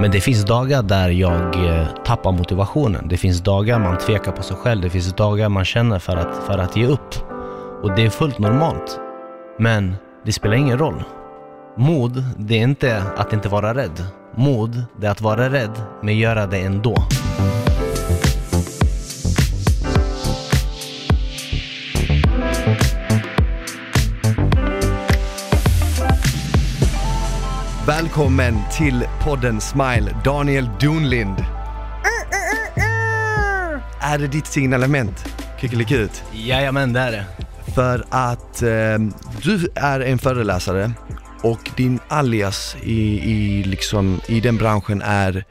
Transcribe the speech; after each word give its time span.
Men 0.00 0.10
det 0.10 0.20
finns 0.20 0.44
dagar 0.44 0.82
där 0.82 1.08
jag 1.08 1.66
eh, 1.66 1.86
tappar 2.04 2.32
motivationen. 2.32 3.08
Det 3.08 3.16
finns 3.16 3.40
dagar 3.40 3.78
man 3.78 3.98
tvekar 3.98 4.32
på 4.32 4.42
sig 4.42 4.56
själv. 4.56 4.82
Det 4.82 4.90
finns 4.90 5.12
dagar 5.12 5.48
man 5.48 5.64
känner 5.64 5.98
för 5.98 6.16
att, 6.16 6.36
för 6.46 6.58
att 6.58 6.76
ge 6.76 6.86
upp. 6.86 7.14
Och 7.82 7.96
det 7.96 8.06
är 8.06 8.10
fullt 8.10 8.38
normalt. 8.38 9.00
Men 9.58 9.94
det 10.24 10.32
spelar 10.32 10.56
ingen 10.56 10.78
roll. 10.78 11.02
Mod, 11.76 12.24
det 12.36 12.54
är 12.54 12.62
inte 12.62 13.02
att 13.16 13.32
inte 13.32 13.48
vara 13.48 13.74
rädd. 13.74 14.04
Mod, 14.34 14.82
det 15.00 15.06
är 15.06 15.10
att 15.10 15.20
vara 15.20 15.50
rädd, 15.50 15.82
men 16.02 16.18
göra 16.18 16.46
det 16.46 16.58
ändå. 16.58 16.94
Välkommen 27.86 28.58
till 28.72 29.04
podden 29.20 29.60
Smile, 29.60 30.16
Daniel 30.24 30.68
Donlind. 30.80 31.44
Är 34.00 34.18
det 34.18 34.26
ditt 34.26 34.46
signalement? 34.46 35.24
Kickelikut. 35.60 36.24
Jajamän, 36.32 36.92
det 36.92 37.00
är 37.00 37.12
det. 37.12 37.24
För 37.74 38.04
att 38.10 38.62
eh, 38.62 38.68
du 39.42 39.68
är 39.74 40.00
en 40.00 40.18
föreläsare 40.18 40.92
och 41.42 41.70
din 41.76 42.00
alias 42.08 42.76
i, 42.82 43.30
i, 43.30 43.62
liksom, 43.64 44.20
i 44.28 44.40
den 44.40 44.56
branschen 44.56 45.02
är 45.02 45.44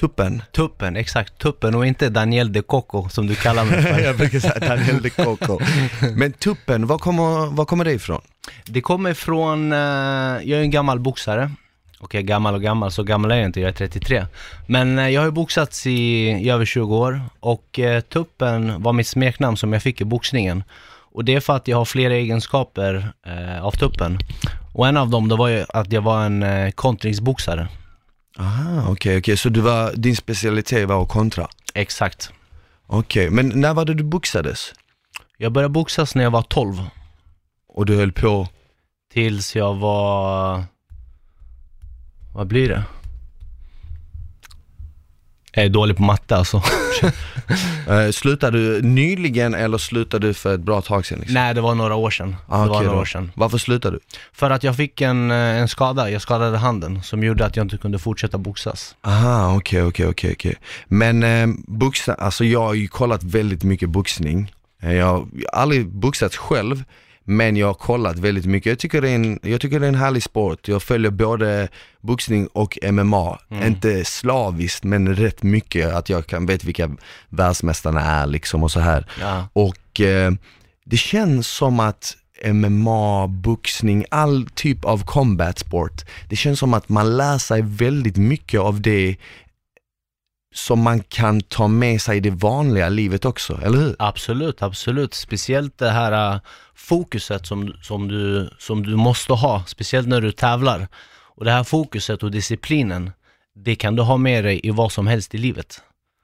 Tuppen. 0.00 0.42
Tuppen, 0.52 0.96
exakt. 0.96 1.38
Tuppen 1.38 1.74
och 1.74 1.86
inte 1.86 2.08
Daniel 2.08 2.52
de 2.52 2.62
Coco 2.62 3.08
som 3.08 3.26
du 3.26 3.34
kallar 3.34 3.64
mig 3.64 3.82
för. 3.82 4.00
Jag 4.04 4.16
brukar 4.16 4.38
säga 4.38 4.58
Daniel 4.58 5.02
de 5.02 5.10
Coco. 5.10 5.60
Men 6.16 6.32
Tuppen, 6.32 6.86
var 6.86 6.98
kommer, 6.98 7.46
var 7.46 7.64
kommer 7.64 7.84
det 7.84 7.92
ifrån? 7.92 8.20
Det 8.66 8.80
kommer 8.80 9.14
från, 9.14 9.72
eh, 9.72 9.78
jag 9.78 10.50
är 10.50 10.60
en 10.60 10.70
gammal 10.70 11.00
boxare. 11.00 11.50
Är 12.10 12.20
gammal 12.20 12.54
och 12.54 12.62
gammal, 12.62 12.92
så 12.92 13.02
gammal 13.02 13.30
är 13.30 13.36
jag 13.36 13.46
inte, 13.46 13.60
jag 13.60 13.68
är 13.68 13.72
33. 13.72 14.26
Men 14.66 14.98
eh, 14.98 15.08
jag 15.08 15.20
har 15.20 15.26
ju 15.26 15.32
boxats 15.32 15.86
i, 15.86 16.28
i 16.30 16.50
över 16.50 16.64
20 16.64 16.96
år 16.96 17.20
och 17.40 17.78
eh, 17.78 18.00
Tuppen 18.00 18.82
var 18.82 18.92
mitt 18.92 19.06
smeknamn 19.06 19.56
som 19.56 19.72
jag 19.72 19.82
fick 19.82 20.00
i 20.00 20.04
boxningen. 20.04 20.64
Och 21.12 21.24
det 21.24 21.34
är 21.34 21.40
för 21.40 21.56
att 21.56 21.68
jag 21.68 21.76
har 21.76 21.84
flera 21.84 22.14
egenskaper 22.14 23.12
eh, 23.26 23.64
av 23.64 23.70
Tuppen. 23.70 24.18
Och 24.74 24.88
en 24.88 24.96
av 24.96 25.10
dem, 25.10 25.28
det 25.28 25.36
var 25.36 25.48
ju 25.48 25.64
att 25.68 25.92
jag 25.92 26.02
var 26.02 26.24
en 26.24 26.42
eh, 26.42 26.70
kontringsboxare. 26.70 27.68
Aha, 28.38 28.92
okej, 28.92 29.18
okej, 29.18 29.36
så 29.36 29.48
du 29.48 29.60
var, 29.60 29.92
din 29.94 30.16
specialitet 30.16 30.88
var 30.88 31.02
att 31.02 31.08
kontra? 31.08 31.48
Exakt. 31.74 32.32
Okej, 32.86 33.30
men 33.30 33.48
när 33.48 33.74
var 33.74 33.84
det 33.84 33.94
du 33.94 34.04
boxades? 34.04 34.72
Jag 35.36 35.52
började 35.52 35.72
boxas 35.72 36.14
när 36.14 36.22
jag 36.22 36.30
var 36.30 36.42
12. 36.42 36.76
Och 37.68 37.86
du 37.86 37.96
höll 37.96 38.12
på? 38.12 38.48
Tills 39.12 39.56
jag 39.56 39.74
var... 39.74 40.64
Vad 42.40 42.46
blir 42.46 42.68
det? 42.68 42.82
Jag 45.52 45.64
är 45.64 45.68
dålig 45.68 45.96
på 45.96 46.02
matte 46.02 46.36
alltså. 46.36 46.62
Eh, 47.88 48.10
slutade 48.10 48.58
du 48.58 48.82
nyligen 48.82 49.54
eller 49.54 49.78
slutade 49.78 50.26
du 50.26 50.34
för 50.34 50.54
ett 50.54 50.60
bra 50.60 50.80
tag 50.82 51.06
sedan? 51.06 51.18
Liksom? 51.18 51.34
Nej, 51.34 51.54
det 51.54 51.60
var 51.60 51.74
några 51.74 51.94
år 51.94 52.10
sedan. 52.10 52.36
Ah, 52.48 52.62
det 52.62 52.68
var 52.68 52.80
några 52.82 52.94
då. 52.96 53.00
år 53.00 53.04
sedan. 53.04 53.32
Varför 53.34 53.58
slutade 53.58 53.96
du? 53.96 54.00
För 54.32 54.50
att 54.50 54.62
jag 54.64 54.76
fick 54.76 55.00
en, 55.00 55.30
eh, 55.30 55.36
en 55.36 55.68
skada, 55.68 56.10
jag 56.10 56.22
skadade 56.22 56.58
handen, 56.58 57.02
som 57.02 57.22
gjorde 57.24 57.46
att 57.46 57.56
jag 57.56 57.64
inte 57.64 57.76
kunde 57.78 57.98
fortsätta 57.98 58.38
boxas. 58.38 58.94
Aha, 59.02 59.56
okej, 59.56 59.82
okej, 59.82 60.06
okej, 60.06 60.32
okej. 60.32 60.54
Men 60.86 61.22
eh, 61.22 61.46
boxa, 61.66 62.14
alltså 62.14 62.44
jag 62.44 62.60
har 62.62 62.74
ju 62.74 62.88
kollat 62.88 63.22
väldigt 63.22 63.62
mycket 63.62 63.88
boxning. 63.88 64.52
Eh, 64.82 64.92
Jag 64.94 65.06
har 65.06 65.26
aldrig 65.52 65.86
boxats 65.88 66.36
själv, 66.36 66.84
men 67.24 67.56
jag 67.56 67.66
har 67.66 67.74
kollat 67.74 68.18
väldigt 68.18 68.46
mycket. 68.46 68.70
Jag 68.70 68.78
tycker, 68.78 69.02
det 69.02 69.10
är 69.10 69.14
en, 69.14 69.38
jag 69.42 69.60
tycker 69.60 69.80
det 69.80 69.86
är 69.86 69.88
en 69.88 69.94
härlig 69.94 70.22
sport. 70.22 70.68
Jag 70.68 70.82
följer 70.82 71.10
både 71.10 71.68
boxning 72.00 72.46
och 72.46 72.78
MMA. 72.92 73.38
Inte 73.66 74.04
slaviskt, 74.04 74.84
men 74.84 75.16
rätt 75.16 75.42
mycket. 75.42 75.94
Att 75.94 76.08
jag 76.08 76.26
kan 76.26 76.46
vet 76.46 76.64
vilka 76.64 76.90
världsmästarna 77.28 78.00
är 78.00 78.26
liksom 78.26 78.62
och 78.62 78.70
så 78.70 78.80
här. 78.80 79.06
Ja. 79.20 79.48
Och 79.52 80.00
eh, 80.00 80.32
det 80.84 80.96
känns 80.96 81.46
som 81.46 81.80
att 81.80 82.16
MMA, 82.46 83.26
boxning, 83.28 84.04
all 84.10 84.46
typ 84.54 84.84
av 84.84 85.04
combat 85.04 85.58
sport, 85.58 86.04
det 86.28 86.36
känns 86.36 86.58
som 86.58 86.74
att 86.74 86.88
man 86.88 87.16
lär 87.16 87.38
sig 87.38 87.62
väldigt 87.62 88.16
mycket 88.16 88.60
av 88.60 88.80
det 88.80 89.16
som 90.54 90.82
man 90.82 91.02
kan 91.02 91.40
ta 91.40 91.68
med 91.68 92.02
sig 92.02 92.16
i 92.16 92.20
det 92.20 92.30
vanliga 92.30 92.88
livet 92.88 93.24
också, 93.24 93.60
eller 93.62 93.78
hur? 93.78 93.96
Absolut, 93.98 94.62
absolut. 94.62 95.14
Speciellt 95.14 95.78
det 95.78 95.90
här 95.90 96.34
äh, 96.34 96.40
fokuset 96.74 97.46
som, 97.46 97.74
som, 97.82 98.08
du, 98.08 98.50
som 98.58 98.82
du 98.82 98.96
måste 98.96 99.32
ha, 99.32 99.64
speciellt 99.66 100.08
när 100.08 100.20
du 100.20 100.32
tävlar. 100.32 100.88
Och 101.36 101.44
det 101.44 101.50
här 101.50 101.64
fokuset 101.64 102.22
och 102.22 102.30
disciplinen, 102.30 103.10
det 103.54 103.74
kan 103.74 103.96
du 103.96 104.02
ha 104.02 104.16
med 104.16 104.44
dig 104.44 104.60
i 104.62 104.70
vad 104.70 104.92
som 104.92 105.06
helst 105.06 105.34
i 105.34 105.38
livet. 105.38 105.82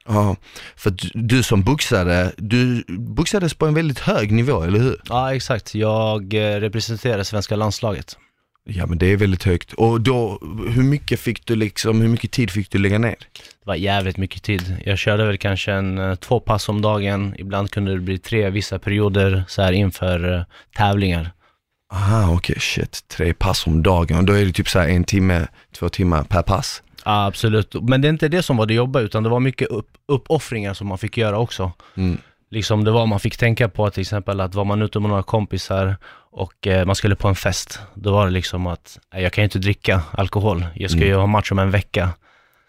Ja, 0.08 0.36
för 0.76 0.90
du, 0.90 1.10
du 1.14 1.42
som 1.42 1.62
boxare, 1.62 2.32
du 2.36 2.84
boxades 2.88 3.54
på 3.54 3.66
en 3.66 3.74
väldigt 3.74 3.98
hög 3.98 4.32
nivå, 4.32 4.62
eller 4.62 4.78
hur? 4.78 5.00
Ja, 5.08 5.34
exakt. 5.34 5.74
Jag 5.74 6.34
eh, 6.34 6.60
representerar 6.60 7.22
svenska 7.22 7.56
landslaget. 7.56 8.16
Ja 8.68 8.86
men 8.86 8.98
det 8.98 9.06
är 9.06 9.16
väldigt 9.16 9.44
högt. 9.44 9.72
Och 9.72 10.00
då, 10.00 10.38
hur 10.68 10.82
mycket 10.82 11.20
fick 11.20 11.46
du 11.46 11.56
liksom, 11.56 12.00
hur 12.00 12.08
mycket 12.08 12.30
tid 12.30 12.50
fick 12.50 12.70
du 12.70 12.78
lägga 12.78 12.98
ner? 12.98 13.16
Det 13.66 13.70
var 13.70 13.76
jävligt 13.76 14.16
mycket 14.16 14.42
tid. 14.42 14.76
Jag 14.84 14.98
körde 14.98 15.24
väl 15.26 15.38
kanske 15.38 15.72
en, 15.72 15.98
eh, 15.98 16.14
två 16.14 16.40
pass 16.40 16.68
om 16.68 16.82
dagen. 16.82 17.34
Ibland 17.38 17.70
kunde 17.70 17.92
det 17.94 18.00
bli 18.00 18.18
tre 18.18 18.50
vissa 18.50 18.78
perioder 18.78 19.44
så 19.48 19.62
här 19.62 19.72
inför 19.72 20.34
eh, 20.34 20.42
tävlingar. 20.76 21.30
Aha, 21.92 22.34
okej, 22.34 22.56
shit. 22.60 23.08
Tre 23.08 23.34
pass 23.34 23.66
om 23.66 23.82
dagen. 23.82 24.18
Och 24.18 24.24
då 24.24 24.32
är 24.32 24.44
det 24.44 24.52
typ 24.52 24.68
så 24.68 24.78
här 24.78 24.88
en 24.88 25.04
timme, 25.04 25.46
två 25.78 25.88
timmar 25.88 26.22
per 26.22 26.42
pass. 26.42 26.82
Ja, 27.04 27.26
absolut. 27.26 27.74
Men 27.82 28.00
det 28.00 28.08
är 28.08 28.10
inte 28.10 28.28
det 28.28 28.42
som 28.42 28.56
var 28.56 28.66
det 28.66 28.74
jobbiga, 28.74 29.02
utan 29.02 29.22
det 29.22 29.28
var 29.28 29.40
mycket 29.40 29.68
upp, 29.68 29.88
uppoffringar 30.08 30.74
som 30.74 30.86
man 30.86 30.98
fick 30.98 31.16
göra 31.18 31.38
också. 31.38 31.72
Mm. 31.96 32.18
Liksom 32.50 32.84
det 32.84 32.90
var 32.90 33.06
man 33.06 33.20
fick 33.20 33.36
tänka 33.36 33.68
på 33.68 33.90
till 33.90 34.00
exempel 34.00 34.40
att 34.40 34.54
var 34.54 34.64
man 34.64 34.82
ute 34.82 35.00
med 35.00 35.08
några 35.08 35.22
kompisar 35.22 35.96
och 36.30 36.66
eh, 36.66 36.86
man 36.86 36.94
skulle 36.94 37.16
på 37.16 37.28
en 37.28 37.34
fest, 37.34 37.80
då 37.94 38.12
var 38.12 38.26
det 38.26 38.32
liksom 38.32 38.66
att 38.66 38.98
jag 39.14 39.32
kan 39.32 39.42
ju 39.42 39.44
inte 39.46 39.58
dricka 39.58 40.02
alkohol, 40.10 40.66
jag 40.74 40.90
ska 40.90 41.00
ju 41.00 41.14
ha 41.14 41.26
match 41.26 41.52
om 41.52 41.58
en 41.58 41.70
vecka. 41.70 42.10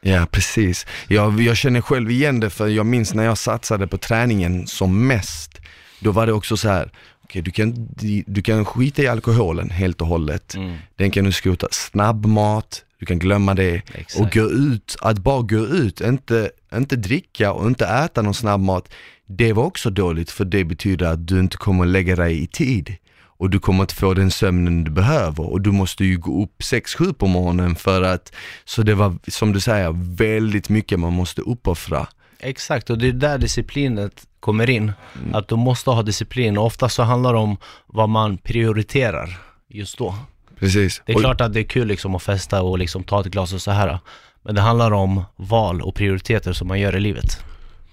Ja, 0.02 0.28
precis. 0.32 0.86
Jag, 1.08 1.42
jag 1.42 1.58
känner 1.58 1.82
själv 1.82 2.12
igen 2.12 2.40
det 2.40 2.50
för 2.50 2.68
jag 2.68 2.86
minns 2.86 3.14
när 3.14 3.24
jag 3.24 3.38
satsade 3.38 3.88
på 3.88 3.98
träningen 3.98 4.68
som 4.68 5.08
mest. 5.08 5.62
Då 6.00 6.12
var 6.12 6.26
det 6.26 6.34
också 6.34 6.58
så 6.58 6.70
här, 6.70 6.92
okej 7.24 7.42
du, 7.42 7.52
kan, 7.52 7.88
du 8.26 8.42
kan 8.42 8.66
skita 8.66 9.02
i 9.02 9.08
alkoholen 9.08 9.70
helt 9.70 10.02
och 10.02 10.08
hållet. 10.08 10.56
Mm. 10.56 10.76
Den 10.96 11.12
kan 11.12 11.26
du 11.26 11.32
skrota. 11.32 11.68
Snabbmat, 11.72 12.84
du 13.00 13.06
kan 13.06 13.20
glömma 13.20 13.54
det. 13.54 13.82
Exakt. 13.94 14.16
Och 14.20 14.32
gå 14.32 14.50
ut, 14.50 14.96
att 15.02 15.18
bara 15.18 15.42
gå 15.42 15.66
ut, 15.66 16.02
inte, 16.02 16.52
inte 16.76 16.96
dricka 16.96 17.52
och 17.52 17.68
inte 17.68 17.86
äta 17.86 18.22
någon 18.22 18.34
snabbmat. 18.34 18.94
Det 19.26 19.54
var 19.54 19.64
också 19.64 19.90
dåligt 19.90 20.32
för 20.32 20.46
det 20.46 20.64
betyder 20.64 21.06
att 21.06 21.28
du 21.28 21.40
inte 21.40 21.58
kommer 21.58 21.86
lägga 21.86 22.16
dig 22.16 22.42
i 22.44 22.48
tid. 22.48 22.96
Och 23.38 23.50
du 23.50 23.60
kommer 23.60 23.84
inte 23.84 23.96
få 23.96 24.14
den 24.14 24.32
sömnen 24.32 24.84
du 24.84 24.92
behöver 24.92 25.50
och 25.52 25.62
du 25.62 25.72
måste 25.72 26.06
ju 26.06 26.18
gå 26.18 26.44
upp 26.44 26.60
6-7 26.62 27.14
på 27.14 27.28
morgonen 27.28 27.76
för 27.76 28.02
att, 28.02 28.34
så 28.66 28.84
det 28.84 28.96
var 28.96 29.18
som 29.28 29.54
du 29.54 29.60
säger, 29.60 30.16
väldigt 30.18 30.70
mycket 30.70 31.00
man 31.00 31.14
måste 31.14 31.42
uppoffra. 31.42 32.08
Exakt, 32.40 32.90
och 32.90 32.98
det 32.98 33.08
är 33.08 33.12
där 33.12 33.38
disciplinet 33.38 34.28
kommer 34.40 34.70
in. 34.70 34.92
Att 35.34 35.48
du 35.48 35.56
måste 35.56 35.90
ha 35.90 36.04
disciplin 36.04 36.58
och 36.58 36.66
ofta 36.66 36.90
så 36.90 37.04
handlar 37.04 37.34
det 37.34 37.40
om 37.40 37.58
vad 37.88 38.10
man 38.10 38.38
prioriterar 38.38 39.38
just 39.70 39.98
då. 39.98 40.16
Precis. 40.60 41.02
Det 41.06 41.12
är 41.12 41.16
Och- 41.16 41.22
klart 41.22 41.42
att 41.42 41.54
det 41.54 41.60
är 41.60 41.64
kul 41.64 41.88
liksom 41.88 42.16
att 42.16 42.24
festa 42.24 42.62
och 42.62 42.78
liksom 42.80 43.04
ta 43.04 43.22
ett 43.22 43.28
glas 43.28 43.54
och 43.54 43.62
så 43.62 43.72
här. 43.72 44.00
Men 44.44 44.56
det 44.56 44.62
handlar 44.62 44.92
om 44.92 45.24
val 45.36 45.82
och 45.82 45.96
prioriteter 45.96 46.54
som 46.54 46.68
man 46.68 46.80
gör 46.80 46.96
i 46.96 47.00
livet. 47.00 47.40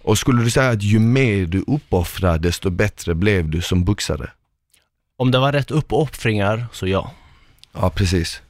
Och 0.02 0.18
skulle 0.18 0.42
du 0.42 0.50
säga 0.50 0.70
att 0.70 0.82
ju 0.82 0.98
mer 0.98 1.46
du 1.46 1.64
uppoffrar 1.66 2.38
desto 2.38 2.70
bättre 2.70 3.14
blev 3.14 3.48
du 3.50 3.60
som 3.62 3.84
boxare? 3.84 4.30
Om 5.16 5.30
det 5.30 5.38
var 5.38 5.52
rätt 5.52 5.70
uppoffringar, 5.70 6.66
så 6.72 6.86
ja. 6.86 7.10
Ja, 7.72 7.90
precis. 7.90 8.42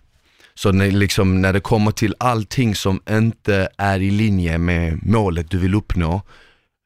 Så 0.54 0.72
när, 0.72 0.90
liksom, 0.90 1.42
när 1.42 1.52
det 1.52 1.60
kommer 1.60 1.90
till 1.90 2.14
allting 2.18 2.74
som 2.74 3.00
inte 3.10 3.68
är 3.78 4.00
i 4.00 4.10
linje 4.10 4.58
med 4.58 5.06
målet 5.06 5.50
du 5.50 5.58
vill 5.58 5.74
uppnå, 5.74 6.22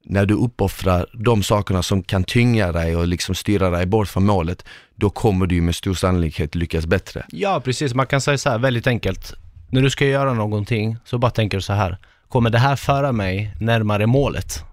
när 0.04 0.26
du 0.26 0.34
uppoffrar 0.34 1.06
de 1.12 1.42
sakerna 1.42 1.82
som 1.82 2.02
kan 2.02 2.24
tynga 2.24 2.72
dig 2.72 2.96
och 2.96 3.06
liksom 3.06 3.34
styra 3.34 3.70
dig 3.70 3.86
bort 3.86 4.08
från 4.08 4.26
målet, 4.26 4.64
då 4.94 5.10
kommer 5.10 5.46
du 5.46 5.60
med 5.60 5.74
stor 5.74 5.94
sannolikhet 5.94 6.54
lyckas 6.54 6.86
bättre. 6.86 7.26
Ja, 7.28 7.60
precis. 7.60 7.94
Man 7.94 8.06
kan 8.06 8.20
säga 8.20 8.38
så 8.38 8.50
här 8.50 8.58
väldigt 8.58 8.86
enkelt. 8.86 9.34
När 9.70 9.82
du 9.82 9.90
ska 9.90 10.06
göra 10.06 10.34
någonting, 10.34 10.96
så 11.04 11.18
bara 11.18 11.30
tänker 11.30 11.56
du 11.56 11.62
så 11.62 11.72
här. 11.72 11.98
Kommer 12.28 12.50
det 12.50 12.58
här 12.58 12.76
föra 12.76 13.12
mig 13.12 13.54
närmare 13.60 14.06
målet? 14.06 14.64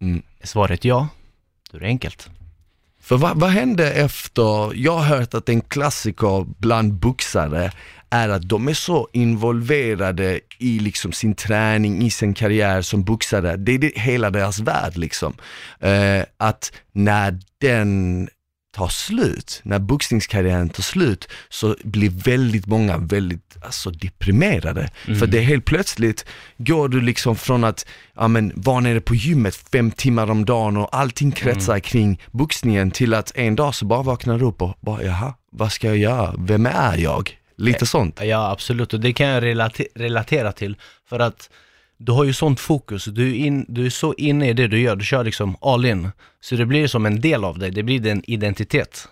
Mm. 0.00 0.22
Svaret 0.42 0.84
ja, 0.84 1.08
då 1.70 1.76
är 1.76 1.80
det 1.80 1.86
enkelt. 1.86 2.30
För 3.04 3.16
vad, 3.16 3.40
vad 3.40 3.50
hände 3.50 3.92
efter, 3.92 4.74
jag 4.74 4.92
har 4.92 5.16
hört 5.16 5.34
att 5.34 5.48
en 5.48 5.60
klassiker 5.60 6.46
bland 6.58 6.94
boxare 6.94 7.72
är 8.10 8.28
att 8.28 8.48
de 8.48 8.68
är 8.68 8.74
så 8.74 9.08
involverade 9.12 10.40
i 10.58 10.78
liksom 10.78 11.12
sin 11.12 11.34
träning, 11.34 12.02
i 12.02 12.10
sin 12.10 12.34
karriär 12.34 12.82
som 12.82 13.04
boxare. 13.04 13.56
Det 13.56 13.72
är 13.72 13.78
det, 13.78 13.92
hela 13.94 14.30
deras 14.30 14.58
värld 14.58 14.96
liksom. 14.96 15.34
Eh, 15.80 16.22
att 16.36 16.72
när 16.92 17.38
den 17.60 18.28
tar 18.74 18.88
slut, 18.88 19.60
när 19.64 19.78
boxningskarriären 19.78 20.68
tar 20.68 20.82
slut, 20.82 21.28
så 21.48 21.76
blir 21.84 22.10
väldigt 22.10 22.66
många 22.66 22.98
väldigt 22.98 23.56
alltså, 23.62 23.90
deprimerade. 23.90 24.90
För 25.04 25.26
det 25.26 25.38
är 25.38 25.42
helt 25.42 25.64
plötsligt 25.64 26.26
går 26.58 26.88
du 26.88 27.00
liksom 27.00 27.36
från 27.36 27.64
att 27.64 27.86
ja, 28.14 28.28
men, 28.28 28.52
vara 28.54 28.80
nere 28.80 29.00
på 29.00 29.14
gymmet 29.14 29.54
fem 29.72 29.90
timmar 29.90 30.30
om 30.30 30.44
dagen 30.44 30.76
och 30.76 30.96
allting 30.96 31.32
kretsar 31.32 31.78
kring 31.78 32.22
boxningen 32.30 32.90
till 32.90 33.14
att 33.14 33.32
en 33.34 33.56
dag 33.56 33.74
så 33.74 33.84
bara 33.84 34.02
vaknar 34.02 34.38
du 34.38 34.44
upp 34.44 34.62
och 34.62 34.78
bara 34.80 35.02
jaha, 35.02 35.34
vad 35.52 35.72
ska 35.72 35.86
jag 35.86 35.96
göra? 35.96 36.34
Vem 36.38 36.66
är 36.66 36.98
jag? 36.98 37.38
Lite 37.56 37.86
sånt. 37.86 38.20
Ja, 38.22 38.50
absolut. 38.50 38.94
Och 38.94 39.00
det 39.00 39.12
kan 39.12 39.26
jag 39.26 39.42
relate- 39.42 39.86
relatera 39.94 40.52
till. 40.52 40.76
För 41.08 41.20
att 41.20 41.50
du 42.04 42.12
har 42.12 42.24
ju 42.24 42.32
sånt 42.32 42.60
fokus. 42.60 43.04
Du 43.04 43.30
är, 43.30 43.34
in, 43.34 43.66
du 43.68 43.86
är 43.86 43.90
så 43.90 44.14
inne 44.14 44.48
i 44.48 44.52
det 44.52 44.66
du 44.66 44.80
gör. 44.80 44.96
Du 44.96 45.04
kör 45.04 45.24
liksom 45.24 45.56
all 45.60 45.84
in. 45.84 46.10
Så 46.40 46.56
det 46.56 46.66
blir 46.66 46.86
som 46.86 47.06
en 47.06 47.20
del 47.20 47.44
av 47.44 47.58
dig. 47.58 47.70
Det 47.70 47.82
blir 47.82 48.00
din 48.00 48.22
identitet. 48.26 49.08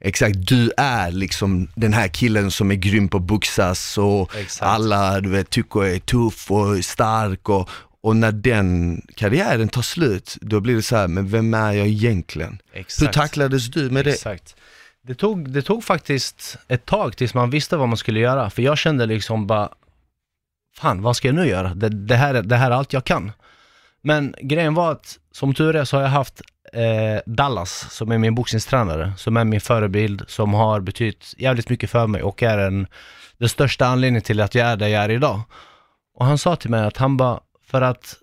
Exakt, 0.00 0.34
du 0.48 0.72
är 0.76 1.10
liksom 1.10 1.68
den 1.74 1.92
här 1.92 2.08
killen 2.08 2.50
som 2.50 2.70
är 2.70 2.74
grym 2.74 3.08
på 3.08 3.16
att 3.16 3.22
boxas 3.22 3.98
och 3.98 4.36
Exakt. 4.36 4.62
alla 4.62 5.20
du 5.20 5.28
vet, 5.28 5.50
tycker 5.50 5.84
är 5.84 5.98
tuff 5.98 6.50
och 6.50 6.84
stark 6.84 7.48
och, 7.48 7.70
och 8.00 8.16
när 8.16 8.32
den 8.32 9.00
karriären 9.14 9.68
tar 9.68 9.82
slut, 9.82 10.36
då 10.40 10.60
blir 10.60 10.76
det 10.76 10.82
så 10.82 10.96
här, 10.96 11.08
men 11.08 11.28
vem 11.28 11.54
är 11.54 11.72
jag 11.72 11.86
egentligen? 11.86 12.58
Exakt. 12.72 13.02
Hur 13.02 13.12
tacklades 13.12 13.70
du 13.70 13.90
med 13.90 14.04
det? 14.04 14.10
Exakt. 14.10 14.56
Det 15.06 15.14
tog, 15.14 15.50
det 15.50 15.62
tog 15.62 15.84
faktiskt 15.84 16.58
ett 16.68 16.86
tag 16.86 17.16
tills 17.16 17.34
man 17.34 17.50
visste 17.50 17.76
vad 17.76 17.88
man 17.88 17.96
skulle 17.96 18.20
göra. 18.20 18.50
För 18.50 18.62
jag 18.62 18.78
kände 18.78 19.06
liksom 19.06 19.46
bara, 19.46 19.68
fan 20.76 21.02
vad 21.02 21.16
ska 21.16 21.28
jag 21.28 21.34
nu 21.34 21.46
göra? 21.46 21.74
Det, 21.74 21.88
det, 21.88 22.16
här, 22.16 22.34
är- 22.34 22.42
det 22.42 22.56
här 22.56 22.70
är 22.70 22.74
allt 22.74 22.92
jag 22.92 23.04
kan. 23.04 23.32
Men 24.02 24.34
grejen 24.42 24.74
var 24.74 24.92
att, 24.92 25.18
som 25.32 25.54
tur 25.54 25.76
är 25.76 25.84
så 25.84 25.96
har 25.96 26.02
jag 26.02 26.10
haft 26.10 26.40
eh, 26.72 27.20
Dallas 27.26 27.86
som 27.90 28.12
är 28.12 28.18
min 28.18 28.34
boxningstränare, 28.34 29.12
som 29.16 29.36
är 29.36 29.44
min 29.44 29.60
förebild, 29.60 30.22
som 30.26 30.54
har 30.54 30.80
betytt 30.80 31.34
jävligt 31.38 31.68
mycket 31.68 31.90
för 31.90 32.06
mig 32.06 32.22
och 32.22 32.42
är 32.42 32.58
en, 32.58 32.86
den 33.38 33.48
största 33.48 33.86
anledningen 33.86 34.22
till 34.22 34.40
att 34.40 34.54
jag 34.54 34.66
är 34.68 34.76
där 34.76 34.88
jag 34.88 35.04
är 35.04 35.08
idag. 35.08 35.40
Och 36.14 36.26
han 36.26 36.38
sa 36.38 36.56
till 36.56 36.70
mig 36.70 36.84
att 36.84 36.96
han 36.96 37.16
bara, 37.16 37.40
för 37.66 37.82
att 37.82 38.16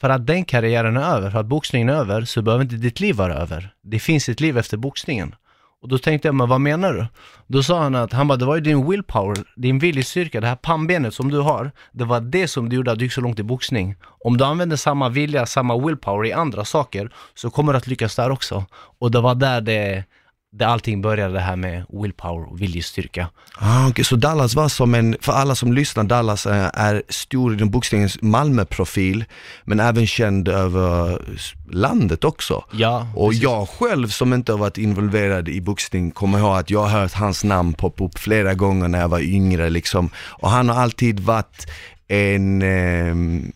för 0.00 0.10
att 0.10 0.26
den 0.26 0.44
karriären 0.44 0.96
är 0.96 1.00
över, 1.16 1.30
för 1.30 1.38
att 1.38 1.46
boxningen 1.46 1.88
är 1.88 1.92
över, 1.94 2.24
så 2.24 2.42
behöver 2.42 2.64
inte 2.64 2.76
ditt 2.76 3.00
liv 3.00 3.14
vara 3.16 3.34
över. 3.34 3.74
Det 3.82 3.98
finns 3.98 4.28
ett 4.28 4.40
liv 4.40 4.58
efter 4.58 4.76
boxningen. 4.76 5.34
Och 5.82 5.88
då 5.88 5.98
tänkte 5.98 6.28
jag, 6.28 6.34
men 6.34 6.48
vad 6.48 6.60
menar 6.60 6.92
du? 6.92 7.06
Då 7.46 7.62
sa 7.62 7.82
han 7.82 7.94
att, 7.94 8.12
han 8.12 8.28
bara, 8.28 8.38
det 8.38 8.44
var 8.44 8.54
ju 8.54 8.60
din 8.60 8.90
willpower, 8.90 9.36
din 9.56 9.78
viljestyrka, 9.78 10.40
det 10.40 10.46
här 10.46 10.56
pannbenet 10.56 11.14
som 11.14 11.30
du 11.30 11.38
har, 11.38 11.72
det 11.92 12.04
var 12.04 12.20
det 12.20 12.48
som 12.48 12.68
du 12.68 12.76
gjorde 12.76 12.92
att 12.92 12.98
du 12.98 13.04
gick 13.04 13.12
så 13.12 13.20
långt 13.20 13.38
i 13.38 13.42
boxning. 13.42 13.96
Om 14.24 14.36
du 14.36 14.44
använder 14.44 14.76
samma 14.76 15.08
vilja, 15.08 15.46
samma 15.46 15.78
willpower 15.78 16.26
i 16.26 16.32
andra 16.32 16.64
saker, 16.64 17.10
så 17.34 17.50
kommer 17.50 17.72
du 17.72 17.78
att 17.78 17.86
lyckas 17.86 18.16
där 18.16 18.30
också. 18.30 18.64
Och 18.98 19.10
det 19.10 19.20
var 19.20 19.34
där 19.34 19.60
det, 19.60 20.04
där 20.52 20.66
allting 20.66 21.02
började, 21.02 21.32
det 21.34 21.40
här 21.40 21.56
med 21.56 21.84
willpower 22.02 22.48
och 22.52 22.62
viljestyrka. 22.62 23.28
Ah, 23.58 23.88
okay. 23.88 24.04
Så 24.04 24.16
Dallas 24.16 24.54
var 24.54 24.68
som 24.68 24.94
en, 24.94 25.16
för 25.20 25.32
alla 25.32 25.54
som 25.54 25.72
lyssnar, 25.72 26.04
Dallas 26.04 26.46
är, 26.46 26.70
är 26.74 27.02
stor 27.08 27.52
i 27.54 27.56
den 27.56 27.70
boxningens 27.70 28.22
Malmö-profil, 28.22 29.24
men 29.64 29.80
även 29.80 30.06
känd 30.06 30.48
över 30.48 31.22
landet 31.70 32.24
också. 32.24 32.64
Ja, 32.72 33.06
Och 33.14 33.30
precis. 33.30 33.42
jag 33.42 33.68
själv 33.68 34.08
som 34.08 34.32
inte 34.34 34.52
har 34.52 34.58
varit 34.58 34.78
involverad 34.78 35.48
i 35.48 35.60
boxning 35.60 36.10
kommer 36.10 36.38
ihåg 36.38 36.56
att 36.56 36.70
jag 36.70 36.82
har 36.82 37.00
hört 37.00 37.12
hans 37.12 37.44
namn 37.44 37.72
poppa 37.72 38.04
upp 38.04 38.18
flera 38.18 38.54
gånger 38.54 38.88
när 38.88 39.00
jag 39.00 39.08
var 39.08 39.20
yngre 39.20 39.70
liksom. 39.70 40.10
Och 40.16 40.50
han 40.50 40.68
har 40.68 40.82
alltid 40.82 41.20
varit 41.20 41.66
en, 42.08 42.62
ehm, 42.62 43.52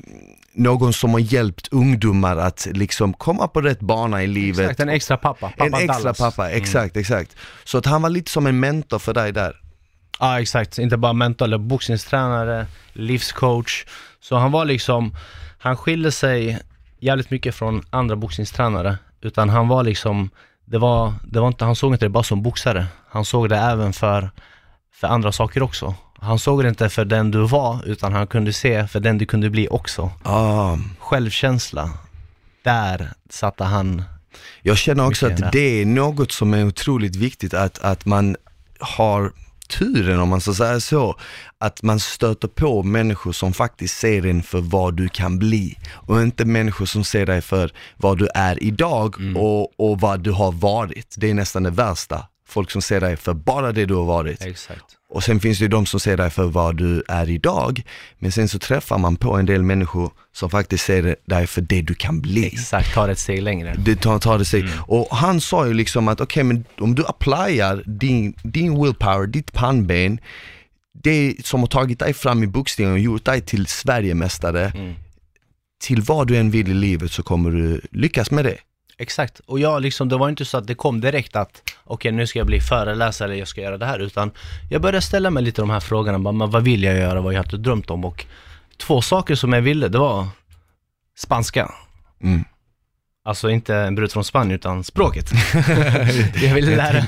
någon 0.53 0.93
som 0.93 1.11
har 1.11 1.21
hjälpt 1.21 1.69
ungdomar 1.69 2.37
att 2.37 2.69
liksom 2.71 3.13
komma 3.13 3.49
på 3.49 3.61
rätt 3.61 3.81
bana 3.81 4.23
i 4.23 4.27
livet. 4.27 4.61
Exakt, 4.65 4.81
en 4.81 4.89
extra 4.89 5.17
pappa. 5.17 5.49
pappa 5.49 5.67
en 5.67 5.75
extra 5.75 5.99
Dallas. 5.99 6.19
pappa, 6.19 6.51
exakt, 6.51 6.97
exakt. 6.97 7.37
Så 7.65 7.79
att 7.79 7.87
han 7.87 8.03
var 8.03 8.11
lite 8.11 8.31
som 8.31 8.47
en 8.47 8.61
mentor 8.61 8.99
för 8.99 9.15
dig 9.15 9.33
där. 9.33 9.57
Ja 10.19 10.41
exakt, 10.41 10.79
inte 10.79 10.97
bara 10.97 11.13
mentor 11.13 11.47
eller 11.47 11.59
boxningstränare, 11.59 12.67
livscoach. 12.93 13.85
Så 14.21 14.37
han 14.37 14.53
var 14.53 14.65
liksom, 14.65 15.17
han 15.59 15.77
skilde 15.77 16.13
sig 16.13 16.59
jävligt 17.01 17.31
mycket 17.31 17.55
från 17.55 17.83
andra 17.91 18.17
boxningstränare. 18.17 18.99
Utan 19.21 19.49
han 19.49 19.69
var 19.69 19.83
liksom, 19.83 20.31
det 20.65 20.79
var, 20.79 21.13
det 21.25 21.41
var 21.41 21.49
inte, 21.49 21.65
han 21.65 21.77
såg 21.77 21.95
inte 21.95 22.05
det 22.05 22.11
bara 22.11 22.25
som 22.25 22.43
boxare. 22.43 22.87
Han 23.09 23.25
såg 23.25 23.49
det 23.49 23.57
även 23.57 23.93
för, 23.93 24.31
för 24.95 25.09
andra 25.09 25.33
saker 25.33 25.63
också. 25.63 25.95
Han 26.23 26.39
såg 26.39 26.63
det 26.63 26.69
inte 26.69 26.89
för 26.89 27.05
den 27.05 27.31
du 27.31 27.47
var, 27.47 27.83
utan 27.87 28.13
han 28.13 28.27
kunde 28.27 28.53
se 28.53 28.87
för 28.87 29.01
den 29.01 29.19
du 29.19 29.27
kunde 29.27 29.51
bli 29.51 29.69
också. 29.69 30.11
Ah, 30.23 30.77
Självkänsla, 30.99 31.91
där 32.65 33.09
satte 33.31 33.65
han 33.65 34.03
Jag 34.63 34.79
känner 34.79 35.07
också 35.07 35.27
att 35.27 35.53
det 35.53 35.81
är 35.81 35.87
något 35.87 36.33
som 36.33 36.55
är 36.55 36.67
otroligt 36.67 37.17
viktigt, 37.17 37.55
att, 37.55 37.79
att 37.79 38.07
man 38.07 38.37
har 38.81 39.33
turen, 39.69 40.21
om 40.21 40.29
man 40.29 40.41
ska 40.41 40.55
säga 40.55 40.81
så, 40.81 41.17
att 41.59 41.83
man 41.83 42.01
stöter 42.01 42.49
på 42.49 42.83
människor 42.83 43.33
som 43.33 43.53
faktiskt 43.53 43.99
ser 43.99 44.27
en 44.27 44.43
för 44.43 44.61
vad 44.61 44.95
du 44.95 45.09
kan 45.09 45.39
bli 45.39 45.79
och 45.93 46.23
inte 46.23 46.45
människor 46.45 46.87
som 46.87 47.05
ser 47.05 47.27
dig 47.27 47.41
för 47.41 47.73
vad 47.97 48.19
du 48.19 48.29
är 48.35 48.63
idag 48.63 49.17
och, 49.37 49.81
och 49.91 50.01
vad 50.01 50.21
du 50.21 50.31
har 50.31 50.53
varit. 50.53 51.15
Det 51.19 51.31
är 51.31 51.35
nästan 51.35 51.63
det 51.63 51.71
värsta. 51.71 52.27
Folk 52.53 52.71
som 52.71 52.83
ser 52.83 53.01
dig 53.01 53.17
för 53.17 53.35
bara 53.35 53.73
det 53.73 53.87
du 53.87 53.95
har 53.95 54.05
varit. 54.05 54.43
Exakt. 54.45 54.85
Och 55.09 55.25
sen 55.25 55.41
finns 55.41 55.59
det 55.59 55.63
ju 55.63 55.69
de 55.69 55.87
som 55.87 56.01
ser 56.01 56.17
dig 56.17 56.31
för 56.31 56.45
vad 56.45 56.77
du 56.77 57.03
är 57.09 57.31
idag, 57.31 57.83
men 58.19 58.33
sen 58.33 58.49
så 58.49 58.59
träffar 58.59 58.99
man 58.99 59.17
på 59.17 59.35
en 59.37 59.47
del 59.47 59.63
människor 59.63 60.11
som 60.33 60.51
faktiskt 60.51 60.85
ser 60.85 61.17
dig 61.27 61.47
för 61.47 61.61
det 61.61 61.83
du 61.83 61.95
kan 61.95 62.21
bli. 62.21 62.47
Exakt, 62.47 62.95
tar 62.95 63.09
ett 63.09 63.19
steg 63.19 63.43
längre. 63.43 63.75
Det 63.79 63.97
tar, 63.97 64.19
tar 64.19 64.39
det 64.39 64.45
sig. 64.45 64.65
Och 64.87 65.17
han 65.17 65.41
sa 65.41 65.67
ju 65.67 65.75
liksom 65.75 66.09
att 66.09 66.21
okej 66.21 66.43
men 66.45 66.65
om 66.81 66.95
du 66.95 67.07
applyar 67.07 67.83
din, 67.87 68.35
din 68.43 68.83
willpower, 68.83 69.27
ditt 69.27 69.53
pannben, 69.53 70.21
det 71.05 71.35
som 71.45 71.61
har 71.61 71.67
tagit 71.67 71.99
dig 71.99 72.15
fram 72.15 72.43
i 72.43 72.47
boxningen 72.47 72.93
och 72.93 72.99
gjort 72.99 73.25
dig 73.25 73.41
till 73.41 73.67
Sverigemästare, 73.67 74.73
Mm. 74.75 74.95
till 75.83 76.01
vad 76.03 76.29
du 76.29 76.37
än 76.37 76.51
vill 76.51 76.71
i 76.71 76.75
livet 76.75 77.13
så 77.13 77.23
kommer 77.23 77.51
du 77.51 77.81
lyckas 77.91 78.31
med 78.31 78.45
det. 78.45 78.57
Exakt, 79.03 79.41
och 79.47 79.61
jag 79.61 79.83
liksom, 79.83 80.09
det 80.09 80.17
var 80.17 80.29
inte 80.29 80.45
så 80.45 80.59
att 80.59 80.67
det 80.67 80.75
kom 80.75 81.01
direkt 81.01 81.37
att 81.37 81.63
okej 81.85 82.13
nu 82.13 82.27
ska 82.27 82.39
jag 82.39 82.47
bli 82.47 82.61
föreläsare 82.61 83.29
eller 83.29 83.39
jag 83.39 83.49
ska 83.49 83.61
göra 83.61 83.79
det 83.79 83.87
här 83.87 83.99
utan 83.99 84.31
jag 84.71 84.83
började 84.83 85.01
ställa 85.01 85.31
mig 85.31 85.43
lite 85.43 85.63
de 85.63 85.71
här 85.71 85.81
frågorna, 85.81 86.19
bara, 86.19 86.33
men 86.33 86.51
vad 86.51 86.65
vill 86.65 86.83
jag 86.83 86.97
göra, 86.97 87.21
vad 87.21 87.35
jag 87.35 87.43
hade 87.43 87.59
drömt 87.59 87.91
om 87.91 88.05
och 88.05 88.27
två 88.77 89.03
saker 89.03 89.35
som 89.35 89.53
jag 89.53 89.63
ville, 89.63 89.89
det 89.89 89.99
var 89.99 90.29
spanska. 91.19 91.73
Mm. 92.23 92.45
Alltså 93.25 93.51
inte 93.51 93.77
en 93.77 93.95
brud 93.95 94.13
från 94.13 94.25
Spanien 94.25 94.55
utan 94.55 94.85
språket. 94.85 95.31
jag, 96.43 96.55
ville 96.55 96.77
lära, 96.77 97.07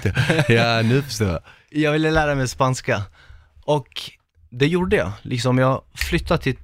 Ja, 0.49 0.83
nu 0.83 1.03
förstår 1.03 1.29
jag. 1.29 1.41
jag 1.71 1.93
ville 1.93 2.11
lära 2.11 2.35
mig 2.35 2.49
spanska. 2.49 3.03
Och 3.65 4.11
det 4.51 4.67
gjorde 4.67 4.97
jag. 4.97 5.13
Liksom 5.23 5.59
jag 5.59 5.83
flyttade 5.95 6.43
till, 6.43 6.57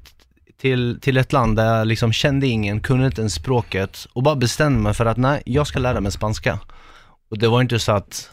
till, 0.60 0.98
till 1.00 1.16
ett 1.16 1.32
land 1.32 1.56
där 1.56 1.76
jag 1.78 1.86
liksom 1.86 2.12
kände 2.12 2.46
ingen, 2.46 2.80
kunde 2.80 3.06
inte 3.06 3.20
ens 3.20 3.34
språket 3.34 4.06
och 4.12 4.22
bara 4.22 4.34
bestämde 4.36 4.80
mig 4.80 4.94
för 4.94 5.06
att 5.06 5.16
nej, 5.16 5.42
jag 5.46 5.66
ska 5.66 5.78
lära 5.78 6.00
mig 6.00 6.12
spanska. 6.12 6.58
Och 7.30 7.38
det 7.38 7.48
var 7.48 7.60
inte 7.60 7.78
så 7.78 7.92
att 7.92 8.30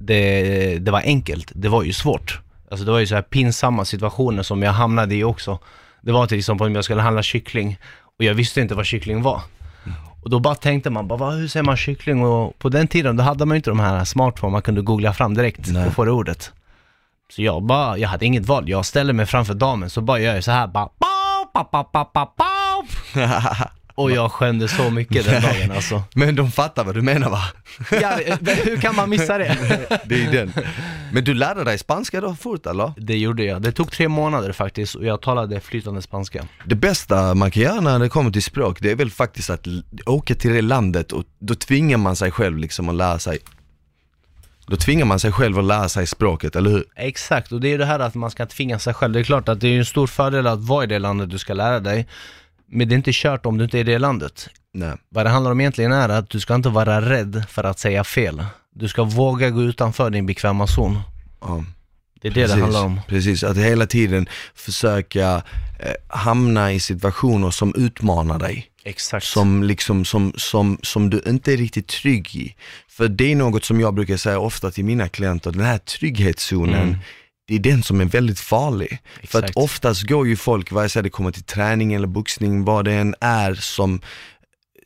det, 0.00 0.78
det 0.78 0.90
var 0.90 1.00
enkelt, 1.00 1.52
det 1.54 1.68
var 1.68 1.82
ju 1.82 1.92
svårt. 1.92 2.40
Alltså 2.70 2.84
det 2.86 2.92
var 2.92 2.98
ju 2.98 3.06
så 3.06 3.14
här 3.14 3.22
pinsamma 3.22 3.84
situationer 3.84 4.42
som 4.42 4.62
jag 4.62 4.72
hamnade 4.72 5.14
i 5.14 5.24
också. 5.24 5.58
Det 6.02 6.12
var 6.12 6.26
till 6.26 6.38
exempel 6.38 6.66
om 6.66 6.74
jag 6.74 6.84
skulle 6.84 7.02
handla 7.02 7.22
kyckling 7.22 7.78
och 8.18 8.24
jag 8.24 8.34
visste 8.34 8.60
inte 8.60 8.74
vad 8.74 8.86
kyckling 8.86 9.22
var. 9.22 9.40
Och 10.22 10.30
då 10.30 10.38
bara 10.40 10.54
tänkte 10.54 10.90
man, 10.90 11.08
bara, 11.08 11.18
"Vad, 11.18 11.34
hur 11.34 11.48
säger 11.48 11.64
man 11.64 11.76
kyckling? 11.76 12.22
Och 12.24 12.58
på 12.58 12.68
den 12.68 12.88
tiden 12.88 13.16
då 13.16 13.22
hade 13.24 13.46
man 13.46 13.54
ju 13.54 13.56
inte 13.56 13.70
de 13.70 13.80
här 13.80 14.04
smartphone 14.04 14.52
man 14.52 14.62
kunde 14.62 14.80
googla 14.82 15.12
fram 15.12 15.34
direkt 15.34 15.66
Nej. 15.68 15.86
och 15.86 15.92
få 15.92 16.04
det 16.04 16.10
ordet. 16.10 16.52
Så 17.32 17.42
jag 17.42 17.62
bara, 17.62 17.98
jag 17.98 18.08
hade 18.08 18.26
inget 18.26 18.46
val. 18.46 18.68
Jag 18.68 18.86
ställer 18.86 19.12
mig 19.12 19.26
framför 19.26 19.54
damen 19.54 19.90
så 19.90 20.00
bara 20.00 20.18
gör 20.18 20.34
jag 20.34 20.44
så 20.44 20.50
här 20.50 20.66
bara, 20.66 20.86
"Pau, 20.86 21.07
Och 23.98 24.10
jag 24.10 24.32
skämde 24.32 24.68
så 24.68 24.90
mycket 24.90 25.24
den 25.24 25.42
dagen 25.42 25.70
alltså. 25.70 26.02
Men 26.14 26.34
de 26.34 26.50
fattar 26.50 26.84
vad 26.84 26.94
du 26.94 27.02
menar 27.02 27.30
va? 27.30 27.42
Ja, 27.90 28.18
hur 28.64 28.76
kan 28.76 28.94
man 28.94 29.10
missa 29.10 29.38
det? 29.38 29.56
Det 30.04 30.24
är 30.24 30.32
den. 30.32 30.52
Men 31.12 31.24
du 31.24 31.34
lärde 31.34 31.64
dig 31.64 31.78
spanska 31.78 32.20
då 32.20 32.34
fort 32.34 32.66
eller? 32.66 32.92
Det 32.96 33.18
gjorde 33.18 33.44
jag. 33.44 33.62
Det 33.62 33.72
tog 33.72 33.92
tre 33.92 34.08
månader 34.08 34.52
faktiskt 34.52 34.94
och 34.94 35.06
jag 35.06 35.22
talade 35.22 35.60
flytande 35.60 36.02
spanska. 36.02 36.44
Det 36.64 36.74
bästa 36.74 37.34
man 37.34 37.50
kan 37.50 37.62
göra 37.62 37.80
när 37.80 37.98
det 37.98 38.08
kommer 38.08 38.30
till 38.30 38.42
språk, 38.42 38.78
det 38.80 38.90
är 38.90 38.96
väl 38.96 39.10
faktiskt 39.10 39.50
att 39.50 39.66
åka 40.06 40.34
till 40.34 40.52
det 40.52 40.62
landet 40.62 41.12
och 41.12 41.24
då 41.38 41.54
tvingar 41.54 41.98
man 41.98 42.16
sig 42.16 42.30
själv 42.30 42.58
liksom 42.58 42.88
att 42.88 42.94
lära 42.94 43.18
sig 43.18 43.38
Då 44.68 44.76
tvingar 44.76 45.04
man 45.04 45.20
sig 45.20 45.32
själv 45.32 45.58
att 45.58 45.64
lära 45.64 45.88
sig 45.88 46.06
språket, 46.06 46.56
eller 46.56 46.70
hur? 46.70 46.84
Exakt, 46.96 47.52
och 47.52 47.60
det 47.60 47.72
är 47.72 47.78
det 47.78 47.86
här 47.86 48.00
att 48.00 48.14
man 48.14 48.30
ska 48.30 48.46
tvinga 48.46 48.78
sig 48.78 48.94
själv. 48.94 49.12
Det 49.12 49.20
är 49.20 49.24
klart 49.24 49.48
att 49.48 49.60
det 49.60 49.68
är 49.68 49.78
en 49.78 49.84
stor 49.84 50.06
fördel 50.06 50.46
att 50.46 50.60
vara 50.60 50.84
i 50.84 50.86
det 50.86 50.98
landet 50.98 51.30
du 51.30 51.38
ska 51.38 51.54
lära 51.54 51.80
dig. 51.80 52.06
Men 52.66 52.88
det 52.88 52.94
är 52.94 52.96
inte 52.96 53.10
kört 53.14 53.46
om 53.46 53.58
du 53.58 53.64
inte 53.64 53.78
är 53.78 53.80
i 53.80 53.84
det 53.84 53.98
landet. 53.98 54.48
Nej. 54.72 54.92
Vad 55.08 55.26
det 55.26 55.30
handlar 55.30 55.50
om 55.50 55.60
egentligen 55.60 55.92
är 55.92 56.08
att 56.08 56.30
du 56.30 56.40
ska 56.40 56.54
inte 56.54 56.68
vara 56.68 57.00
rädd 57.00 57.44
för 57.48 57.64
att 57.64 57.78
säga 57.78 58.04
fel. 58.04 58.44
Du 58.74 58.88
ska 58.88 59.04
våga 59.04 59.50
gå 59.50 59.62
utanför 59.62 60.10
din 60.10 60.26
bekväma 60.26 60.66
zon. 60.66 61.00
Ja. 61.40 61.64
Det 62.20 62.28
är 62.28 62.32
det 62.32 62.46
det 62.46 62.60
handlar 62.60 62.84
om. 62.84 63.00
Precis, 63.08 63.44
att 63.44 63.56
hela 63.56 63.86
tiden 63.86 64.28
försöka 64.54 65.42
eh, 65.80 65.92
hamna 66.08 66.72
i 66.72 66.80
situationer 66.80 67.50
som 67.50 67.74
utmanar 67.76 68.38
dig. 68.38 68.70
Exakt. 68.88 69.26
som, 69.26 69.62
liksom, 69.62 70.04
som, 70.04 70.32
som, 70.36 70.78
som 70.82 71.10
du 71.10 71.22
inte 71.26 71.52
är 71.52 71.56
riktigt 71.56 71.86
trygg 71.86 72.36
i. 72.36 72.54
För 72.88 73.08
det 73.08 73.32
är 73.32 73.36
något 73.36 73.64
som 73.64 73.80
jag 73.80 73.94
brukar 73.94 74.16
säga 74.16 74.38
ofta 74.38 74.70
till 74.70 74.84
mina 74.84 75.08
klienter, 75.08 75.52
den 75.52 75.60
här 75.64 75.78
trygghetszonen, 75.78 76.88
Mm. 76.88 76.98
det 77.48 77.54
är 77.54 77.58
den 77.58 77.82
som 77.82 78.00
är 78.00 78.04
väldigt 78.04 78.40
farlig. 78.40 78.98
För 79.24 79.38
att 79.38 79.44
Exakt. 79.44 79.56
oftast 79.56 80.02
går 80.02 80.26
ju 80.28 80.36
folk, 80.36 80.72
vare 80.72 80.88
sig 80.88 81.02
det 81.02 81.10
kommer 81.10 81.30
till 81.32 81.42
träning 81.42 81.94
eller 81.94 82.06
boxning, 82.06 82.64
vad 82.64 82.84
det 82.84 82.92
än 82.92 83.14
är 83.20 83.54
som 83.54 84.00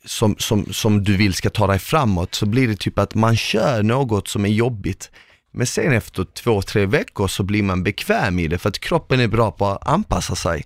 som, 0.05 0.35
som, 0.39 0.73
som 0.73 1.03
du 1.03 1.17
vill 1.17 1.33
ska 1.33 1.49
ta 1.49 1.67
dig 1.67 1.79
framåt 1.79 2.35
så 2.35 2.45
blir 2.45 2.67
det 2.67 2.75
typ 2.75 2.99
att 2.99 3.15
man 3.15 3.37
kör 3.37 3.83
något 3.83 4.27
som 4.27 4.45
är 4.45 4.49
jobbigt. 4.49 5.11
Men 5.53 5.67
sen 5.67 5.93
efter 5.93 6.23
två, 6.23 6.61
tre 6.61 6.85
veckor 6.85 7.27
så 7.27 7.43
blir 7.43 7.63
man 7.63 7.83
bekväm 7.83 8.39
i 8.39 8.47
det 8.47 8.57
för 8.57 8.69
att 8.69 8.79
kroppen 8.79 9.19
är 9.19 9.27
bra 9.27 9.51
på 9.51 9.67
att 9.67 9.87
anpassa 9.87 10.35
sig. 10.35 10.63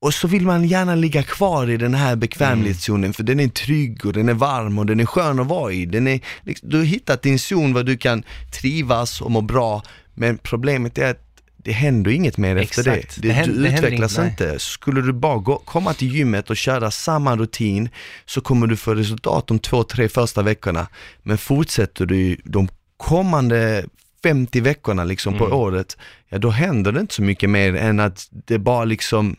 Och 0.00 0.14
så 0.14 0.28
vill 0.28 0.42
man 0.46 0.64
gärna 0.64 0.94
ligga 0.94 1.22
kvar 1.22 1.70
i 1.70 1.76
den 1.76 1.94
här 1.94 2.16
bekvämlighetszonen 2.16 3.12
för 3.12 3.22
den 3.22 3.40
är 3.40 3.48
trygg 3.48 4.06
och 4.06 4.12
den 4.12 4.28
är 4.28 4.34
varm 4.34 4.78
och 4.78 4.86
den 4.86 5.00
är 5.00 5.06
skön 5.06 5.38
att 5.40 5.46
vara 5.46 5.72
i. 5.72 5.86
Den 5.86 6.06
är, 6.08 6.20
liksom, 6.42 6.68
du 6.68 6.76
har 6.76 6.84
hittat 6.84 7.22
din 7.22 7.38
zon 7.38 7.72
där 7.72 7.82
du 7.84 7.96
kan 7.96 8.22
trivas 8.60 9.20
och 9.20 9.30
må 9.30 9.40
bra 9.40 9.82
men 10.14 10.38
problemet 10.38 10.98
är 10.98 11.10
att 11.10 11.24
det 11.56 11.72
händer 11.72 12.10
inget 12.10 12.36
mer 12.38 12.56
efter 12.56 12.82
det. 12.84 12.92
Exakt. 12.94 13.22
det 13.22 13.28
Det 13.28 13.34
händer- 13.34 13.54
du 13.56 13.62
det 13.62 13.68
utvecklas 13.76 14.18
inget, 14.18 14.38
nej. 14.40 14.48
inte. 14.48 14.58
Skulle 14.58 15.00
du 15.02 15.12
bara 15.12 15.36
gå, 15.38 15.58
komma 15.58 15.94
till 15.94 16.14
gymmet 16.16 16.50
och 16.50 16.56
köra 16.56 16.90
samma 16.90 17.36
rutin 17.36 17.88
så 18.26 18.40
kommer 18.40 18.66
du 18.66 18.76
få 18.76 18.94
resultat 18.94 19.46
de 19.46 19.58
två, 19.58 19.84
tre 19.84 20.08
första 20.08 20.42
veckorna. 20.42 20.86
Men 21.22 21.38
fortsätter 21.38 22.06
du 22.06 22.36
de 22.44 22.68
kommande 22.96 23.84
50 24.22 24.60
veckorna 24.60 25.04
liksom 25.04 25.38
på 25.38 25.44
Mm. 25.44 25.56
året, 25.58 25.96
ja 26.28 26.38
då 26.38 26.50
händer 26.50 26.92
det 26.92 27.00
inte 27.00 27.14
så 27.14 27.22
mycket 27.22 27.50
mer 27.50 27.76
än 27.76 28.00
att 28.00 28.28
det 28.30 28.58
bara 28.58 28.84
liksom, 28.84 29.36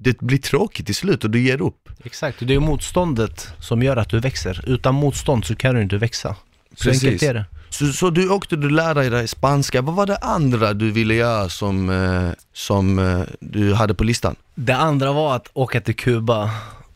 det 0.00 0.20
blir 0.20 0.38
tråkigt 0.38 0.86
till 0.86 0.94
slut 0.94 1.24
och 1.24 1.30
du 1.30 1.40
ger 1.40 1.60
upp. 1.60 1.88
Exakt, 2.04 2.38
det 2.40 2.54
är 2.54 2.60
motståndet 2.60 3.48
som 3.58 3.82
gör 3.82 3.96
att 3.96 4.08
du 4.08 4.20
växer. 4.20 4.64
Utan 4.66 4.94
motstånd 4.94 5.44
så 5.44 5.56
kan 5.56 5.74
du 5.74 5.82
inte 5.82 5.96
växa. 5.96 6.36
Så 6.76 6.84
Precis. 6.84 7.04
enkelt 7.04 7.22
är 7.22 7.34
det. 7.34 7.44
Så, 7.70 7.92
så 7.92 8.10
du 8.10 8.28
åkte, 8.28 8.56
du 8.56 8.70
lärde 8.70 9.10
dig 9.10 9.28
spanska, 9.28 9.82
vad 9.82 9.94
var 9.94 10.06
det 10.06 10.16
andra 10.16 10.72
du 10.72 10.90
ville 10.90 11.14
göra 11.14 11.48
som, 11.48 11.90
eh, 11.90 12.30
som 12.52 12.98
eh, 12.98 13.20
du 13.40 13.74
hade 13.74 13.94
på 13.94 14.04
listan? 14.04 14.36
Det 14.54 14.76
andra 14.76 15.12
var 15.12 15.36
att 15.36 15.50
åka 15.52 15.80
till 15.80 15.96
Kuba 15.96 16.50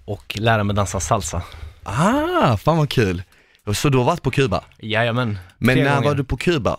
och 0.05 0.35
lära 0.39 0.65
mig 0.65 0.77
dansa 0.77 1.01
salsa. 1.01 1.43
Ah, 1.83 2.57
fan 2.57 2.77
vad 2.77 2.91
kul! 2.91 3.23
Så 3.75 3.89
du 3.89 3.99
har 3.99 4.05
varit 4.05 4.23
på 4.23 4.31
Kuba? 4.31 4.65
Jajamän. 4.79 5.39
Men 5.59 5.79
när 5.79 5.95
gånger. 5.95 6.09
var 6.09 6.15
du 6.15 6.25
på 6.25 6.37
Kuba? 6.37 6.77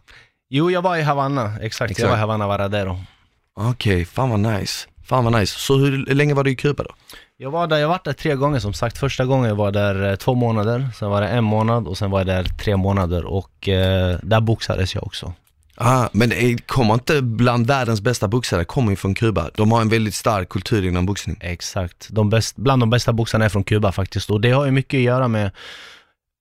jo, 0.50 0.72
jag 0.72 0.82
var 0.82 0.98
i 0.98 1.02
Havanna, 1.02 1.54
exakt. 1.62 1.92
Exakt. 1.92 2.00
Jag 2.00 2.08
var 2.08 2.18
i 2.18 2.20
Havanna 2.20 2.48
Varadero. 2.48 3.00
Okej, 3.56 4.06
fan 4.06 4.30
vad 4.30 4.40
nice. 4.40 4.88
Fan 5.06 5.24
vad 5.24 5.40
nice. 5.40 5.60
Så 5.60 5.78
hur 5.78 6.06
länge 6.06 6.34
var 6.34 6.44
du 6.44 6.52
i 6.52 6.56
Kuba 6.56 6.84
då? 6.84 6.96
Jag 7.42 7.52
var 7.52 7.68
där, 7.68 7.78
jag 7.78 7.88
var 7.88 8.00
där 8.04 8.14
tre 8.14 8.36
gånger 8.36 8.60
som 8.60 8.74
sagt. 8.74 8.98
Första 8.98 9.26
gången 9.26 9.58
var 9.58 9.66
jag 9.66 9.74
där 9.74 10.10
eh, 10.10 10.16
två 10.16 10.36
månader, 10.36 10.90
sen 10.96 11.10
var 11.10 11.22
det 11.22 11.28
en 11.28 11.44
månad 11.44 11.88
och 11.88 11.98
sen 11.98 12.12
var 12.12 12.20
jag 12.20 12.28
där 12.28 12.44
tre 12.44 12.78
månader 12.78 13.26
och 13.26 13.70
eh, 13.70 14.18
där 14.24 14.42
boxades 14.42 14.96
jag 14.96 15.04
också. 15.04 15.34
Ah, 15.76 16.08
men 16.12 16.30
det 16.30 16.68
kommer 16.68 16.94
inte 16.94 17.22
bland 17.22 17.68
världens 17.68 18.02
bästa 18.02 18.28
boxare, 18.28 18.66
kommer 18.66 18.90
ju 18.90 18.96
från 18.96 19.14
Kuba. 19.14 19.50
De 19.54 19.72
har 19.72 19.82
en 19.82 19.90
väldigt 19.90 20.16
stark 20.16 20.50
kultur 20.50 20.86
inom 20.86 21.06
boxning. 21.06 21.38
Exakt. 21.42 22.08
De 22.12 22.30
bäst, 22.30 22.56
bland 22.56 22.82
de 22.82 22.90
bästa 22.90 23.14
boxarna 23.14 23.46
är 23.46 23.50
från 23.50 23.64
Kuba 23.64 23.92
faktiskt 23.92 24.30
och 24.30 24.42
det 24.42 24.52
har 24.52 24.66
ju 24.66 24.72
mycket 24.72 24.98
att 24.98 25.04
göra 25.04 25.28
med 25.28 25.52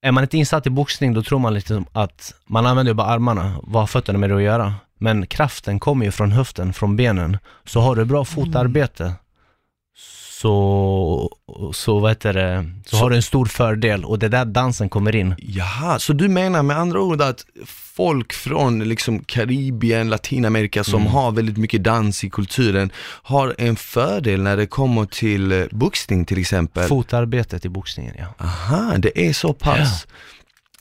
är 0.03 0.13
man 0.13 0.25
inte 0.25 0.39
insatt 0.39 0.67
i 0.67 0.71
boxning 0.71 1.15
då 1.15 1.23
tror 1.23 1.39
man 1.39 1.55
lite 1.55 1.69
som 1.69 1.87
att 1.93 2.35
man 2.47 2.67
använder 2.67 2.91
ju 2.91 2.95
bara 2.95 3.07
armarna, 3.07 3.57
vad 3.63 3.83
har 3.83 3.87
fötterna 3.87 4.19
med 4.19 4.31
det 4.31 4.37
att 4.37 4.43
göra? 4.43 4.75
Men 4.99 5.27
kraften 5.27 5.81
kommer 5.81 6.05
ju 6.05 6.13
från 6.13 6.33
höften, 6.33 6.73
från 6.73 6.97
benen. 6.97 7.39
Så 7.65 7.81
har 7.81 7.97
du 7.97 8.05
bra 8.05 8.25
fotarbete 8.25 9.13
så, 10.43 11.31
så 11.73 11.99
vad 11.99 12.11
heter 12.11 12.33
det, 12.35 12.71
så, 12.87 12.97
Så- 12.97 13.03
har 13.03 13.11
du 13.11 13.17
en 13.17 13.23
stor 13.23 13.47
fördel 13.47 14.05
och 14.05 14.19
det 14.19 14.27
är 14.27 14.31
där 14.31 14.45
dansen 14.45 14.89
kommer 14.89 15.17
in. 15.17 15.35
Jaha, 15.39 15.99
så 15.99 16.13
du 16.13 16.29
menar 16.29 16.63
med 16.63 16.79
andra 16.79 17.01
ord 17.01 17.23
att 17.23 17.45
folk 17.67 18.33
från 18.33 18.79
liksom 18.85 19.19
Karibien, 19.25 20.09
Latinamerika 20.11 20.85
som 20.85 21.01
Mm. 21.01 21.13
har 21.13 21.31
väldigt 21.33 21.57
mycket 21.57 21.85
dans 21.85 22.25
i 22.25 22.31
kulturen 22.31 22.91
har 23.23 23.55
en 23.59 23.77
fördel 23.77 24.43
när 24.43 24.57
det 24.57 24.67
kommer 24.67 25.05
till 25.05 25.53
eh, 25.53 25.65
boxning 25.71 26.25
till 26.25 26.39
exempel? 26.39 26.89
Fotarbetet 26.89 27.65
i 27.65 27.69
boxningen 27.69 28.15
ja. 28.19 28.45
Aha, 28.47 28.95
det 28.99 29.29
är 29.29 29.33
så 29.33 29.53
pass. 29.53 30.07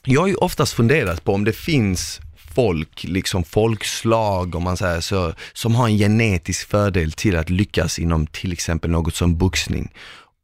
Jag 0.04 0.22
har 0.22 0.28
ju 0.28 0.36
oftast 0.36 0.74
funderat 0.74 1.24
på 1.24 1.34
om 1.34 1.44
det 1.44 1.54
finns 1.54 2.20
folk, 2.58 3.04
liksom 3.04 3.44
folkslag 3.44 4.56
om 4.56 4.64
man 4.64 4.78
säger 4.78 5.02
så, 5.02 5.34
som 5.54 5.76
har 5.76 5.88
en 5.88 5.98
genetisk 5.98 6.70
fördel 6.70 7.12
till 7.12 7.36
att 7.38 7.50
lyckas 7.50 8.00
inom 8.00 8.28
till 8.28 8.52
exempel 8.52 8.92
något 8.92 9.16
som 9.16 9.38
boxning. 9.38 9.92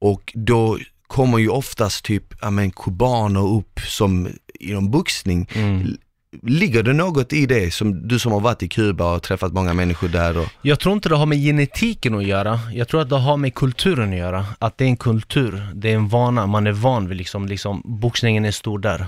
Och 0.01 0.32
då 0.36 0.77
kommer 1.08 1.38
ju 1.38 1.50
oftast 1.50 2.05
typ, 2.05 2.24
ja 2.41 2.50
men 2.50 2.72
kubaner 2.72 3.48
upp 3.58 3.79
som 3.79 4.27
inom 4.60 4.91
boxning. 4.91 5.50
Mm. 5.53 5.98
Ligger 6.41 6.84
det 6.84 6.93
något 6.93 7.34
i 7.34 7.46
det, 7.46 7.74
som 7.74 8.08
du 8.08 8.20
som 8.20 8.32
har 8.32 8.39
varit 8.39 8.63
i 8.63 8.67
Kuba 8.67 9.15
och 9.15 9.24
träffat 9.24 9.53
många 9.53 9.74
människor 9.74 10.08
där 10.08 10.38
och, 10.38 10.48
Jag 10.62 10.79
tror 10.79 10.93
inte 10.93 11.10
det 11.10 11.15
har 11.15 11.25
med 11.25 11.38
genetiken 11.38 12.15
att 12.15 12.25
göra. 12.25 12.60
Jag 12.74 12.88
tror 12.88 13.01
att 13.01 13.10
det 13.10 13.17
har 13.17 13.38
med 13.38 13.55
kulturen 13.55 14.10
att 14.13 14.20
göra. 14.20 14.46
Att 14.60 14.77
det 14.77 14.84
är 14.84 14.89
en 14.89 14.98
kultur, 14.98 15.67
det 15.75 15.91
är 15.91 15.96
en 15.96 16.08
vana, 16.08 16.48
man 16.48 16.67
är 16.67 16.72
van 16.72 17.08
vid 17.08 17.17
liksom, 17.17 17.48
liksom 17.48 17.82
boxningen 17.86 18.46
är 18.46 18.51
stor 18.51 18.79
där. 18.79 19.08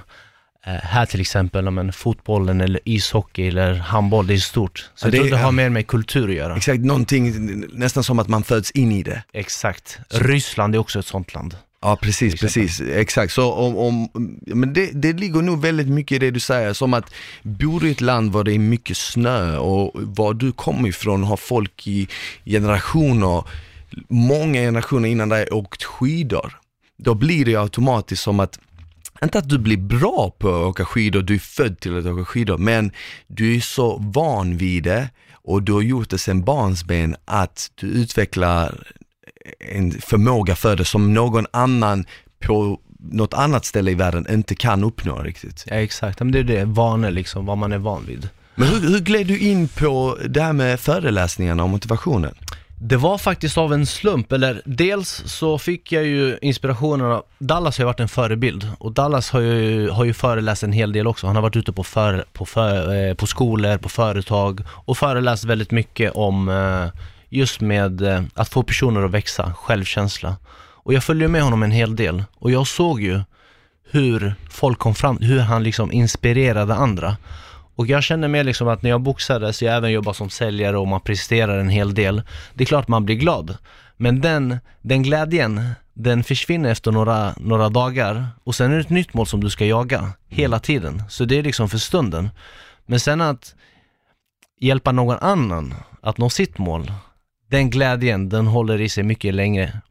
Eh, 0.68 0.74
här 0.74 1.06
till 1.06 1.22
exempel, 1.22 1.72
men 1.72 1.94
fotbollen 1.94 2.62
eller 2.62 2.80
ishockey 2.86 3.48
eller 3.48 3.74
handboll, 3.74 4.28
det 4.28 4.34
är 4.34 4.38
stort. 4.38 4.90
Så 4.96 5.08
Ja, 5.08 5.08
jag 5.08 5.12
det 5.12 5.18
tror 5.18 5.28
är- 5.28 5.32
det 5.32 5.38
har 5.38 5.52
mer 5.52 5.70
med 5.70 5.88
kultur 5.88 6.30
att 6.30 6.36
göra. 6.36 6.56
exakt 6.56 6.80
någonting, 6.80 7.34
nästan 7.74 8.04
som 8.04 8.20
att 8.20 8.28
man 8.28 8.44
föds 8.44 8.72
in 8.72 8.92
i 8.92 9.04
det. 9.04 9.24
Exakt. 9.34 10.00
Ryssland 10.10 10.76
är 10.76 10.80
också 10.80 11.00
ett 11.00 11.06
sånt 11.06 11.34
land. 11.34 11.58
Ja 11.82 11.96
precis, 12.02 12.42
precis, 12.42 12.82
exakt. 12.82 13.34
Så 13.34 13.54
om, 13.54 13.78
om, 13.78 14.10
men 14.40 14.74
det, 14.74 14.92
det 14.94 15.14
ligger 15.14 15.42
nog 15.42 15.62
väldigt 15.62 15.88
mycket 15.88 16.16
i 16.16 16.20
det 16.20 16.32
du 16.32 16.40
säger, 16.40 16.74
som 16.74 16.94
att 16.94 17.14
bor 17.44 17.80
du 17.80 17.88
i 17.88 17.92
ett 17.92 18.02
land 18.02 18.32
var 18.32 18.44
det 18.44 18.54
är 18.54 18.60
mycket 18.60 18.98
snö 18.98 19.58
och 19.58 19.92
var 19.96 20.34
du 20.34 20.52
kommer 20.52 20.90
ifrån 20.90 21.24
har 21.24 21.38
folk 21.38 21.88
i 21.88 22.08
generationer, 22.46 23.44
många 24.10 24.60
generationer 24.60 25.10
innan 25.10 25.30
dig 25.30 25.48
åkt 25.52 25.84
skidor. 25.84 26.58
Då 26.98 27.14
blir 27.14 27.46
det 27.46 27.56
automatiskt 27.56 28.24
som 28.24 28.40
att 28.40 28.60
inte 29.24 29.40
att 29.40 29.50
du 29.50 29.58
blir 29.58 29.78
bra 29.78 30.36
på 30.38 30.50
att 30.50 30.66
åka 30.66 30.86
skidor, 30.86 31.22
du 31.22 31.36
är 31.36 31.40
född 31.40 31.80
till 31.80 31.98
att 31.98 32.06
åka 32.06 32.26
skidor, 32.26 32.58
men 32.58 32.92
du 33.28 33.56
är 33.56 33.60
så 33.60 33.98
van 33.98 34.58
vid 34.58 34.84
det 34.84 35.10
och 35.32 35.64
du 35.64 35.74
har 35.74 35.82
gjort 35.82 36.10
det 36.10 36.18
sedan 36.18 36.44
barnsben 36.44 37.16
att 37.26 37.72
du 37.76 37.88
utvecklar 37.88 38.94
en 39.60 39.92
förmåga 39.92 40.56
för 40.56 40.76
det 40.76 40.86
som 40.86 41.14
någon 41.14 41.46
annan 41.52 42.06
på 42.40 42.80
något 43.00 43.34
annat 43.34 43.66
ställe 43.66 43.92
i 43.92 43.96
världen 43.96 44.26
inte 44.30 44.56
kan 44.56 44.84
uppnå 44.84 45.22
riktigt. 45.22 45.66
Ja 45.68 45.76
exakt, 45.76 46.20
men 46.20 46.32
det 46.32 46.40
är 46.40 46.44
det, 46.44 46.66
vanor 46.66 47.12
liksom, 47.12 47.46
vad 47.46 47.58
man 47.58 47.72
är 47.72 47.78
van 47.78 48.06
vid. 48.06 48.30
Men 48.56 48.68
hur, 48.68 48.80
hur 48.80 49.00
gled 49.00 49.28
du 49.28 49.40
in 49.40 49.68
på 49.68 50.18
det 50.30 50.42
här 50.42 50.54
med 50.54 50.80
föreläsningarna 50.80 51.64
och 51.64 51.70
motivationen? 51.70 52.36
Det 52.88 52.98
var 52.98 53.18
faktiskt 53.18 53.58
av 53.58 53.74
en 53.74 53.86
slump, 53.86 54.32
eller 54.32 54.62
dels 54.66 55.24
så 55.26 55.58
fick 55.58 55.92
jag 55.92 56.06
ju 56.06 56.38
inspirationen 56.42 57.12
av, 57.12 57.24
Dallas 57.40 57.78
har 57.78 57.84
ju 57.84 57.86
varit 57.86 58.00
en 58.00 58.08
förebild 58.08 58.70
och 58.80 58.92
Dallas 58.92 59.30
har 59.30 59.40
ju, 59.40 59.90
har 59.90 60.04
ju 60.06 60.14
föreläst 60.14 60.64
en 60.64 60.72
hel 60.72 60.92
del 60.92 61.08
också. 61.08 61.28
Han 61.28 61.36
har 61.36 61.44
varit 61.44 61.56
ute 61.56 61.72
på, 61.72 61.84
för, 61.84 62.26
på, 62.34 62.46
för, 62.46 62.96
eh, 63.10 63.14
på 63.14 63.28
skolor, 63.28 63.78
på 63.78 63.90
företag 63.90 64.62
och 64.70 64.98
föreläst 64.98 65.44
väldigt 65.44 65.72
mycket 65.72 66.12
om 66.12 66.50
eh, 66.50 67.02
just 67.30 67.62
med 67.62 68.02
eh, 68.02 68.24
att 68.34 68.50
få 68.50 68.64
personer 68.64 69.04
att 69.04 69.12
växa, 69.12 69.54
självkänsla. 69.54 70.36
Och 70.58 70.94
jag 70.94 71.04
följde 71.04 71.28
med 71.28 71.42
honom 71.42 71.64
en 71.64 71.72
hel 71.72 71.96
del 71.96 72.24
och 72.40 72.52
jag 72.52 72.68
såg 72.68 73.02
ju 73.02 73.22
hur 73.92 74.36
folk 74.50 74.80
kom 74.80 74.96
fram, 74.96 75.18
hur 75.18 75.40
han 75.40 75.64
liksom 75.64 75.92
inspirerade 75.92 76.76
andra. 76.76 77.18
Och 77.76 77.88
jag 77.88 78.04
känner 78.04 78.28
mer 78.28 78.44
liksom 78.44 78.68
att 78.68 78.82
när 78.82 78.90
jag 78.90 79.02
boxades, 79.02 79.62
jag 79.62 79.76
även 79.76 79.92
jobbar 79.92 80.14
som 80.14 80.30
säljare 80.30 80.78
och 80.78 80.88
man 80.88 81.02
presterar 81.02 81.60
en 81.60 81.70
hel 81.70 81.94
del. 81.94 82.22
Det 82.54 82.64
är 82.64 82.66
klart 82.66 82.88
man 82.88 83.06
blir 83.06 83.16
glad. 83.16 83.58
Men 83.98 84.22
den, 84.22 84.58
den 84.82 85.04
glädjen, 85.04 85.70
den 85.94 86.24
försvinner 86.24 86.72
efter 86.72 86.92
några, 86.92 87.34
några 87.38 87.70
dagar 87.70 88.28
och 88.44 88.56
sen 88.56 88.72
är 88.72 88.76
det 88.76 88.82
ett 88.82 88.90
nytt 88.90 89.14
mål 89.14 89.28
som 89.28 89.44
du 89.44 89.50
ska 89.50 89.66
jaga 89.66 90.12
hela 90.28 90.60
tiden. 90.60 91.04
Så 91.10 91.26
det 91.26 91.40
är 91.40 91.44
liksom 91.44 91.70
för 91.70 91.78
stunden. 91.78 92.30
Men 92.86 93.00
sen 93.00 93.22
att 93.22 93.56
hjälpa 94.60 94.92
någon 94.92 95.18
annan 95.22 95.74
att 96.02 96.18
nå 96.18 96.30
sitt 96.30 96.58
mål, 96.58 96.92
den 97.50 97.70
glädjen, 97.70 98.30
den 98.30 98.48
håller 98.48 98.82
i 98.82 98.90
sig 98.90 99.04
mycket 99.04 99.34
längre. 99.34 99.82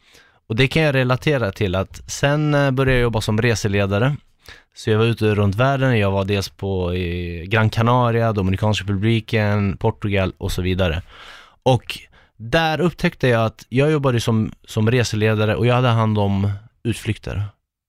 Och 0.46 0.56
det 0.56 0.68
kan 0.68 0.82
jag 0.82 0.94
relatera 0.94 1.52
till 1.52 1.74
att 1.74 2.10
sen 2.10 2.54
eh, 2.54 2.70
började 2.70 2.92
jag 2.92 3.02
jobba 3.02 3.20
som 3.20 3.42
reseledare. 3.42 4.16
Så 4.74 4.90
jag 4.90 4.98
var 4.98 5.04
ute 5.04 5.34
runt 5.34 5.54
världen, 5.54 5.98
jag 5.98 6.10
var 6.10 6.24
dels 6.24 6.48
på 6.48 6.94
i 6.94 7.46
Gran 7.46 7.70
Canaria, 7.70 8.32
Dominikanska 8.32 8.84
republiken, 8.84 9.76
Portugal 9.76 10.32
och 10.38 10.52
så 10.52 10.62
vidare. 10.62 11.02
Och 11.62 11.98
där 12.36 12.80
upptäckte 12.80 13.28
jag 13.28 13.44
att 13.44 13.66
jag 13.68 13.90
jobbade 13.90 14.20
som, 14.20 14.52
som 14.64 14.90
reseledare 14.90 15.56
och 15.56 15.66
jag 15.66 15.74
hade 15.74 15.88
hand 15.88 16.18
om 16.18 16.52
utflykter. 16.84 17.44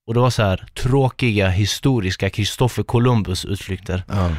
Och 0.07 0.13
det 0.13 0.19
var 0.19 0.29
så 0.29 0.43
här 0.43 0.65
tråkiga, 0.73 1.49
historiska 1.49 2.29
Kristoffer 2.29 2.83
Columbus 2.83 3.45
utflykter. 3.45 4.03
Ja. 4.07 4.31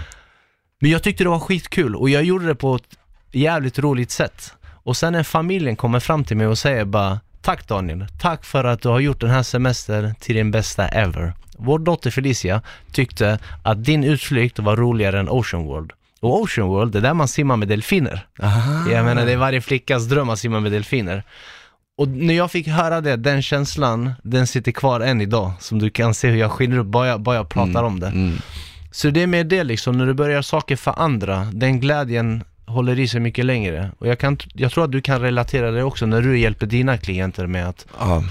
Men 0.81 0.91
jag 0.91 1.03
tyckte 1.03 1.25
det 1.25 1.31
var 1.31 1.39
skitkul 1.39 1.97
och 1.97 2.11
jag 2.11 2.25
gjorde 2.25 2.47
det 2.47 2.55
på 2.55 2.75
ett 2.75 2.99
jävligt 3.33 3.79
roligt 3.79 4.11
sätt. 4.11 4.53
Och 4.63 4.97
sen 4.97 5.13
när 5.13 5.23
familjen 5.23 5.77
kommer 5.77 6.01
fram 6.01 6.25
till 6.25 6.37
mig 6.37 6.47
och 6.47 6.59
säger 6.59 6.85
bara 6.85 7.21
Tack 7.47 7.69
Daniel, 7.69 8.07
tack 8.21 8.45
för 8.45 8.65
att 8.65 8.83
du 8.83 8.89
har 8.89 9.01
gjort 9.01 9.21
den 9.21 9.31
här 9.31 9.43
semestern 9.43 10.15
till 10.15 10.35
din 10.35 10.51
bästa 10.51 10.89
ever. 10.89 11.33
Vår 11.59 11.79
dotter 11.79 12.11
Felicia 12.11 12.63
tyckte 12.93 13.39
att 13.63 13.85
din 13.85 14.05
utflykt 14.05 14.59
var 14.59 14.77
roligare 14.77 15.21
än 15.21 15.29
Ocean 15.29 15.65
World. 15.65 15.93
Och 16.21 16.41
Ocean 16.43 16.69
World, 16.69 16.93
det 16.93 16.99
är 16.99 17.03
där 17.03 17.15
man 17.15 17.29
simmar 17.29 17.57
med 17.57 17.69
delfiner. 17.69 18.27
Aha. 18.43 18.91
Jag 18.91 19.05
menar, 19.05 19.27
det 19.27 19.33
är 19.33 19.37
varje 19.37 19.61
flickas 19.61 20.05
dröm 20.05 20.29
att 20.31 20.39
simma 20.39 20.61
med 20.61 20.73
delfiner. 20.73 21.23
Och 21.99 22.09
när 22.09 22.35
jag 22.35 22.51
fick 22.51 22.69
höra 22.69 23.01
det, 23.01 23.17
den 23.17 23.43
känslan, 23.43 24.13
den 24.23 24.47
sitter 24.47 24.73
kvar 24.73 25.01
än 25.01 25.21
idag. 25.21 25.53
Som 25.61 25.79
du 25.79 25.91
kan 25.91 26.15
se 26.15 26.29
hur 26.29 26.37
jag 26.37 26.51
skiner 26.51 26.79
upp 26.79 26.87
bara 26.87 27.07
jag, 27.07 27.21
bara 27.21 27.37
jag 27.37 27.49
pratar 27.49 27.83
om 27.83 28.01
det. 28.01 28.07
Mm. 28.07 28.39
Så 28.91 29.11
det 29.11 29.23
är 29.23 29.27
med 29.27 29.47
det 29.47 29.65
liksom, 29.65 29.99
när 29.99 30.07
du 30.07 30.15
börjar 30.15 30.43
saker 30.43 30.77
för 30.77 30.95
andra, 30.97 31.49
den 31.53 31.81
glädjen 31.81 32.45
håller 32.67 32.99
i 32.99 33.09
sig 33.09 33.21
mycket 33.21 33.45
längre. 33.45 33.91
Och 33.99 34.07
jag, 34.07 34.19
kan, 34.19 34.39
jag 34.53 34.73
tror 34.73 34.85
att 34.85 34.93
du 34.93 35.01
kan 35.01 35.21
relatera 35.21 35.71
det 35.71 35.83
också 35.83 36.07
när 36.07 36.23
du 36.23 36.39
hjälper 36.39 36.67
dina 36.67 36.99
klienter 36.99 37.47
med 37.47 37.69
att, 37.69 37.87
Ja. 37.99 38.25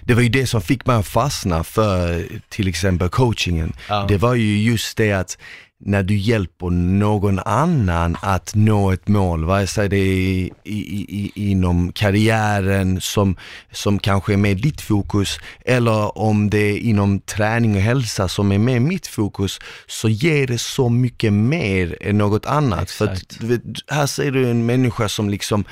Det 0.00 0.14
var 0.14 0.22
ju 0.22 0.28
det 0.28 0.46
som 0.46 0.62
fick 0.62 0.86
mig 0.86 0.96
att 0.96 1.06
fastna 1.06 1.64
för 1.64 2.26
till 2.48 2.68
exempel 2.68 3.08
coachingen. 3.08 3.72
Ja. 3.88 4.04
Det 4.08 4.18
var 4.18 4.34
ju 4.34 4.62
just 4.62 4.96
det 4.96 5.12
att 5.12 5.38
när 5.84 6.02
du 6.02 6.16
hjälper 6.16 6.70
någon 6.70 7.38
annan 7.38 8.16
att 8.22 8.54
nå 8.54 8.92
ett 8.92 9.08
mål, 9.08 9.44
vare 9.44 9.66
sig 9.66 9.88
det 9.88 9.96
är 9.96 10.00
i, 10.06 10.52
i, 10.64 10.76
i, 11.08 11.50
inom 11.50 11.92
karriären 11.92 13.00
som, 13.00 13.36
som 13.72 13.98
kanske 13.98 14.32
är 14.32 14.36
med 14.36 14.56
ditt 14.56 14.80
fokus 14.80 15.38
eller 15.64 16.18
om 16.18 16.50
det 16.50 16.58
är 16.58 16.78
inom 16.78 17.20
träning 17.20 17.76
och 17.76 17.82
hälsa 17.82 18.28
som 18.28 18.52
är 18.52 18.58
med 18.58 18.82
mitt 18.82 19.06
fokus, 19.06 19.58
så 19.86 20.08
ger 20.08 20.46
det 20.46 20.58
så 20.58 20.88
mycket 20.88 21.32
mer 21.32 21.98
än 22.00 22.18
något 22.18 22.46
annat. 22.46 22.90
För 22.90 23.04
att, 23.04 23.22
Exakt. 23.22 23.42
vet, 23.42 23.62
här 23.88 24.06
ser 24.06 24.30
du 24.30 24.50
en 24.50 24.66
människa 24.66 25.08
som 25.08 25.30
liksom 25.30 25.64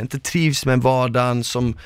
inte 0.00 0.18
trivs 0.18 0.66
med 0.66 0.82
vardagen, 0.82 1.44
som 1.44 1.76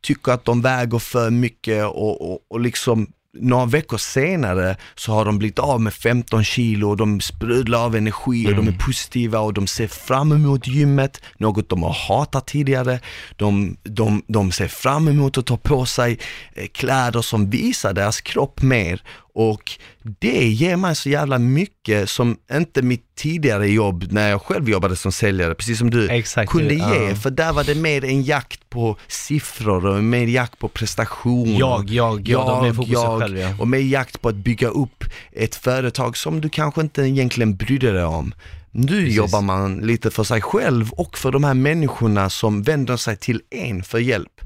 tycker 0.00 0.32
att 0.32 0.44
de 0.44 0.62
väger 0.62 0.98
för 0.98 1.30
mycket 1.30 1.84
och, 1.84 2.32
och, 2.32 2.38
och 2.48 2.60
liksom 2.60 3.06
några 3.40 3.66
veckor 3.66 3.96
senare 3.96 4.76
så 4.94 5.12
har 5.12 5.24
de 5.24 5.38
blivit 5.38 5.58
av 5.58 5.80
med 5.80 5.94
15 5.94 6.44
kilo 6.44 6.88
och 6.88 6.96
de 6.96 7.20
sprudlar 7.20 7.84
av 7.84 7.96
energi 7.96 8.48
och 8.48 8.54
de 8.54 8.68
är 8.68 8.78
positiva 8.86 9.40
och 9.40 9.54
de 9.54 9.66
ser 9.66 9.86
fram 9.86 10.32
emot 10.32 10.66
gymmet, 10.66 11.22
något 11.38 11.68
de 11.68 11.82
har 11.82 11.92
hatat 12.08 12.46
tidigare. 12.46 13.00
De, 13.36 13.76
de, 13.82 14.22
de 14.26 14.52
ser 14.52 14.68
fram 14.68 15.08
emot 15.08 15.38
att 15.38 15.46
ta 15.46 15.56
på 15.56 15.86
sig 15.86 16.18
eh, 16.54 16.66
kläder 16.66 17.22
som 17.22 17.50
visar 17.50 17.92
deras 17.92 18.20
kropp 18.20 18.62
mer 18.62 19.02
och 19.38 19.72
det 20.02 20.48
ger 20.48 20.76
mig 20.76 20.96
så 20.96 21.08
jävla 21.08 21.38
mycket 21.38 22.10
som 22.10 22.36
inte 22.52 22.82
mitt 22.82 23.14
tidigare 23.16 23.68
jobb 23.68 24.06
när 24.10 24.30
jag 24.30 24.42
själv 24.42 24.68
jobbade 24.68 24.96
som 24.96 25.12
säljare, 25.12 25.54
precis 25.54 25.78
som 25.78 25.90
du, 25.90 26.08
Exakt, 26.08 26.50
kunde 26.50 26.74
ja. 26.74 26.94
ge. 26.94 27.14
För 27.14 27.30
där 27.30 27.52
var 27.52 27.64
det 27.64 27.74
mer 27.74 28.04
en 28.04 28.22
jakt 28.22 28.70
på 28.70 28.96
siffror 29.08 29.86
och 29.86 30.04
mer 30.04 30.26
jakt 30.26 30.58
på 30.58 30.68
prestationer. 30.68 31.58
jag, 31.58 31.90
jag, 31.90 32.28
jag, 32.28 32.66
är 32.66 32.72
fokuset 32.72 33.20
själv 33.20 33.38
ja. 33.38 33.54
och 33.58 33.68
med 33.68 33.82
jakt 33.82 34.22
på 34.22 34.28
att 34.28 34.36
bygga 34.36 34.68
upp 34.68 35.04
ett 35.32 35.54
företag 35.54 36.16
som 36.16 36.40
du 36.40 36.48
kanske 36.48 36.80
inte 36.80 37.02
egentligen 37.02 37.56
brydde 37.56 37.92
dig 37.92 38.04
om. 38.04 38.34
Nu 38.70 39.00
Precis. 39.00 39.16
jobbar 39.16 39.40
man 39.40 39.76
lite 39.78 40.10
för 40.10 40.24
sig 40.24 40.40
själv 40.40 40.90
och 40.92 41.18
för 41.18 41.32
de 41.32 41.44
här 41.44 41.54
människorna 41.54 42.30
som 42.30 42.62
vänder 42.62 42.96
sig 42.96 43.16
till 43.16 43.40
en 43.50 43.82
för 43.82 43.98
hjälp. 43.98 44.40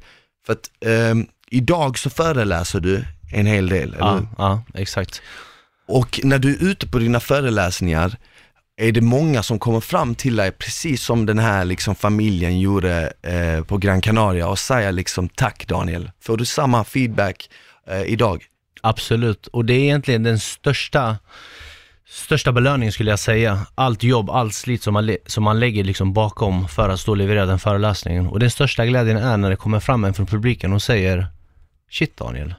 För 0.46 0.52
att 0.52 0.70
ehm, 0.87 1.26
idag 1.50 1.98
så 1.98 2.11
föreläser 2.11 2.81
du 2.81 3.05
en 3.32 3.46
hel 3.46 3.68
del, 3.68 3.94
eller 3.94 4.12
hur? 4.12 4.28
Ja, 4.38 4.62
ja, 4.74 4.80
exakt. 4.80 5.22
Och 5.88 6.20
när 6.24 6.38
du 6.38 6.54
är 6.54 6.64
ute 6.64 6.88
på 6.88 6.98
dina 6.98 7.20
föreläsningar, 7.20 8.16
är 8.76 8.92
det 8.92 9.00
många 9.00 9.42
som 9.42 9.58
kommer 9.58 9.80
fram 9.80 10.14
till 10.14 10.36
dig, 10.36 10.52
precis 10.52 11.02
som 11.02 11.26
den 11.26 11.38
här 11.38 11.64
liksom 11.64 11.94
familjen 11.94 12.60
gjorde 12.60 13.12
eh, 13.22 13.64
på 13.64 13.78
Gran 13.78 14.00
Canaria 14.00 14.48
och 14.48 14.58
säger 14.58 14.92
liksom 14.92 15.28
tack 15.28 15.66
Daniel. 15.66 16.10
Får 16.20 16.36
du 16.36 16.44
samma 16.44 16.84
feedback 16.84 17.50
eh, 17.86 18.02
idag? 18.02 18.44
Absolut, 18.80 19.46
och 19.46 19.64
det 19.64 19.74
är 19.74 19.80
egentligen 19.80 20.22
den 20.22 20.38
största 20.38 21.16
Största 22.14 22.52
belöningen 22.52 22.92
skulle 22.92 23.10
jag 23.10 23.18
säga, 23.18 23.66
allt 23.74 24.02
jobb, 24.02 24.30
allt 24.30 24.54
slit 24.54 24.82
som 24.82 24.94
man, 24.94 25.16
som 25.26 25.44
man 25.44 25.60
lägger 25.60 25.84
liksom 25.84 26.12
bakom 26.12 26.68
för 26.68 26.88
att 26.88 27.00
stå 27.00 27.12
och 27.12 27.16
leverera 27.16 27.46
den 27.46 27.58
föreläsningen. 27.58 28.26
Och 28.26 28.38
den 28.38 28.50
största 28.50 28.86
glädjen 28.86 29.16
är 29.16 29.36
när 29.36 29.50
det 29.50 29.56
kommer 29.56 29.80
fram 29.80 30.04
en 30.04 30.14
från 30.14 30.26
publiken 30.26 30.72
och 30.72 30.82
säger 30.82 31.26
Shit 31.90 32.16
Daniel, 32.16 32.54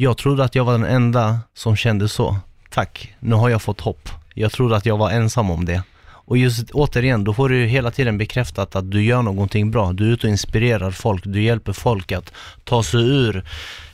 jag 0.00 0.16
trodde 0.16 0.44
att 0.44 0.54
jag 0.54 0.64
var 0.64 0.72
den 0.72 0.84
enda 0.84 1.38
som 1.54 1.76
kände 1.76 2.08
så. 2.08 2.36
Tack, 2.70 3.14
nu 3.18 3.34
har 3.34 3.48
jag 3.48 3.62
fått 3.62 3.80
hopp. 3.80 4.08
Jag 4.34 4.52
trodde 4.52 4.76
att 4.76 4.86
jag 4.86 4.96
var 4.96 5.10
ensam 5.10 5.50
om 5.50 5.64
det. 5.64 5.82
Och 6.06 6.36
just 6.36 6.70
återigen, 6.70 7.24
då 7.24 7.34
får 7.34 7.48
du 7.48 7.66
hela 7.66 7.90
tiden 7.90 8.18
bekräftat 8.18 8.76
att 8.76 8.90
du 8.90 9.04
gör 9.04 9.22
någonting 9.22 9.70
bra. 9.70 9.92
Du 9.92 10.08
är 10.08 10.12
ute 10.12 10.26
och 10.26 10.30
inspirerar 10.30 10.90
folk, 10.90 11.24
du 11.24 11.42
hjälper 11.42 11.72
folk 11.72 12.12
att 12.12 12.32
ta 12.64 12.82
sig 12.82 13.00
ur 13.00 13.44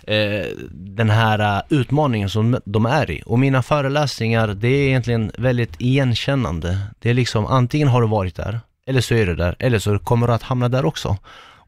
eh, 0.02 0.46
den 0.72 1.10
här 1.10 1.56
eh, 1.56 1.62
utmaningen 1.68 2.30
som 2.30 2.58
de 2.64 2.86
är 2.86 3.10
i. 3.10 3.22
Och 3.26 3.38
mina 3.38 3.62
föreläsningar, 3.62 4.48
det 4.48 4.68
är 4.68 4.88
egentligen 4.88 5.32
väldigt 5.38 5.80
igenkännande. 5.80 6.78
Det 6.98 7.10
är 7.10 7.14
liksom, 7.14 7.46
antingen 7.46 7.88
har 7.88 8.00
du 8.00 8.08
varit 8.08 8.36
där, 8.36 8.60
eller 8.86 9.00
så 9.00 9.14
är 9.14 9.26
du 9.26 9.36
där, 9.36 9.56
eller 9.58 9.78
så 9.78 9.98
kommer 9.98 10.26
du 10.26 10.32
att 10.32 10.42
hamna 10.42 10.68
där 10.68 10.84
också. 10.84 11.16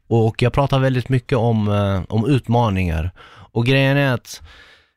Och 0.07 0.41
jag 0.41 0.53
pratar 0.53 0.79
väldigt 0.79 1.09
mycket 1.09 1.37
om, 1.37 1.67
eh, 1.67 2.01
om 2.09 2.29
utmaningar. 2.29 3.11
Och 3.51 3.65
grejen 3.65 3.97
är 3.97 4.13
att 4.13 4.41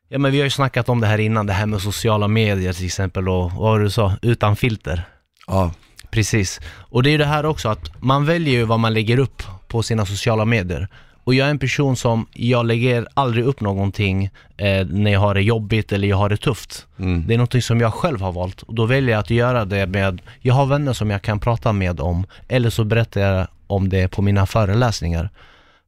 Ja 0.09 0.17
men 0.17 0.31
vi 0.31 0.37
har 0.37 0.43
ju 0.43 0.49
snackat 0.49 0.89
om 0.89 1.01
det 1.01 1.07
här 1.07 1.17
innan, 1.17 1.45
det 1.45 1.53
här 1.53 1.65
med 1.65 1.81
sociala 1.81 2.27
medier 2.27 2.73
till 2.73 2.85
exempel 2.85 3.29
och 3.29 3.51
vad 3.51 3.53
var 3.53 3.79
det 3.79 3.85
du 3.85 3.89
sa, 3.89 4.13
utan 4.21 4.55
filter. 4.55 5.03
Ja, 5.47 5.71
Precis. 6.11 6.59
Och 6.65 7.03
det 7.03 7.09
är 7.09 7.11
ju 7.11 7.17
det 7.17 7.25
här 7.25 7.45
också 7.45 7.69
att 7.69 8.03
man 8.03 8.25
väljer 8.25 8.53
ju 8.53 8.63
vad 8.63 8.79
man 8.79 8.93
lägger 8.93 9.19
upp 9.19 9.43
på 9.67 9.83
sina 9.83 10.05
sociala 10.05 10.45
medier. 10.45 10.87
Och 11.23 11.33
jag 11.33 11.47
är 11.47 11.51
en 11.51 11.59
person 11.59 11.95
som, 11.95 12.27
jag 12.33 12.65
lägger 12.65 13.07
aldrig 13.13 13.45
upp 13.45 13.61
någonting 13.61 14.29
eh, 14.57 14.85
när 14.85 15.11
jag 15.11 15.19
har 15.19 15.33
det 15.33 15.41
jobbigt 15.41 15.91
eller 15.91 16.07
jag 16.07 16.17
har 16.17 16.29
det 16.29 16.37
tufft. 16.37 16.87
mm. 16.99 17.27
Det 17.27 17.33
är 17.33 17.37
någonting 17.37 17.61
som 17.61 17.81
jag 17.81 17.93
själv 17.93 18.21
har 18.21 18.31
valt 18.31 18.61
och 18.61 18.75
då 18.75 18.85
väljer 18.85 19.11
jag 19.11 19.19
att 19.19 19.29
göra 19.29 19.65
det 19.65 19.87
med, 19.87 20.21
jag 20.39 20.53
har 20.53 20.65
vänner 20.65 20.93
som 20.93 21.09
jag 21.09 21.21
kan 21.21 21.39
prata 21.39 21.73
med 21.73 21.99
om, 21.99 22.25
eller 22.47 22.69
så 22.69 22.83
berättar 22.83 23.21
jag 23.21 23.47
om 23.67 23.89
det 23.89 24.07
på 24.07 24.21
mina 24.21 24.45
föreläsningar. 24.45 25.29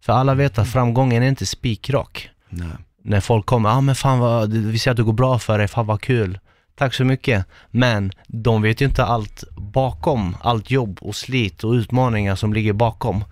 För 0.05 0.13
alla 0.13 0.33
vet 0.33 0.57
att 0.57 0.67
framgången 0.67 1.23
är 1.23 1.27
inte 1.27 1.45
spikrak 1.45 2.29
nej. 2.53 2.67
när 3.03 3.19
folk 3.19 3.45
kommer, 3.45 3.69
ja 3.69 3.75
ah, 3.75 3.81
men 3.81 3.95
fan 3.95 4.19
vad, 4.19 4.53
vi 4.53 4.79
ser 4.79 4.91
att 4.91 4.97
det 4.97 5.03
går 5.03 5.13
bra 5.13 5.39
för 5.39 5.57
dig, 5.57 5.67
fan 5.67 5.85
vad 5.85 6.01
kul. 6.01 6.39
Tack 6.75 6.93
så 6.93 7.03
mycket. 7.03 7.45
Men 7.71 8.11
de 8.27 8.61
vet 8.61 8.81
ju 8.81 8.85
inte 8.85 9.03
allt 9.03 9.43
bakom, 9.55 10.37
allt 10.41 10.71
jobb 10.71 10.97
och 11.01 11.15
slit 11.15 11.63
och 11.63 11.71
utmaningar 11.71 12.35
som 12.35 12.53
ligger 12.53 12.73
bakom. 12.73 13.23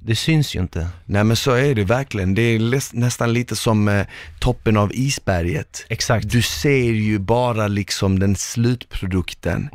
Det 0.00 0.16
syns 0.16 0.56
ju 0.56 0.60
inte. 0.60 0.88
nej 1.04 1.24
men 1.24 1.36
så 1.36 1.52
är 1.52 1.74
det 1.74 1.84
verkligen. 1.84 2.34
Det 2.34 2.42
är 2.42 2.96
nästan 2.96 3.32
lite 3.32 3.56
som 3.56 3.88
eh, 3.88 4.06
toppen 4.40 4.76
av 4.76 4.94
isberget. 4.94 5.86
Exakt. 5.88 6.30
Du 6.30 6.42
ser 6.42 6.92
ju 6.92 7.18
bara 7.18 7.68
liksom 7.68 8.18
den 8.18 8.36
slutprodukten. 8.36 9.68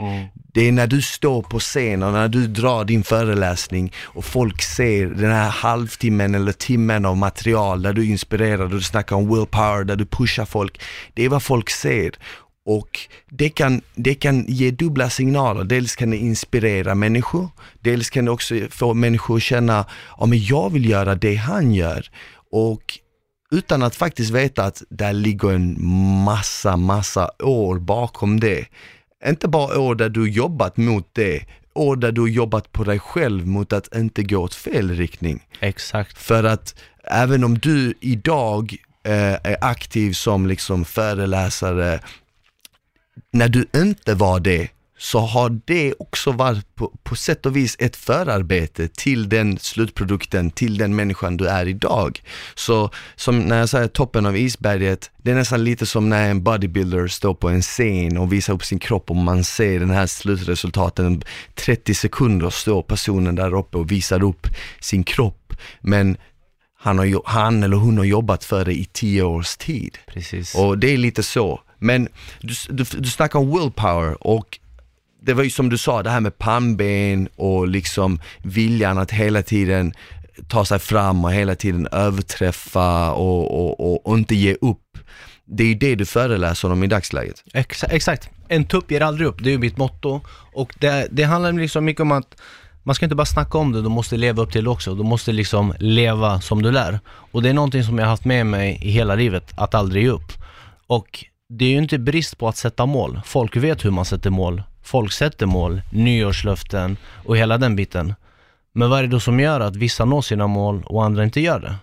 Det 0.53 0.67
är 0.67 0.71
när 0.71 0.87
du 0.87 1.01
står 1.01 1.41
på 1.41 1.59
scenen, 1.59 2.13
när 2.13 2.27
du 2.27 2.47
drar 2.47 2.85
din 2.85 3.03
föreläsning 3.03 3.93
och 4.03 4.25
folk 4.25 4.61
ser 4.61 5.05
den 5.05 5.31
här 5.31 5.49
halvtimmen 5.49 6.35
eller 6.35 6.51
timmen 6.51 7.05
av 7.05 7.17
material 7.17 7.81
där 7.81 7.93
du 7.93 8.05
inspirerar, 8.05 8.57
där 8.57 8.75
du 8.75 8.81
snackar 8.81 9.15
om 9.15 9.35
willpower, 9.35 9.83
där 9.83 9.95
du 9.95 10.05
pushar 10.05 10.45
folk. 10.45 10.81
Det 11.13 11.25
är 11.25 11.29
vad 11.29 11.43
folk 11.43 11.69
ser. 11.69 12.11
Och 12.65 12.99
det 13.29 13.49
kan, 13.49 13.81
det 13.95 14.15
kan 14.15 14.45
ge 14.47 14.71
dubbla 14.71 15.09
signaler. 15.09 15.63
Dels 15.63 15.95
kan 15.95 16.09
det 16.09 16.17
inspirera 16.17 16.95
människor, 16.95 17.49
dels 17.79 18.09
kan 18.09 18.25
det 18.25 18.31
också 18.31 18.55
få 18.69 18.93
människor 18.93 19.37
att 19.37 19.43
känna, 19.43 19.85
ja 20.17 20.25
men 20.25 20.43
jag 20.43 20.69
vill 20.73 20.89
göra 20.89 21.15
det 21.15 21.35
han 21.35 21.73
gör. 21.73 22.09
Och 22.51 22.99
utan 23.51 23.83
att 23.83 23.95
faktiskt 23.95 24.31
veta 24.31 24.63
att 24.63 24.83
där 24.89 25.13
ligger 25.13 25.51
en 25.51 25.85
massa, 26.23 26.77
massa 26.77 27.31
år 27.39 27.79
bakom 27.79 28.39
det. 28.39 28.65
Inte 29.25 29.47
bara 29.47 29.79
år 29.79 29.95
där 29.95 30.09
du 30.09 30.29
jobbat 30.29 30.77
mot 30.77 31.09
det, 31.13 31.45
år 31.73 31.95
där 31.95 32.11
du 32.11 32.31
jobbat 32.31 32.71
på 32.71 32.83
dig 32.83 32.99
själv 32.99 33.47
mot 33.47 33.73
att 33.73 33.95
inte 33.95 34.23
gå 34.23 34.37
åt 34.37 34.55
fel 34.55 34.91
riktning. 34.91 35.47
Exakt. 35.59 36.17
För 36.17 36.43
att 36.43 36.75
även 37.03 37.43
om 37.43 37.57
du 37.57 37.93
idag 37.99 38.75
eh, 39.03 39.33
är 39.33 39.57
aktiv 39.61 40.13
som 40.13 40.47
liksom 40.47 40.85
föreläsare, 40.85 41.99
när 43.31 43.47
du 43.47 43.65
inte 43.75 44.15
var 44.15 44.39
det, 44.39 44.69
så 45.03 45.19
har 45.19 45.59
det 45.65 45.93
också 45.99 46.31
varit 46.31 46.75
på, 46.75 46.91
på 47.03 47.15
sätt 47.15 47.45
och 47.45 47.55
vis 47.55 47.75
ett 47.79 47.95
förarbete 47.95 48.87
till 48.87 49.29
den 49.29 49.57
slutprodukten, 49.57 50.51
till 50.51 50.77
den 50.77 50.95
människan 50.95 51.37
du 51.37 51.47
är 51.47 51.67
idag. 51.67 52.21
Så 52.55 52.89
som 53.15 53.39
när 53.39 53.59
jag 53.59 53.69
säger 53.69 53.87
toppen 53.87 54.25
av 54.25 54.37
isberget, 54.37 55.11
det 55.17 55.31
är 55.31 55.35
nästan 55.35 55.63
lite 55.63 55.85
som 55.85 56.09
när 56.09 56.29
en 56.29 56.43
bodybuilder 56.43 57.07
står 57.07 57.33
på 57.33 57.49
en 57.49 57.61
scen 57.61 58.17
och 58.17 58.33
visar 58.33 58.53
upp 58.53 58.65
sin 58.65 58.79
kropp 58.79 59.09
och 59.09 59.15
man 59.15 59.43
ser 59.43 59.79
den 59.79 59.89
här 59.89 60.07
slutresultaten, 60.07 61.23
30 61.55 61.95
sekunder 61.95 62.49
står 62.49 62.81
personen 62.81 63.35
där 63.35 63.55
uppe 63.55 63.77
och 63.77 63.91
visar 63.91 64.23
upp 64.23 64.47
sin 64.79 65.03
kropp. 65.03 65.53
Men 65.81 66.17
han, 66.79 66.99
har, 66.99 67.21
han 67.25 67.63
eller 67.63 67.77
hon 67.77 67.97
har 67.97 68.05
jobbat 68.05 68.43
för 68.43 68.65
det 68.65 68.73
i 68.73 68.85
tio 68.85 69.23
års 69.23 69.55
tid. 69.57 69.97
Precis. 70.07 70.55
Och 70.55 70.77
det 70.77 70.93
är 70.93 70.97
lite 70.97 71.23
så. 71.23 71.61
Men 71.79 72.07
du, 72.41 72.53
du, 72.69 72.83
du 72.83 73.09
snackar 73.09 73.39
om 73.39 73.51
willpower 73.51 74.27
och 74.27 74.59
det 75.25 75.33
var 75.33 75.43
ju 75.43 75.49
som 75.49 75.69
du 75.69 75.77
sa, 75.77 76.03
det 76.03 76.09
här 76.09 76.19
med 76.19 76.37
pannben 76.37 77.29
och 77.35 77.67
liksom 77.67 78.19
viljan 78.43 78.97
att 78.97 79.11
hela 79.11 79.41
tiden 79.41 79.93
ta 80.47 80.65
sig 80.65 80.79
fram 80.79 81.25
och 81.25 81.33
hela 81.33 81.55
tiden 81.55 81.87
överträffa 81.91 83.11
och, 83.11 83.59
och, 83.59 83.79
och, 83.79 84.07
och 84.07 84.17
inte 84.17 84.35
ge 84.35 84.55
upp. 84.61 84.97
Det 85.45 85.63
är 85.63 85.67
ju 85.67 85.75
det 85.75 85.95
du 85.95 86.05
föreläser 86.05 86.71
om 86.71 86.83
i 86.83 86.87
dagsläget. 86.87 87.43
Exa 87.53 87.87
exakt. 87.87 88.29
En 88.47 88.65
tupp 88.65 88.91
ger 88.91 89.01
aldrig 89.01 89.27
upp, 89.27 89.43
det 89.43 89.49
är 89.49 89.51
ju 89.51 89.57
mitt 89.57 89.77
motto. 89.77 90.21
Och 90.53 90.75
det, 90.79 91.07
det 91.11 91.23
handlar 91.23 91.53
liksom 91.53 91.85
mycket 91.85 92.01
om 92.01 92.11
att 92.11 92.35
man 92.83 92.95
ska 92.95 93.05
inte 93.05 93.15
bara 93.15 93.25
snacka 93.25 93.57
om 93.57 93.71
det, 93.71 93.81
du 93.81 93.89
måste 93.89 94.17
leva 94.17 94.43
upp 94.43 94.51
till 94.51 94.63
det 94.63 94.69
också. 94.69 94.95
Du 94.95 95.03
måste 95.03 95.31
liksom 95.31 95.73
leva 95.79 96.41
som 96.41 96.61
du 96.61 96.71
lär. 96.71 96.99
Och 97.07 97.43
det 97.43 97.49
är 97.49 97.53
någonting 97.53 97.83
som 97.83 97.97
jag 97.97 98.05
har 98.05 98.09
haft 98.09 98.25
med 98.25 98.45
mig 98.45 98.79
i 98.81 98.91
hela 98.91 99.15
livet, 99.15 99.51
att 99.55 99.75
aldrig 99.75 100.03
ge 100.03 100.09
upp. 100.09 100.31
Och 100.87 101.25
det 101.49 101.65
är 101.65 101.69
ju 101.69 101.77
inte 101.77 101.99
brist 101.99 102.37
på 102.37 102.47
att 102.47 102.57
sätta 102.57 102.85
mål. 102.85 103.21
Folk 103.25 103.55
vet 103.55 103.85
hur 103.85 103.91
man 103.91 104.05
sätter 104.05 104.29
mål. 104.29 104.63
Folk 104.83 105.11
sätter 105.11 105.45
mål, 105.45 105.81
nyårslöften 105.91 106.97
och 107.25 107.37
hela 107.37 107.57
den 107.57 107.75
biten. 107.75 108.13
Men 108.73 108.89
vad 108.89 108.99
är 108.99 109.03
det 109.03 109.09
då 109.09 109.19
som 109.19 109.39
gör 109.39 109.59
att 109.59 109.75
vissa 109.75 110.05
når 110.05 110.21
sina 110.21 110.47
mål 110.47 110.83
och 110.85 111.03
andra 111.03 111.23
inte 111.23 111.41
gör 111.41 111.59
det? 111.59 111.75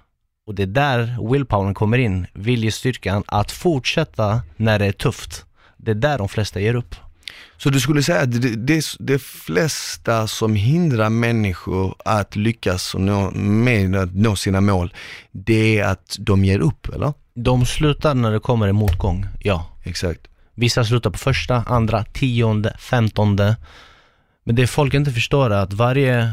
Och 0.46 0.54
det 0.54 0.62
är 0.62 0.66
där 0.66 1.30
willpowern 1.32 1.74
kommer 1.74 1.98
in, 1.98 2.26
viljestyrkan 2.32 3.24
att 3.26 3.52
fortsätta 3.52 4.42
när 4.56 4.78
det 4.78 4.86
är 4.86 4.92
tufft. 4.92 5.44
Det 5.76 5.90
är 5.90 5.94
där 5.94 6.18
de 6.18 6.28
flesta 6.28 6.60
ger 6.60 6.74
upp. 6.74 6.94
Så 7.56 7.70
du 7.70 7.80
skulle 7.80 8.02
säga 8.02 8.20
att 8.20 8.42
det, 8.42 8.56
det, 8.56 8.84
det 8.98 9.18
flesta 9.22 10.26
som 10.26 10.54
hindrar 10.54 11.10
människor 11.10 11.94
att 12.04 12.36
lyckas 12.36 12.94
och 12.94 13.00
nå, 13.00 13.30
med 13.30 13.96
att 13.96 14.14
nå 14.14 14.36
sina 14.36 14.60
mål, 14.60 14.94
det 15.32 15.78
är 15.78 15.84
att 15.84 16.16
de 16.18 16.44
ger 16.44 16.58
upp, 16.58 16.94
eller? 16.94 17.12
De 17.34 17.66
slutar 17.66 18.14
när 18.14 18.32
det 18.32 18.40
kommer 18.40 18.68
en 18.68 18.76
motgång, 18.76 19.26
ja. 19.40 19.66
Exakt. 19.84 20.20
Vissa 20.54 20.84
slutar 20.84 21.10
på 21.10 21.18
första, 21.18 21.62
andra, 21.66 22.04
tionde, 22.04 22.76
femtonde. 22.78 23.56
Men 24.44 24.54
det 24.54 24.66
folk 24.66 24.94
inte 24.94 25.12
förstår 25.12 25.50
är 25.50 25.62
att 25.62 25.72
varje, 25.72 26.32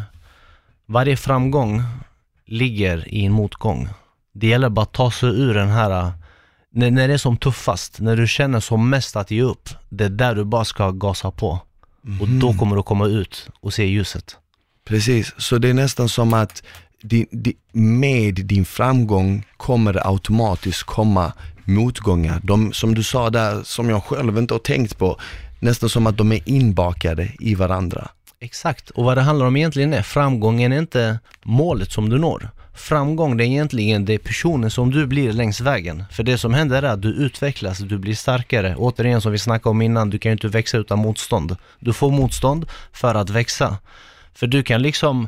varje 0.85 1.17
framgång 1.17 1.83
ligger 2.45 3.13
i 3.13 3.25
en 3.25 3.31
motgång. 3.31 3.89
Det 4.33 4.47
gäller 4.47 4.69
bara 4.69 4.83
att 4.83 4.93
ta 4.93 5.11
sig 5.11 5.29
ur 5.29 5.53
den 5.53 5.69
här, 5.69 6.11
när, 6.71 6.91
när 6.91 7.07
det 7.07 7.13
är 7.13 7.17
som 7.17 7.37
tuffast, 7.37 7.99
när 7.99 8.15
du 8.17 8.27
känner 8.27 8.59
som 8.59 8.89
mest 8.89 9.15
att 9.15 9.31
ge 9.31 9.41
upp, 9.41 9.69
det 9.89 10.05
är 10.05 10.09
där 10.09 10.35
du 10.35 10.43
bara 10.43 10.65
ska 10.65 10.91
gasa 10.91 11.31
på. 11.31 11.59
Mm. 12.05 12.21
Och 12.21 12.27
då 12.27 12.53
kommer 12.53 12.75
du 12.75 12.83
komma 12.83 13.05
ut 13.05 13.49
och 13.59 13.73
se 13.73 13.85
ljuset. 13.85 14.37
Precis, 14.85 15.33
så 15.37 15.57
det 15.57 15.69
är 15.69 15.73
nästan 15.73 16.09
som 16.09 16.33
att 16.33 16.63
din, 17.01 17.27
din, 17.31 17.53
med 17.71 18.35
din 18.35 18.65
framgång 18.65 19.45
kommer 19.57 19.93
det 19.93 20.05
automatiskt 20.05 20.83
komma 20.83 21.33
motgångar. 21.67 22.41
De, 22.43 22.73
som 22.73 22.95
du 22.95 23.03
sa 23.03 23.29
där, 23.29 23.63
som 23.63 23.89
jag 23.89 24.03
själv 24.03 24.37
inte 24.37 24.53
har 24.53 24.59
tänkt 24.59 24.97
på, 24.97 25.19
nästan 25.59 25.89
som 25.89 26.07
att 26.07 26.17
de 26.17 26.31
är 26.31 26.49
inbakade 26.49 27.29
i 27.39 27.55
varandra. 27.55 28.07
Exakt, 28.39 28.89
och 28.89 29.03
vad 29.03 29.17
det 29.17 29.21
handlar 29.21 29.45
om 29.45 29.57
egentligen 29.57 29.93
är, 29.93 30.01
framgången 30.01 30.73
är 30.73 30.79
inte 30.79 31.19
målet 31.43 31.91
som 31.91 32.09
du 32.09 32.17
når. 32.17 32.49
Framgång 32.77 33.37
det 33.37 33.43
är 33.43 33.45
egentligen 33.45 34.05
det 34.05 34.17
personen 34.17 34.71
som 34.71 34.91
du 34.91 35.07
blir 35.07 35.33
längs 35.33 35.61
vägen. 35.61 36.03
För 36.11 36.23
det 36.23 36.37
som 36.37 36.53
händer 36.53 36.83
är 36.83 36.87
att 36.87 37.01
du 37.01 37.09
utvecklas, 37.09 37.77
du 37.77 37.97
blir 37.97 38.15
starkare. 38.15 38.75
Återigen 38.75 39.21
som 39.21 39.31
vi 39.31 39.37
snackade 39.37 39.69
om 39.69 39.81
innan, 39.81 40.09
du 40.09 40.19
kan 40.19 40.29
ju 40.29 40.33
inte 40.33 40.47
växa 40.47 40.77
utan 40.77 40.99
motstånd. 40.99 41.55
Du 41.79 41.93
får 41.93 42.11
motstånd 42.11 42.65
för 42.93 43.15
att 43.15 43.29
växa. 43.29 43.77
För 44.33 44.47
du 44.47 44.63
kan 44.63 44.81
liksom, 44.81 45.27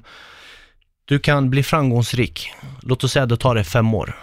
du 1.05 1.19
kan 1.19 1.49
bli 1.49 1.63
framgångsrik. 1.63 2.51
Låt 2.81 3.03
oss 3.03 3.11
säga 3.11 3.23
att 3.23 3.29
det 3.29 3.37
tar 3.37 3.55
dig 3.55 3.63
fem 3.63 3.93
år. 3.93 4.17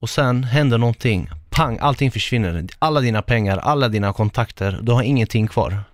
Och 0.00 0.10
sen 0.10 0.44
händer 0.44 0.78
någonting, 0.78 1.30
pang, 1.52 1.78
allting 1.80 2.10
försvinner. 2.10 2.66
Alla 2.78 3.00
dina 3.00 3.22
pengar, 3.22 3.58
alla 3.58 3.88
dina 3.88 4.12
kontakter, 4.12 4.78
du 4.82 4.92
har 4.92 5.02
ingenting 5.02 5.48
kvar. 5.48 5.84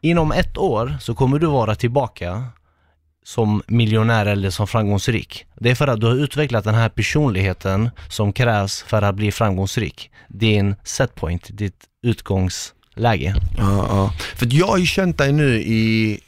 Inom 0.00 0.32
ett 0.32 0.58
år 0.58 0.96
så 1.00 1.14
kommer 1.14 1.38
du 1.38 1.46
vara 1.46 1.74
tillbaka 1.74 2.44
som 3.24 3.62
miljonär 3.66 4.26
eller 4.26 4.50
som 4.50 4.66
framgångsrik. 4.66 5.46
Det 5.54 5.70
är 5.70 5.74
för 5.74 5.88
att 5.88 6.00
du 6.00 6.06
har 6.06 6.14
utvecklat 6.14 6.64
den 6.64 6.74
här 6.74 6.88
personligheten 6.88 7.90
som 8.08 8.32
krävs 8.32 8.82
för 8.82 9.02
att 9.02 9.14
bli 9.14 9.32
framgångsrik. 9.32 10.10
Din 10.28 10.74
setpoint, 10.84 11.48
ditt 11.50 11.84
utgångsläge. 12.02 13.34
Ja, 13.58 13.86
ja. 13.88 14.12
För 14.36 14.48
jag 14.50 14.66
har 14.66 14.78
ju 14.78 14.86
känt 14.86 15.18
dig 15.18 15.32
nu 15.32 15.56
i 15.56 16.18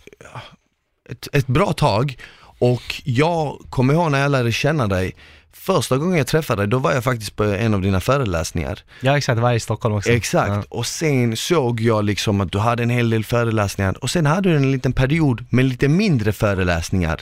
ett, 1.11 1.29
ett 1.33 1.46
bra 1.46 1.72
tag 1.72 2.16
och 2.59 3.03
jag 3.05 3.59
kommer 3.70 3.94
ihåg 3.94 4.11
när 4.11 4.20
jag 4.20 4.31
lärde 4.31 4.53
känna 4.53 4.87
dig 4.87 5.14
Första 5.53 5.99
gången 5.99 6.19
jag 6.19 6.27
träffade 6.27 6.62
dig, 6.62 6.69
då 6.69 6.79
var 6.79 6.93
jag 6.93 7.05
faktiskt 7.05 7.37
på 7.37 7.45
en 7.45 7.75
av 7.75 7.83
dina 7.83 8.01
föreläsningar. 8.01 8.81
Ja 9.01 9.17
exakt, 9.17 9.37
det 9.37 9.43
var 9.43 9.53
i 9.53 9.61
Stockholm 9.61 9.95
också. 9.95 10.11
Exakt, 10.11 10.51
ja. 10.51 10.62
och 10.69 10.87
sen 10.87 11.37
såg 11.37 11.81
jag 11.81 12.05
liksom 12.05 12.41
att 12.41 12.53
du 12.53 12.59
hade 12.59 12.83
en 12.83 12.91
hel 12.91 13.11
del 13.11 13.25
föreläsningar 13.25 14.05
och 14.05 14.11
sen 14.11 14.27
hade 14.27 14.51
du 14.51 14.57
en 14.57 14.73
liten 14.73 14.93
period 14.93 15.45
med 15.51 15.65
lite 15.65 15.88
mindre 15.88 16.33
föreläsningar. 16.33 17.21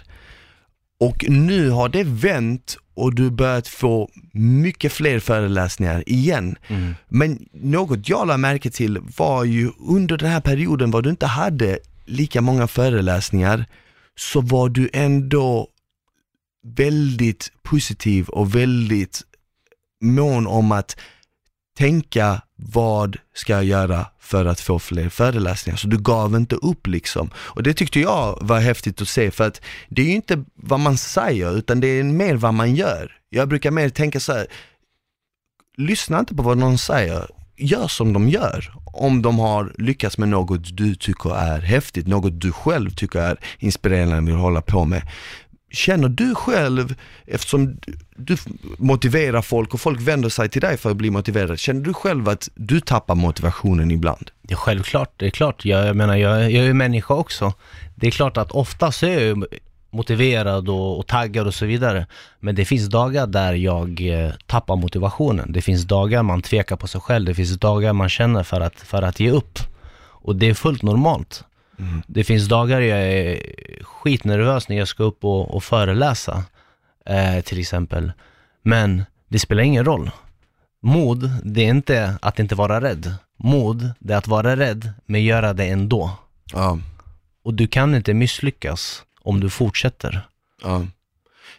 Och 1.01 1.25
nu 1.29 1.71
har 1.71 1.88
det 1.88 2.05
vänt 2.05 2.77
och 2.95 3.14
du 3.14 3.31
börjat 3.31 3.69
få 3.69 4.11
mycket 4.33 4.93
fler 4.93 5.19
föreläsningar 5.19 6.03
igen. 6.07 6.57
Mm. 6.69 6.95
Men 7.09 7.47
något 7.53 8.09
jag 8.09 8.27
lade 8.27 8.38
märke 8.38 8.71
till 8.71 8.99
var 9.16 9.45
ju 9.45 9.71
under 9.88 10.16
den 10.19 10.31
här 10.31 10.40
perioden 10.40 10.90
var 10.90 11.03
du 11.03 11.11
inte 11.11 11.27
hade 11.27 11.79
lika 12.05 12.40
många 12.40 12.66
föreläsningar 12.66 13.64
så 14.16 14.40
var 14.40 14.69
du 14.69 14.90
ändå 14.93 15.69
väldigt 16.62 17.53
positiv 17.62 18.29
och 18.29 18.55
väldigt 18.55 19.23
mån 20.03 20.46
om 20.46 20.73
att 20.73 20.96
tänka 21.77 22.42
vad 22.57 23.16
ska 23.35 23.53
jag 23.53 23.64
göra 23.64 24.07
för 24.20 24.44
att 24.44 24.61
få 24.61 24.79
fler 24.79 25.09
föreläsningar? 25.09 25.77
Så 25.77 25.88
du 25.88 25.99
gav 25.99 26.37
inte 26.37 26.57
upp 26.57 26.87
liksom. 26.87 27.31
Och 27.37 27.62
det 27.62 27.75
tyckte 27.75 28.01
jag 28.01 28.38
var 28.40 28.61
häftigt 28.61 29.01
att 29.01 29.09
se 29.09 29.31
för 29.31 29.46
att 29.46 29.61
det 29.88 30.03
är 30.03 30.07
ju 30.07 30.14
inte 30.14 30.44
vad 30.55 30.81
man 30.81 30.96
säger 30.96 31.59
utan 31.59 31.81
det 31.81 31.87
är 31.87 32.05
mer 32.05 32.35
vad 32.35 32.55
man 32.55 32.75
gör. 32.75 33.12
Jag 33.29 33.49
brukar 33.49 33.70
mer 33.70 33.88
tänka 33.88 34.20
så 34.20 34.33
här, 34.33 34.46
lyssna 35.77 36.18
inte 36.18 36.35
på 36.35 36.42
vad 36.42 36.59
någon 36.59 36.79
säger, 36.79 37.27
gör 37.57 37.88
som 37.88 38.12
de 38.12 38.29
gör. 38.29 38.73
Om 38.85 39.23
de 39.23 39.38
har 39.38 39.73
lyckats 39.79 40.18
med 40.18 40.29
något 40.29 40.77
du 40.77 40.94
tycker 40.94 41.37
är 41.37 41.61
häftigt, 41.61 42.07
något 42.07 42.40
du 42.40 42.53
själv 42.53 42.90
tycker 42.90 43.18
är 43.18 43.38
inspirerande 43.59 44.16
och 44.16 44.29
vill 44.29 44.35
hålla 44.35 44.62
på 44.62 44.85
med. 44.85 45.03
Känner 45.73 46.09
du 46.09 46.35
själv, 46.35 46.95
eftersom 47.27 47.77
du 48.17 48.37
motiverar 48.79 49.43
folk 49.43 49.75
och 49.75 49.81
folk 49.81 50.01
vänder 50.01 50.29
sig 50.29 50.49
till 50.49 50.61
dig 50.61 50.77
för 50.77 50.91
att 50.91 50.97
bli 50.97 51.11
motiverade, 51.11 51.57
känner 51.57 51.81
du 51.81 51.95
själv 51.95 52.29
att 52.29 52.49
du 52.55 52.81
tappar 52.81 53.15
motivationen 53.15 53.91
ibland? 53.91 54.31
Ja, 54.43 54.57
självklart, 54.57 55.13
det 55.17 55.27
är 55.27 55.31
klart. 55.31 55.65
Jag, 55.65 55.87
jag 55.87 55.97
menar, 55.97 56.17
jag, 56.17 56.43
jag 56.43 56.63
är 56.63 56.67
ju 56.67 56.75
människa 56.75 57.15
också. 57.15 57.53
Det 57.95 58.07
är 58.07 58.11
klart 58.11 58.37
att 58.37 58.51
oftast 58.51 59.03
är 59.03 59.27
jag 59.27 59.45
motiverad 59.91 60.69
och, 60.69 60.99
och 60.99 61.07
taggad 61.07 61.47
och 61.47 61.55
så 61.55 61.67
vidare. 61.67 62.07
Men 62.41 62.55
det 62.55 62.65
finns 62.65 62.89
dagar 62.89 63.27
där 63.27 63.53
jag 63.53 64.01
eh, 64.01 64.33
tappar 64.47 64.77
motivationen. 64.77 65.53
Det 65.53 65.63
finns 65.63 65.85
dagar 65.85 66.23
man 66.23 66.43
tvekar 66.43 66.77
på 66.77 66.87
sig 66.87 67.01
själv. 67.01 67.27
Det 67.27 67.35
finns 67.35 67.59
dagar 67.59 67.93
man 67.93 68.09
känner 68.09 68.43
för 68.43 68.61
att, 68.61 68.75
för 68.81 69.03
att 69.03 69.21
ge 69.21 69.31
upp. 69.31 69.59
Och 70.23 70.37
det 70.37 70.49
är 70.49 70.55
fullt 70.55 70.83
normalt. 70.83 71.45
Mm. 71.81 72.03
Det 72.07 72.25
finns 72.25 72.49
dagar 72.49 72.81
jag 72.81 72.99
är 72.99 73.43
skitnervös 73.83 74.69
när 74.69 74.77
jag 74.77 74.88
ska 74.88 75.03
upp 75.03 75.25
och, 75.25 75.55
och 75.55 75.64
föreläsa, 75.64 76.45
eh, 77.07 77.40
till 77.40 77.61
exempel. 77.61 78.12
Men 78.62 79.05
det 79.29 79.38
spelar 79.38 79.62
ingen 79.62 79.85
roll. 79.85 80.11
Mod, 80.83 81.31
det 81.45 81.61
är 81.61 81.69
inte 81.69 82.19
att 82.23 82.38
inte 82.38 82.55
vara 82.55 82.81
rädd. 82.81 83.14
Mod, 83.37 83.90
det 83.99 84.12
är 84.12 84.19
att 84.19 84.29
vara 84.29 84.57
rädd, 84.57 84.93
men 85.07 85.25
göra 85.25 85.53
det 85.53 85.64
ändå. 85.64 86.11
Ja. 86.53 86.79
Och 87.43 87.55
du 87.55 87.66
kan 87.66 87.95
inte 87.95 88.14
misslyckas 88.14 89.03
om 89.23 89.40
du 89.40 89.51
fortsätter. 89.51 90.29
Ja. 90.62 90.87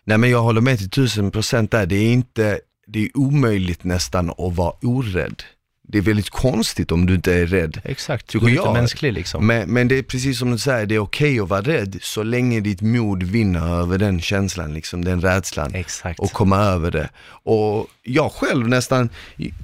Nej 0.03 0.17
men 0.17 0.29
jag 0.29 0.41
håller 0.41 0.61
med 0.61 0.77
till 0.77 0.89
tusen 0.89 1.31
procent 1.31 1.71
där. 1.71 1.85
Det 1.85 1.95
är 1.95 2.13
inte 2.13 2.59
det 2.87 3.05
är 3.05 3.17
omöjligt 3.17 3.83
nästan 3.83 4.29
att 4.29 4.55
vara 4.55 4.73
orädd. 4.81 5.43
Det 5.91 5.97
är 5.97 6.01
väldigt 6.01 6.29
konstigt 6.29 6.91
om 6.91 7.05
du 7.05 7.15
inte 7.15 7.33
är 7.33 7.45
rädd. 7.45 7.81
Exakt, 7.83 8.27
du 8.27 8.37
är 8.37 8.41
inte 8.41 8.53
jag. 8.53 8.73
mänsklig 8.73 9.13
liksom. 9.13 9.47
Men, 9.47 9.69
men 9.69 9.87
det 9.87 9.97
är 9.97 10.03
precis 10.03 10.39
som 10.39 10.51
du 10.51 10.57
säger, 10.57 10.85
det 10.85 10.95
är 10.95 10.99
okej 10.99 11.39
att 11.39 11.49
vara 11.49 11.61
rädd 11.61 11.97
så 12.01 12.23
länge 12.23 12.59
ditt 12.59 12.81
mod 12.81 13.23
vinner 13.23 13.79
över 13.81 13.97
den 13.97 14.21
känslan, 14.21 14.73
liksom 14.73 15.05
den 15.05 15.21
rädslan. 15.21 15.75
Exakt. 15.75 16.19
och 16.19 16.31
komma 16.31 16.57
över 16.57 16.91
det. 16.91 17.09
Och 17.43 17.87
jag 18.03 18.31
själv 18.31 18.67
nästan 18.67 19.09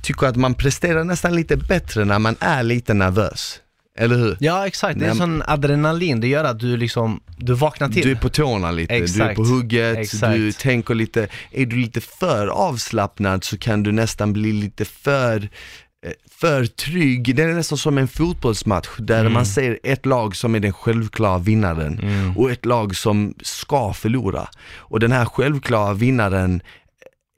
tycker 0.02 0.28
att 0.28 0.36
man 0.36 0.54
presterar 0.54 1.04
nästan 1.04 1.36
lite 1.36 1.58
bättre 1.58 2.06
när 2.06 2.20
man 2.20 2.36
är 2.40 2.64
lite 2.64 2.94
nervös. 2.94 3.62
Eller 4.00 4.16
hur? 4.16 4.38
Ja 4.40 4.68
exakt, 4.68 5.00
det 5.00 5.06
är 5.06 5.14
sån 5.14 5.44
adrenalin, 5.46 6.22
det 6.22 6.28
gör 6.28 6.44
att 6.44 6.60
du 6.60 6.78
liksom, 6.78 7.20
du 7.38 7.54
vaknar 7.54 7.90
till. 7.90 8.04
Du 8.04 8.12
är 8.12 8.16
på 8.16 8.30
tårna 8.30 8.72
lite, 8.72 8.94
du 8.94 9.00
är 9.00 9.04
Exakt. 9.04 9.36
på 9.36 9.44
hugget, 9.44 9.98
Exakt. 9.98 10.36
du 10.36 10.52
tänker 10.52 10.96
lite, 10.96 11.28
är 11.52 11.66
du 11.66 11.76
lite 11.76 12.02
för 12.02 12.48
avslappnad 12.48 13.44
så 13.44 13.58
kan 13.58 13.84
du 13.84 13.92
nästan 13.92 14.34
bli 14.34 14.54
lite 14.54 14.86
för 14.86 15.50
för 16.40 16.66
trygg, 16.66 17.36
det 17.36 17.44
är 17.44 17.48
nästan 17.54 17.78
som 17.78 17.98
en 17.98 18.08
fotbollsmatch 18.08 18.88
där 19.00 19.20
Mm. 19.20 19.34
man 19.34 19.46
ser 19.46 19.80
ett 19.84 20.06
lag 20.06 20.36
som 20.36 20.56
är 20.56 20.60
den 20.60 20.74
självklara 20.74 21.38
vinnaren 21.38 22.02
och 22.38 22.52
ett 22.52 22.66
lag 22.66 22.96
som 22.96 23.34
ska 23.42 23.94
förlora. 23.94 24.48
Och 24.78 25.00
den 25.00 25.12
här 25.12 25.26
självklara 25.26 25.94
vinnaren 25.94 26.62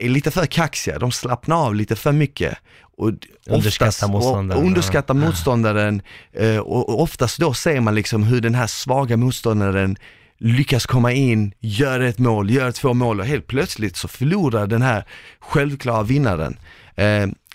är 0.02 0.10
lite 0.10 0.32
för 0.32 0.46
kaxiga, 0.46 1.00
de 1.00 1.12
slappnar 1.12 1.56
av 1.66 1.76
lite 1.76 1.96
för 1.96 2.12
mycket. 2.12 2.58
Och 2.98 3.12
Underskattar 3.48 3.88
oftast- 3.88 4.10
motståndaren, 4.12 4.62
Och 4.62 4.68
underskattar 4.68 5.14
motståndaren 5.14 6.02
eh, 6.34 6.58
och 6.58 6.90
och 6.90 7.02
oftast 7.02 7.38
då 7.40 7.54
ser 7.54 7.80
man 7.80 7.96
liksom 7.96 8.24
hur 8.24 8.42
den 8.42 8.56
här 8.56 8.68
svaga 8.68 9.18
motståndaren 9.18 9.98
lyckas 10.40 10.86
komma 10.86 11.12
in, 11.14 11.54
gör 11.60 12.00
ett 12.00 12.20
mål, 12.20 12.50
gör 12.50 12.72
två 12.72 12.94
mål 12.94 13.20
och 13.20 13.26
helt 13.26 13.48
plötsligt 13.48 13.96
så 13.98 14.08
förlorar 14.08 14.68
den 14.68 14.82
här 14.82 15.04
självklara 15.40 16.04
vinnaren. 16.04 16.58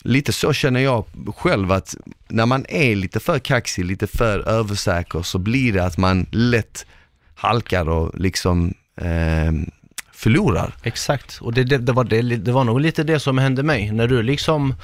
Lite 0.07 0.33
så 0.33 0.53
känner 0.53 0.81
jag 0.81 1.05
själv 1.37 1.73
att 1.73 1.97
när 2.29 2.47
man 2.47 2.67
är 2.69 2.97
lite 2.97 3.21
för 3.21 3.39
kaxig, 3.39 3.85
lite 3.85 4.07
för 4.07 4.49
översäker 4.49 5.23
så 5.23 5.39
blir 5.39 5.73
det 5.73 5.85
att 5.85 5.99
man 5.99 6.27
lätt 6.31 6.87
halkar 7.35 7.89
och 7.89 8.21
liksom 8.21 8.75
eh, 8.97 9.53
förlorar. 10.13 10.75
Exakt, 10.83 11.39
och 11.41 11.53
det, 11.53 11.65
det, 11.65 11.79
det, 11.79 11.93
var 11.93 12.05
det, 12.05 12.23
det 12.23 12.53
var 12.53 12.65
nog 12.65 12.81
lite 12.81 13.03
det 13.03 13.21
som 13.21 13.39
hände 13.39 13.63
mig. 13.63 13.93
När 13.93 14.09
du 14.09 14.23
liksom 14.23 14.75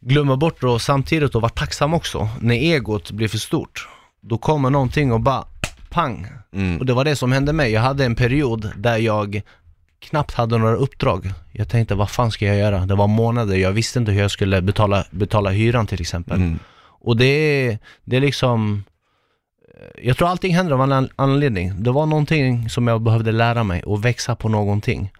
glömmer 0.00 0.36
bort 0.36 0.60
det 0.60 0.66
och 0.66 0.82
samtidigt 0.82 1.34
och 1.34 1.42
var 1.42 1.48
tacksam 1.48 1.94
också. 1.94 2.28
När 2.40 2.54
egot 2.54 3.10
blir 3.10 3.28
för 3.28 3.38
stort, 3.38 3.88
då 4.20 4.38
kommer 4.38 4.70
någonting 4.70 5.12
och 5.12 5.20
bara 5.20 5.44
pang. 5.90 6.26
Mm. 6.52 6.78
Och 6.78 6.86
det 6.86 6.94
var 6.94 7.04
det 7.04 7.16
som 7.16 7.32
hände 7.32 7.52
mig. 7.52 7.72
Jag 7.72 7.80
hade 7.80 8.04
en 8.04 8.14
period 8.14 8.70
där 8.76 8.98
jag 8.98 9.42
knappt 10.04 10.34
hade 10.34 10.58
några 10.58 10.76
uppdrag. 10.76 11.32
Jag 11.52 11.68
tänkte, 11.68 11.94
vad 11.94 12.10
fan 12.10 12.30
ska 12.30 12.46
jag 12.46 12.56
göra? 12.56 12.86
Det 12.86 12.94
var 12.94 13.06
månader, 13.06 13.56
jag 13.56 13.72
visste 13.72 13.98
inte 13.98 14.12
hur 14.12 14.20
jag 14.20 14.30
skulle 14.30 14.62
betala, 14.62 15.04
betala 15.10 15.50
hyran 15.50 15.86
till 15.86 16.00
exempel. 16.00 16.36
Mm. 16.36 16.58
Och 17.00 17.16
det 17.16 17.24
är, 17.24 17.78
det 18.04 18.16
är 18.16 18.20
liksom 18.20 18.84
eh, 19.74 20.06
jag 20.06 20.16
tror 20.16 20.28
allting 20.28 20.54
händer 20.54 20.74
av 20.74 20.82
en 20.82 20.92
an- 20.92 21.08
anledning. 21.16 21.82
Det 21.82 21.90
var 21.90 22.06
någonting 22.06 22.68
som 22.68 22.88
jag 22.88 23.02
behövde 23.02 23.32
lära 23.32 23.64
mig 23.64 23.82
och 23.82 24.04
växa 24.04 24.36
på 24.36 24.48
någonting. 24.48 25.10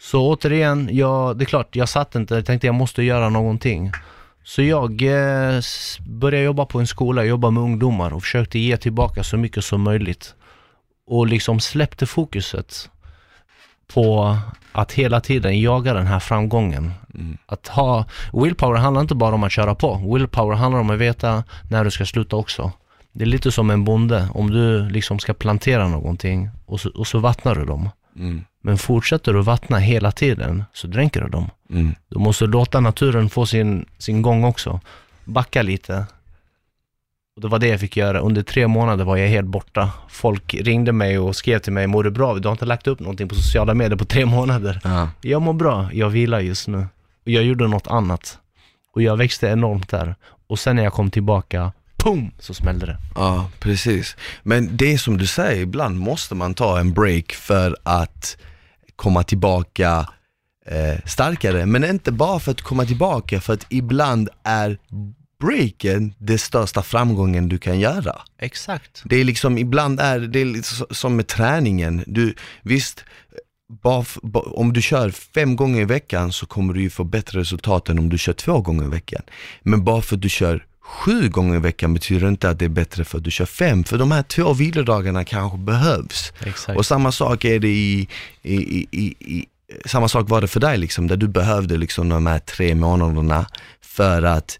Så 0.00 0.28
återigen, 0.28 0.88
jag, 0.92 1.38
det 1.38 1.44
är 1.44 1.46
klart, 1.46 1.76
jag 1.76 1.88
satt 1.88 2.14
inte, 2.14 2.34
jag 2.34 2.46
tänkte 2.46 2.66
jag 2.66 2.74
måste 2.74 3.02
göra 3.02 3.28
någonting. 3.28 3.92
Så 4.44 4.62
jag 4.62 5.02
eh, 5.02 5.60
började 6.08 6.44
jobba 6.44 6.66
på 6.66 6.78
en 6.78 6.86
skola, 6.86 7.24
jobba 7.24 7.50
med 7.50 7.62
ungdomar 7.62 8.12
och 8.12 8.22
försökte 8.22 8.58
ge 8.58 8.76
tillbaka 8.76 9.22
så 9.24 9.36
mycket 9.36 9.64
som 9.64 9.82
möjligt. 9.82 10.34
Och 11.06 11.26
liksom 11.26 11.60
släppte 11.60 12.06
fokuset 12.06 12.90
på 13.94 14.36
att 14.72 14.92
hela 14.92 15.20
tiden 15.20 15.60
jaga 15.60 15.94
den 15.94 16.06
här 16.06 16.18
framgången. 16.18 16.92
Att 17.46 17.68
ha, 17.68 18.04
willpower 18.32 18.78
handlar 18.78 19.00
inte 19.02 19.14
bara 19.14 19.34
om 19.34 19.44
att 19.44 19.52
köra 19.52 19.74
på. 19.74 20.12
Willpower 20.14 20.56
handlar 20.56 20.80
om 20.80 20.90
att 20.90 20.98
veta 20.98 21.44
när 21.70 21.84
du 21.84 21.90
ska 21.90 22.06
sluta 22.06 22.36
också. 22.36 22.72
Det 23.12 23.24
är 23.24 23.26
lite 23.26 23.52
som 23.52 23.70
en 23.70 23.84
bonde, 23.84 24.28
om 24.34 24.50
du 24.50 24.88
liksom 24.88 25.18
ska 25.18 25.34
plantera 25.34 25.88
någonting 25.88 26.50
och 26.66 26.80
så, 26.80 26.90
och 26.90 27.06
så 27.06 27.18
vattnar 27.18 27.54
du 27.54 27.64
dem. 27.64 27.90
Mm. 28.16 28.44
Men 28.62 28.78
fortsätter 28.78 29.32
du 29.32 29.42
vattna 29.42 29.78
hela 29.78 30.12
tiden 30.12 30.64
så 30.72 30.86
dränker 30.86 31.20
du 31.20 31.28
dem. 31.28 31.50
Mm. 31.70 31.94
Du 32.08 32.18
måste 32.18 32.46
låta 32.46 32.80
naturen 32.80 33.28
få 33.28 33.46
sin, 33.46 33.86
sin 33.98 34.22
gång 34.22 34.44
också. 34.44 34.80
Backa 35.24 35.62
lite. 35.62 36.06
Och 37.38 37.42
det 37.42 37.48
var 37.48 37.58
det 37.58 37.68
jag 37.68 37.80
fick 37.80 37.96
göra. 37.96 38.20
Under 38.20 38.42
tre 38.42 38.66
månader 38.68 39.04
var 39.04 39.16
jag 39.16 39.28
helt 39.28 39.46
borta. 39.46 39.90
Folk 40.08 40.54
ringde 40.54 40.92
mig 40.92 41.18
och 41.18 41.36
skrev 41.36 41.58
till 41.58 41.72
mig, 41.72 41.86
mår 41.86 42.04
du 42.04 42.10
bra? 42.10 42.34
Du 42.34 42.48
har 42.48 42.52
inte 42.52 42.64
lagt 42.64 42.86
upp 42.86 43.00
någonting 43.00 43.28
på 43.28 43.34
sociala 43.34 43.74
medier 43.74 43.96
på 43.96 44.04
tre 44.04 44.26
månader. 44.26 44.80
Ja. 44.84 45.10
Jag 45.20 45.42
mår 45.42 45.52
bra, 45.52 45.88
jag 45.92 46.10
vilar 46.10 46.40
just 46.40 46.68
nu. 46.68 46.78
Och 47.24 47.30
jag 47.30 47.44
gjorde 47.44 47.68
något 47.68 47.86
annat. 47.86 48.38
Och 48.94 49.02
jag 49.02 49.16
växte 49.16 49.46
enormt 49.48 49.88
där. 49.88 50.14
Och 50.46 50.58
sen 50.58 50.76
när 50.76 50.82
jag 50.82 50.92
kom 50.92 51.10
tillbaka, 51.10 51.72
pum, 51.96 52.30
så 52.38 52.54
smällde 52.54 52.86
det. 52.86 52.96
Ja, 53.14 53.50
precis. 53.58 54.16
Men 54.42 54.76
det 54.76 54.98
som 54.98 55.18
du 55.18 55.26
säger, 55.26 55.62
ibland 55.62 55.98
måste 55.98 56.34
man 56.34 56.54
ta 56.54 56.80
en 56.80 56.92
break 56.92 57.32
för 57.32 57.76
att 57.82 58.36
komma 58.96 59.22
tillbaka 59.22 60.08
eh, 60.66 60.98
starkare. 61.04 61.66
Men 61.66 61.84
inte 61.84 62.12
bara 62.12 62.40
för 62.40 62.50
att 62.50 62.60
komma 62.60 62.84
tillbaka, 62.84 63.40
för 63.40 63.52
att 63.52 63.66
ibland 63.68 64.28
är 64.42 64.78
breaken 65.40 66.14
det 66.18 66.38
största 66.38 66.82
framgången 66.82 67.48
du 67.48 67.58
kan 67.58 67.80
göra. 67.80 68.22
Exakt. 68.38 69.02
Det 69.04 69.16
är 69.16 69.24
liksom, 69.24 69.58
ibland 69.58 70.00
är 70.00 70.20
det 70.20 70.40
är 70.40 70.94
som 70.94 71.16
med 71.16 71.26
träningen. 71.26 72.04
Du, 72.06 72.34
visst, 72.62 73.04
om 74.32 74.72
du 74.72 74.82
kör 74.82 75.10
fem 75.10 75.56
gånger 75.56 75.80
i 75.80 75.84
veckan 75.84 76.32
så 76.32 76.46
kommer 76.46 76.74
du 76.74 76.82
ju 76.82 76.90
få 76.90 77.04
bättre 77.04 77.40
resultat 77.40 77.88
än 77.88 77.98
om 77.98 78.08
du 78.08 78.18
kör 78.18 78.32
två 78.32 78.60
gånger 78.60 78.84
i 78.84 78.88
veckan. 78.88 79.22
Men 79.62 79.84
bara 79.84 80.02
för 80.02 80.16
att 80.16 80.22
du 80.22 80.28
kör 80.28 80.64
sju 80.80 81.28
gånger 81.28 81.56
i 81.56 81.60
veckan 81.60 81.94
betyder 81.94 82.28
inte 82.28 82.50
att 82.50 82.58
det 82.58 82.64
är 82.64 82.68
bättre 82.68 83.04
för 83.04 83.18
att 83.18 83.24
du 83.24 83.30
kör 83.30 83.46
fem, 83.46 83.84
för 83.84 83.98
de 83.98 84.12
här 84.12 84.22
två 84.22 84.52
vilodagarna 84.52 85.24
kanske 85.24 85.58
behövs. 85.58 86.32
Exakt. 86.46 86.78
Och 86.78 86.86
samma 86.86 87.12
sak 87.12 87.44
är 87.44 87.58
det 87.58 87.68
i, 87.68 88.08
i, 88.42 88.54
i, 88.54 88.88
i, 88.90 89.04
i 89.20 89.46
samma 89.86 90.08
sak 90.08 90.28
var 90.28 90.40
det 90.40 90.48
för 90.48 90.60
dig 90.60 90.78
liksom, 90.78 91.06
där 91.06 91.16
du 91.16 91.28
behövde 91.28 91.76
liksom 91.76 92.08
de 92.08 92.26
här 92.26 92.38
tre 92.38 92.74
månaderna 92.74 93.46
för 93.80 94.22
att 94.22 94.58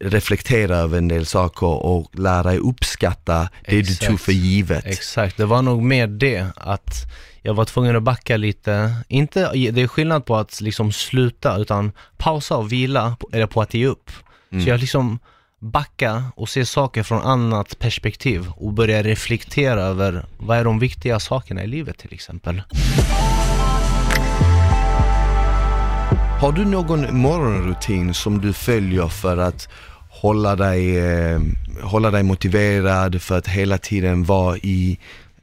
reflektera 0.00 0.76
över 0.76 0.98
en 0.98 1.08
del 1.08 1.26
saker 1.26 1.66
och 1.66 2.18
lära 2.18 2.42
dig 2.42 2.58
uppskatta 2.58 3.48
det 3.64 3.70
du 3.70 3.78
Exakt. 3.78 4.06
tog 4.06 4.20
för 4.20 4.32
givet. 4.32 4.86
Exakt, 4.86 5.36
det 5.36 5.46
var 5.46 5.62
nog 5.62 5.82
mer 5.82 6.06
det 6.06 6.46
att 6.56 6.94
jag 7.42 7.54
var 7.54 7.64
tvungen 7.64 7.96
att 7.96 8.02
backa 8.02 8.36
lite. 8.36 8.94
Inte, 9.08 9.52
det 9.52 9.82
är 9.82 9.86
skillnad 9.86 10.24
på 10.24 10.36
att 10.36 10.60
liksom 10.60 10.92
sluta, 10.92 11.56
utan 11.56 11.92
pausa 12.16 12.56
och 12.56 12.72
vila, 12.72 13.16
eller 13.32 13.46
på 13.46 13.62
att 13.62 13.74
ge 13.74 13.86
upp. 13.86 14.10
Mm. 14.52 14.64
Så 14.64 14.70
jag 14.70 14.80
liksom 14.80 15.18
backa 15.58 16.24
och 16.36 16.48
se 16.48 16.66
saker 16.66 17.02
från 17.02 17.22
annat 17.22 17.78
perspektiv 17.78 18.46
och 18.56 18.72
börja 18.72 19.02
reflektera 19.02 19.82
över 19.82 20.24
vad 20.38 20.58
är 20.58 20.64
de 20.64 20.78
viktiga 20.78 21.20
sakerna 21.20 21.64
i 21.64 21.66
livet 21.66 21.98
till 21.98 22.14
exempel. 22.14 22.62
Har 26.40 26.52
du 26.52 26.64
någon 26.64 27.18
morgonrutin 27.18 28.14
som 28.14 28.40
du 28.40 28.52
följer 28.52 29.08
för 29.08 29.36
att 29.36 29.68
hålla 30.20 30.56
dig, 30.56 30.98
eh, 30.98 31.40
hålla 31.82 32.10
dig 32.10 32.22
motiverad, 32.22 33.22
för 33.22 33.38
att 33.38 33.46
hela 33.48 33.78
tiden 33.78 34.24
vara 34.24 34.56
i, 34.56 34.98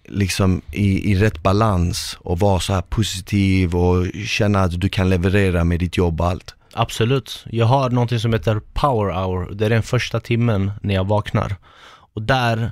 liksom, 0.08 0.62
i, 0.72 1.12
i 1.12 1.16
rätt 1.16 1.44
balans 1.44 2.18
och 2.22 2.40
vara 2.40 2.60
så 2.60 2.74
här 2.74 2.82
positiv 2.82 3.76
och 3.76 4.06
känna 4.26 4.60
att 4.60 4.82
du 4.82 4.90
kan 4.90 5.10
leverera 5.10 5.63
med 5.63 5.80
ditt 5.80 5.98
jobb 5.98 6.22
och 6.22 6.28
allt? 6.28 6.56
Absolut. 6.74 7.46
Jag 7.50 7.66
har 7.66 7.90
någonting 7.90 8.20
som 8.20 8.34
heter 8.34 8.62
power 8.74 9.13
hour. 9.13 9.56
Det 9.56 9.66
är 9.66 9.70
den 9.70 9.84
första 9.84 10.20
timmen 10.20 10.72
när 10.82 10.96
jag 10.96 11.08
vaknar. 11.08 11.56
Och 12.13 12.22
där, 12.22 12.72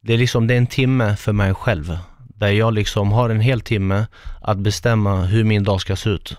det 0.00 0.14
är 0.14 0.18
liksom, 0.18 0.46
det 0.46 0.54
är 0.54 0.58
en 0.58 0.66
timme 0.66 1.16
för 1.16 1.32
mig 1.32 1.54
själv. 1.54 1.98
Där 2.18 2.50
jag 2.50 2.74
liksom 2.74 3.12
har 3.12 3.30
en 3.30 3.40
hel 3.40 3.60
timme 3.60 4.06
att 4.40 4.58
bestämma 4.58 5.22
hur 5.24 5.44
min 5.44 5.64
dag 5.64 5.80
ska 5.80 5.96
se 5.96 6.10
ut. 6.10 6.36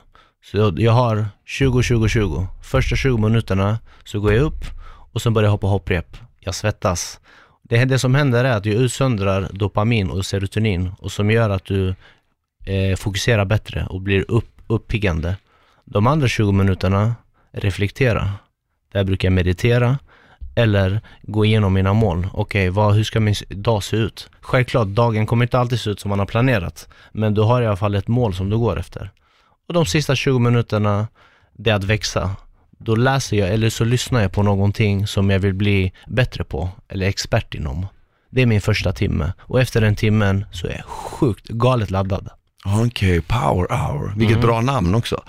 Så 0.52 0.58
jag, 0.58 0.80
jag 0.80 0.91
har 0.91 1.26
20-20-20. 1.47 2.47
Första 2.63 2.95
20 2.95 3.17
minuterna 3.17 3.80
så 4.04 4.19
går 4.19 4.34
jag 4.34 4.43
upp 4.43 4.65
och 5.13 5.21
sen 5.21 5.34
börjar 5.34 5.47
jag 5.47 5.52
hoppa 5.52 5.67
hopprep. 5.67 6.17
Jag 6.39 6.56
svettas. 6.56 7.19
Det, 7.63 7.86
det 7.86 7.99
som 7.99 8.15
händer 8.15 8.45
är 8.45 8.58
att 8.58 8.65
jag 8.65 8.76
utsöndrar 8.76 9.49
dopamin 9.52 10.10
och 10.10 10.26
serotonin 10.26 10.91
och 10.99 11.12
som 11.12 11.32
gör 11.32 11.49
att 11.49 11.65
du 11.65 11.95
eh, 12.65 12.95
fokuserar 12.95 13.45
bättre 13.45 13.86
och 13.89 14.02
blir 14.02 14.32
upp, 14.32 14.62
uppiggande. 14.67 15.36
De 15.86 16.08
andra 16.08 16.28
20 16.28 16.52
minuterna, 16.52 17.15
reflektera. 17.52 18.30
Där 18.91 19.04
brukar 19.04 19.28
jag 19.28 19.34
meditera 19.34 19.97
eller 20.56 21.02
gå 21.21 21.45
igenom 21.45 21.73
mina 21.73 21.93
mål. 21.93 22.28
Okej, 22.34 22.69
okay, 22.69 22.97
hur 22.97 23.04
ska 23.04 23.19
min 23.19 23.36
dag 23.49 23.84
se 23.84 23.97
ut? 23.97 24.30
Självklart, 24.41 24.88
dagen 24.88 25.26
kommer 25.26 25.45
inte 25.45 25.60
alltid 25.60 25.80
se 25.80 25.89
ut 25.89 25.99
som 25.99 26.10
man 26.10 26.19
har 26.19 26.26
planerat. 26.26 26.88
Men 27.12 27.34
du 27.34 27.41
har 27.41 27.62
i 27.62 27.67
alla 27.67 27.76
fall 27.76 27.95
ett 27.95 28.08
mål 28.08 28.34
som 28.34 28.49
du 28.49 28.58
går 28.58 28.80
efter. 28.80 29.12
Och 29.67 29.73
de 29.73 29.86
sista 29.86 30.15
20 30.15 30.39
minuterna, 30.39 31.08
det 31.54 31.69
är 31.69 31.76
att 31.76 31.84
växa. 31.84 32.36
Då 32.86 32.96
läser 32.96 33.38
jag 33.38 33.50
eller 33.50 33.69
så 33.69 33.84
lyssnar 33.84 34.22
jag 34.22 34.32
på 34.32 34.43
någonting 34.43 35.08
som 35.08 35.30
jag 35.30 35.39
vill 35.39 35.54
bli 35.54 35.91
bättre 36.08 36.43
på 36.43 36.69
eller 36.89 37.06
expert 37.08 37.56
inom. 37.56 37.88
Det 38.30 38.41
är 38.41 38.46
min 38.46 38.62
första 38.62 38.93
timme 38.93 39.34
och 39.39 39.62
efter 39.62 39.82
den 39.82 39.96
timmen 39.96 40.46
så 40.52 40.67
är 40.67 40.72
jag 40.72 40.86
sjukt 40.86 41.48
galet 41.50 41.91
laddad. 41.91 42.30
Okej, 42.86 43.22
power 43.22 43.67
hour. 43.78 44.13
Vilket 44.17 44.38
Mm. 44.38 44.48
bra 44.48 44.62
namn 44.62 44.96
också. 44.96 45.24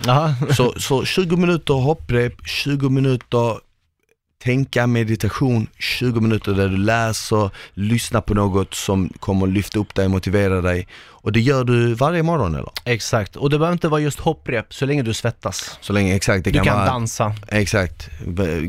Så, 0.57 0.75
så 0.77 1.05
20 1.05 1.37
minuter 1.37 1.75
hopprep, 1.75 2.47
20 2.47 2.89
minuter 2.89 3.55
tänka, 4.45 4.87
meditation, 4.87 5.67
20 5.79 6.21
minuter 6.21 6.53
där 6.53 6.69
du 6.69 6.77
läser, 6.77 7.51
lyssnar 7.75 8.21
på 8.21 8.35
något 8.35 8.75
som 8.75 9.09
kommer 9.21 9.47
lyfta 9.47 9.79
upp 9.79 9.95
dig, 9.95 10.09
motivera 10.09 10.61
dig. 10.61 10.89
Och 11.07 11.33
det 11.33 11.41
gör 11.41 11.65
du 11.65 11.95
varje 11.95 12.23
morgon 12.23 12.55
eller? 12.55 12.71
Exakt, 12.85 13.37
och 13.37 13.51
det 13.51 13.59
behöver 13.59 13.73
inte 13.73 13.89
vara 13.89 14.01
just 14.01 14.21
hopprep 14.21 14.75
så 14.75 14.87
länge 14.87 15.03
du 15.03 15.15
svettas. 15.15 15.79
Så 15.81 15.93
länge, 15.93 16.15
exakt. 16.17 16.45
Det 16.45 16.51
Du 16.51 16.59
kan, 16.59 16.65
kan 16.65 16.77
vara, 16.77 16.87
dansa. 16.87 17.35
exakt, 17.49 18.11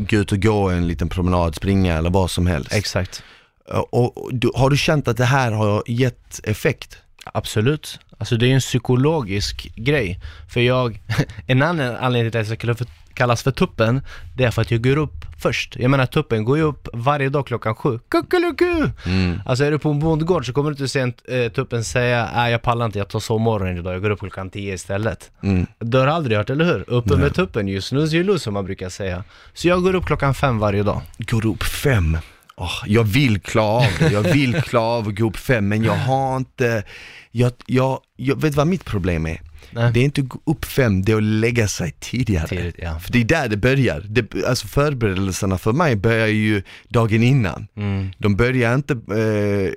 gå 0.09 0.17
ut 0.17 0.31
och 0.31 0.41
gå 0.41 0.69
en 0.69 0.87
liten 0.87 1.09
promenad, 1.09 1.55
springa 1.55 1.97
eller 1.97 2.09
vad 2.09 2.31
som 2.31 2.47
helst. 2.47 2.73
Exakt. 2.73 3.23
och, 3.67 4.17
och 4.17 4.33
du, 4.33 4.51
har 4.55 4.69
du 4.69 4.77
känt 4.77 5.07
att 5.07 5.17
det 5.17 5.25
här 5.25 5.51
har 5.51 5.83
gett 5.87 6.39
effekt? 6.43 6.97
Absolut. 7.33 7.99
Alltså 8.17 8.37
det 8.37 8.47
är 8.47 8.53
en 8.53 8.59
psykologisk 8.59 9.71
grej. 9.75 10.19
För 10.49 10.59
jag, 10.59 10.99
en 11.47 11.61
annan 11.61 11.95
anledning 11.95 12.31
till 12.31 12.41
att 12.41 12.49
jag 12.49 12.59
kallas 12.59 12.77
för, 12.77 12.87
kallas 13.13 13.43
för 13.43 13.51
tuppen, 13.51 14.01
det 14.35 14.43
är 14.43 14.51
för 14.51 14.61
att 14.61 14.71
jag 14.71 14.83
går 14.83 14.97
upp 14.97 15.25
först. 15.39 15.75
Jag 15.79 15.91
menar 15.91 16.05
tuppen 16.05 16.45
går 16.45 16.57
ju 16.57 16.63
upp 16.63 16.87
varje 16.93 17.29
dag 17.29 17.47
klockan 17.47 17.75
sju. 17.75 17.99
Kuckeliku! 18.09 18.89
Mm. 19.05 19.41
Alltså 19.45 19.63
är 19.63 19.71
du 19.71 19.79
på 19.79 19.89
en 19.89 19.99
bondgård 19.99 20.45
så 20.45 20.53
kommer 20.53 20.69
du 20.69 20.73
inte 20.73 20.87
se 20.87 20.99
en 20.99 21.13
eh, 21.27 21.51
tuppen 21.51 21.83
säga 21.83 22.29
nej 22.35 22.51
jag 22.51 22.61
pallar 22.61 22.85
inte, 22.85 22.97
jag 22.97 23.07
tar 23.07 23.19
sovmorgon 23.19 23.77
idag, 23.77 23.93
jag 23.93 24.01
går 24.01 24.09
upp 24.09 24.19
klockan 24.19 24.49
tio 24.49 24.73
istället. 24.73 25.31
Mm. 25.43 25.67
Det 25.79 25.97
har 25.97 26.05
du 26.05 26.11
aldrig 26.11 26.37
hört, 26.37 26.49
eller 26.49 26.65
hur? 26.65 26.89
Uppe 26.89 27.09
Nej. 27.09 27.19
med 27.19 27.33
tuppen, 27.33 27.69
you 27.69 27.81
snooze 27.81 28.15
you 28.15 28.25
lose 28.25 28.39
som 28.39 28.53
man 28.53 28.65
brukar 28.65 28.89
säga. 28.89 29.23
Så 29.53 29.67
jag 29.67 29.83
går 29.83 29.95
upp 29.95 30.05
klockan 30.05 30.33
fem 30.33 30.59
varje 30.59 30.83
dag. 30.83 31.01
Går 31.17 31.45
upp 31.45 31.63
fem. 31.63 32.17
Åh, 32.57 32.83
jag 32.85 33.03
vill 33.03 33.39
klara 33.39 33.85
av 33.85 33.91
det, 33.99 34.11
jag 34.11 34.21
vill 34.21 34.61
klara 34.61 34.83
av 34.83 35.21
upp 35.21 35.37
fem 35.37 35.67
men 35.67 35.83
jag 35.83 35.95
har 35.95 36.37
inte, 36.37 36.83
jag, 37.31 37.51
jag, 37.65 37.99
jag 38.15 38.41
vet 38.41 38.55
vad 38.55 38.67
mitt 38.67 38.85
problem 38.85 39.25
är? 39.25 39.41
Nej. 39.71 39.91
Det 39.93 39.99
är 39.99 40.03
inte 40.03 40.21
att 40.21 40.27
gå 40.27 40.39
upp 40.45 40.65
fem, 40.65 41.01
det 41.01 41.11
är 41.11 41.17
att 41.17 41.23
lägga 41.23 41.67
sig 41.67 41.95
tidigare. 41.99 42.47
Tidigt, 42.47 42.75
ja. 42.77 42.99
För 42.99 43.11
det 43.11 43.21
är 43.21 43.23
där 43.23 43.47
det 43.47 43.57
börjar. 43.57 44.05
Det, 44.09 44.45
alltså 44.47 44.67
förberedelserna 44.67 45.57
för 45.57 45.73
mig 45.73 45.95
börjar 45.95 46.27
ju 46.27 46.63
dagen 46.87 47.23
innan. 47.23 47.67
Mm. 47.77 48.11
De 48.17 48.35
börjar 48.35 48.75
inte, 48.75 48.93
eh, 48.93 49.73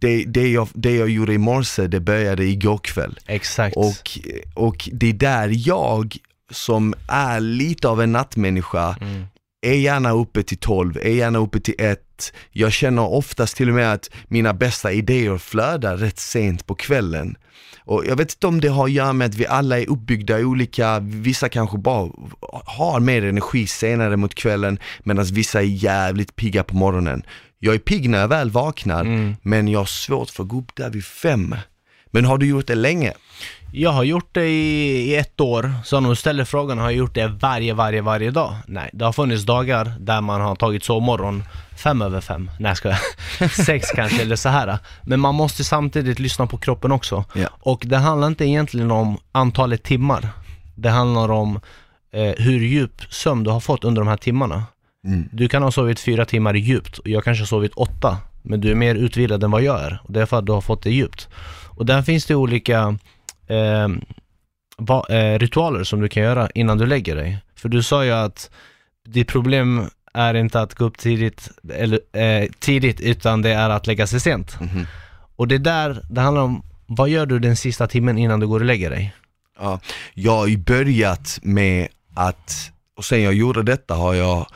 det, 0.00 0.24
det, 0.24 0.48
jag, 0.48 0.68
det 0.74 0.96
jag 0.96 1.08
gjorde 1.08 1.32
i 1.32 1.38
morse, 1.38 1.86
det 1.86 2.00
började 2.00 2.44
igår 2.44 2.78
kväll. 2.78 3.18
Exakt. 3.26 3.76
Och, 3.76 4.18
och 4.54 4.88
det 4.92 5.08
är 5.08 5.12
där 5.12 5.68
jag, 5.68 6.16
som 6.50 6.94
är 7.08 7.40
lite 7.40 7.88
av 7.88 8.02
en 8.02 8.12
nattmänniska, 8.12 8.96
Mm. 9.00 9.24
Är 9.66 9.74
gärna 9.74 10.10
uppe 10.10 10.42
till 10.42 10.58
12, 10.58 10.96
är 10.96 11.10
gärna 11.10 11.38
uppe 11.38 11.60
till 11.60 11.74
1. 11.78 12.00
Jag 12.52 12.72
känner 12.72 13.02
oftast 13.02 13.56
till 13.56 13.68
och 13.68 13.74
med 13.74 13.92
att 13.92 14.10
mina 14.28 14.54
bästa 14.54 14.92
idéer 14.92 15.38
flödar 15.38 15.96
rätt 15.96 16.18
sent 16.18 16.66
på 16.66 16.74
kvällen. 16.74 17.36
Och 17.84 18.04
jag 18.06 18.16
vet 18.16 18.32
inte 18.32 18.46
om 18.46 18.60
det 18.60 18.68
har 18.68 18.84
att 18.84 18.92
göra 18.92 19.12
med 19.12 19.26
att 19.26 19.34
vi 19.34 19.46
alla 19.46 19.80
är 19.80 19.90
uppbyggda 19.90 20.40
i 20.40 20.44
olika, 20.44 20.98
vissa 21.00 21.48
kanske 21.48 21.78
bara 21.78 22.10
har 22.64 23.00
mer 23.00 23.24
energi 23.24 23.66
senare 23.66 24.16
mot 24.16 24.34
kvällen 24.34 24.78
medan 25.04 25.24
vissa 25.24 25.60
är 25.60 25.64
jävligt 25.64 26.36
pigga 26.36 26.64
på 26.64 26.76
morgonen. 26.76 27.22
Jag 27.58 27.74
är 27.74 27.78
pigg 27.78 28.10
när 28.10 28.18
jag 28.18 28.28
väl 28.28 28.50
vaknar 28.50 29.00
Mm. 29.00 29.36
men 29.42 29.68
jag 29.68 29.78
har 29.78 29.86
svårt 29.86 30.30
för 30.30 30.42
att 30.42 30.48
gå 30.48 30.58
upp 30.58 30.76
där 30.76 30.90
vid 30.90 31.04
fem. 31.04 31.54
Men 32.10 32.24
har 32.24 32.38
du 32.38 32.46
gjort 32.46 32.66
det 32.66 32.74
länge? 32.74 33.12
Jag 33.72 33.90
har 33.90 34.04
gjort 34.04 34.28
det 34.32 34.48
i, 34.48 35.10
i 35.10 35.16
ett 35.16 35.40
år, 35.40 35.72
så 35.84 35.98
om 35.98 36.04
du 36.04 36.16
ställer 36.16 36.44
frågan 36.44 36.78
har 36.78 36.84
jag 36.84 36.94
gjort 36.94 37.14
det 37.14 37.26
varje, 37.26 37.74
varje, 37.74 38.02
varje 38.02 38.30
dag? 38.30 38.54
Nej, 38.66 38.90
det 38.92 39.04
har 39.04 39.12
funnits 39.12 39.44
dagar 39.44 39.94
där 40.00 40.20
man 40.20 40.40
har 40.40 40.56
tagit 40.56 40.84
sovmorgon 40.84 41.44
fem 41.76 42.02
över 42.02 42.20
fem, 42.20 42.50
nej 42.60 42.76
ska 42.76 42.88
jag 43.40 43.50
sex 43.66 43.90
kanske 43.90 44.22
eller 44.22 44.36
så 44.36 44.48
här. 44.48 44.78
Men 45.02 45.20
man 45.20 45.34
måste 45.34 45.64
samtidigt 45.64 46.18
lyssna 46.18 46.46
på 46.46 46.58
kroppen 46.58 46.92
också. 46.92 47.24
Ja. 47.34 47.48
Och 47.60 47.82
det 47.86 47.96
handlar 47.96 48.28
inte 48.28 48.44
egentligen 48.44 48.90
om 48.90 49.18
antalet 49.32 49.82
timmar. 49.82 50.28
Det 50.74 50.90
handlar 50.90 51.30
om 51.30 51.60
eh, 52.12 52.32
hur 52.38 52.60
djup 52.60 53.02
sömn 53.10 53.44
du 53.44 53.50
har 53.50 53.60
fått 53.60 53.84
under 53.84 54.02
de 54.02 54.08
här 54.08 54.16
timmarna. 54.16 54.62
Mm. 55.06 55.28
Du 55.32 55.48
kan 55.48 55.62
ha 55.62 55.70
sovit 55.70 56.00
fyra 56.00 56.24
timmar 56.24 56.54
djupt 56.54 56.98
och 56.98 57.08
jag 57.08 57.24
kanske 57.24 57.42
har 57.42 57.46
sovit 57.46 57.74
åtta. 57.74 58.18
Men 58.42 58.60
du 58.60 58.70
är 58.70 58.74
mer 58.74 58.94
utvilad 58.94 59.44
än 59.44 59.50
vad 59.50 59.62
jag 59.62 59.80
är. 59.80 60.00
Och 60.04 60.12
det 60.12 60.20
är 60.20 60.26
för 60.26 60.38
att 60.38 60.46
du 60.46 60.52
har 60.52 60.60
fått 60.60 60.82
det 60.82 60.90
djupt. 60.90 61.28
Och 61.68 61.86
där 61.86 62.02
finns 62.02 62.26
det 62.26 62.34
olika 62.34 62.98
eh, 63.46 63.88
va, 64.78 65.06
eh, 65.08 65.38
ritualer 65.38 65.84
som 65.84 66.00
du 66.00 66.08
kan 66.08 66.22
göra 66.22 66.48
innan 66.54 66.78
du 66.78 66.86
lägger 66.86 67.16
dig. 67.16 67.38
För 67.56 67.68
du 67.68 67.82
sa 67.82 68.04
ju 68.04 68.10
att 68.10 68.50
ditt 69.06 69.28
problem 69.28 69.86
är 70.14 70.34
inte 70.34 70.60
att 70.60 70.74
gå 70.74 70.84
upp 70.84 70.98
tidigt, 70.98 71.50
eller, 71.74 72.00
eh, 72.12 72.48
tidigt 72.58 73.00
utan 73.00 73.42
det 73.42 73.50
är 73.50 73.70
att 73.70 73.86
lägga 73.86 74.06
sig 74.06 74.20
sent. 74.20 74.60
Mhm. 74.60 74.86
Och 75.36 75.48
det 75.48 75.58
där, 75.58 76.02
det 76.10 76.20
handlar 76.20 76.42
om, 76.42 76.62
vad 76.86 77.08
gör 77.08 77.26
du 77.26 77.38
den 77.38 77.56
sista 77.56 77.86
timmen 77.86 78.18
innan 78.18 78.40
du 78.40 78.46
går 78.46 78.60
och 78.60 78.66
lägger 78.66 78.90
dig? 78.90 79.14
Ja, 79.58 79.80
jag 80.14 80.32
har 80.32 80.46
ju 80.46 80.56
börjat 80.56 81.38
med 81.42 81.88
att, 82.14 82.70
och 82.96 83.04
sen 83.04 83.22
jag 83.22 83.34
gjorde 83.34 83.62
detta 83.62 83.94
har 83.94 84.14
jag 84.14 84.46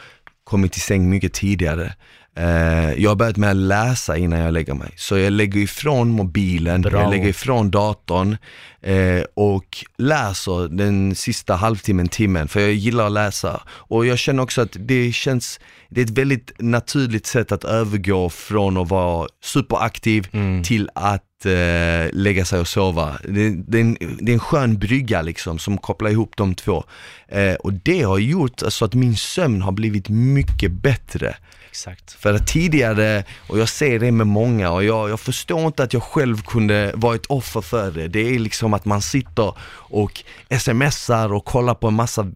kommit 0.45 0.73
till 0.73 0.83
säng 0.83 1.11
mycket 1.11 1.33
tidigare. 1.33 1.95
Eh, 2.37 2.93
jag 3.03 3.11
har 3.11 3.17
börjat 3.17 3.37
med 3.37 3.51
att 3.51 3.57
läsa 3.57 4.17
innan 4.17 4.39
jag 4.39 4.53
lägger 4.53 4.75
mig. 4.75 4.91
Så 4.97 5.19
jag 5.19 5.33
lägger 5.33 5.61
ifrån 5.61 6.11
mobilen, 6.11 6.83
Bra. 6.83 7.01
jag 7.01 7.11
lägger 7.11 7.29
ifrån 7.29 7.71
datorn 7.71 8.37
eh, 8.83 9.23
och 9.35 9.85
läser 9.99 10.69
den 10.69 11.15
sista 11.15 11.55
halvtimmen, 11.55 12.09
timmen, 12.09 12.49
för 12.49 12.61
jag 12.61 12.73
gillar 12.73 13.07
att 13.07 13.13
läsa. 13.13 13.61
Och 13.69 14.07
jag 14.07 14.19
känner 14.19 14.43
också 14.43 14.63
att 14.63 14.77
det 14.79 15.13
känns, 15.13 15.61
det 15.89 16.01
är 16.01 16.05
ett 16.05 16.11
väldigt 16.19 16.53
naturligt 16.59 17.27
sätt 17.27 17.53
att 17.53 17.65
övergå 17.65 18.29
från 18.31 18.77
att 18.77 18.89
vara 18.89 19.29
superaktiv 19.45 20.29
Mm. 20.33 20.63
till 20.63 20.89
att 20.95 21.23
eh, 21.47 22.09
lägga 22.13 22.45
sig 22.45 22.61
och 22.61 22.69
sova. 22.69 23.19
Det, 23.25 23.51
det, 23.51 23.79
är 23.79 23.81
en, 23.81 23.97
det 24.21 24.33
är 24.33 24.35
en 24.35 24.41
skön 24.41 24.79
brygga 24.79 25.23
liksom 25.23 25.59
som 25.59 25.79
kopplar 25.79 26.11
ihop 26.11 26.37
de 26.37 26.55
två. 26.55 26.85
Eh, 27.29 27.55
och 27.55 27.73
det 27.73 28.03
har 28.03 28.19
gjort 28.19 28.63
så 28.69 28.85
att 28.85 28.95
min 28.95 29.17
sömn 29.17 29.63
har 29.63 29.73
blivit 29.73 30.09
mycket 30.09 30.73
bättre. 30.73 31.37
Exakt. 31.71 32.13
För 32.13 32.35
att 32.35 32.47
tidigare, 32.47 33.25
och 33.49 33.59
jag 33.59 33.69
ser 33.69 33.99
det 33.99 34.13
med 34.13 34.27
många 34.27 34.71
och 34.71 34.85
jag, 34.85 35.11
jag 35.11 35.21
förstår 35.21 35.67
inte 35.67 35.83
att 35.83 35.93
jag 35.93 36.03
själv 36.03 36.43
kunde 36.43 36.93
vara 36.95 37.15
ett 37.15 37.27
offer 37.27 37.61
för 37.61 37.91
det. 37.91 38.09
Det 38.09 38.35
är 38.35 38.39
liksom 38.39 38.75
att 38.75 38.85
man 38.85 39.03
sitter 39.03 39.55
och 39.73 40.25
smsar 40.59 41.33
och 41.33 41.45
kollar 41.45 41.75
på 41.75 41.89
en 41.89 41.95
massa 41.95 42.27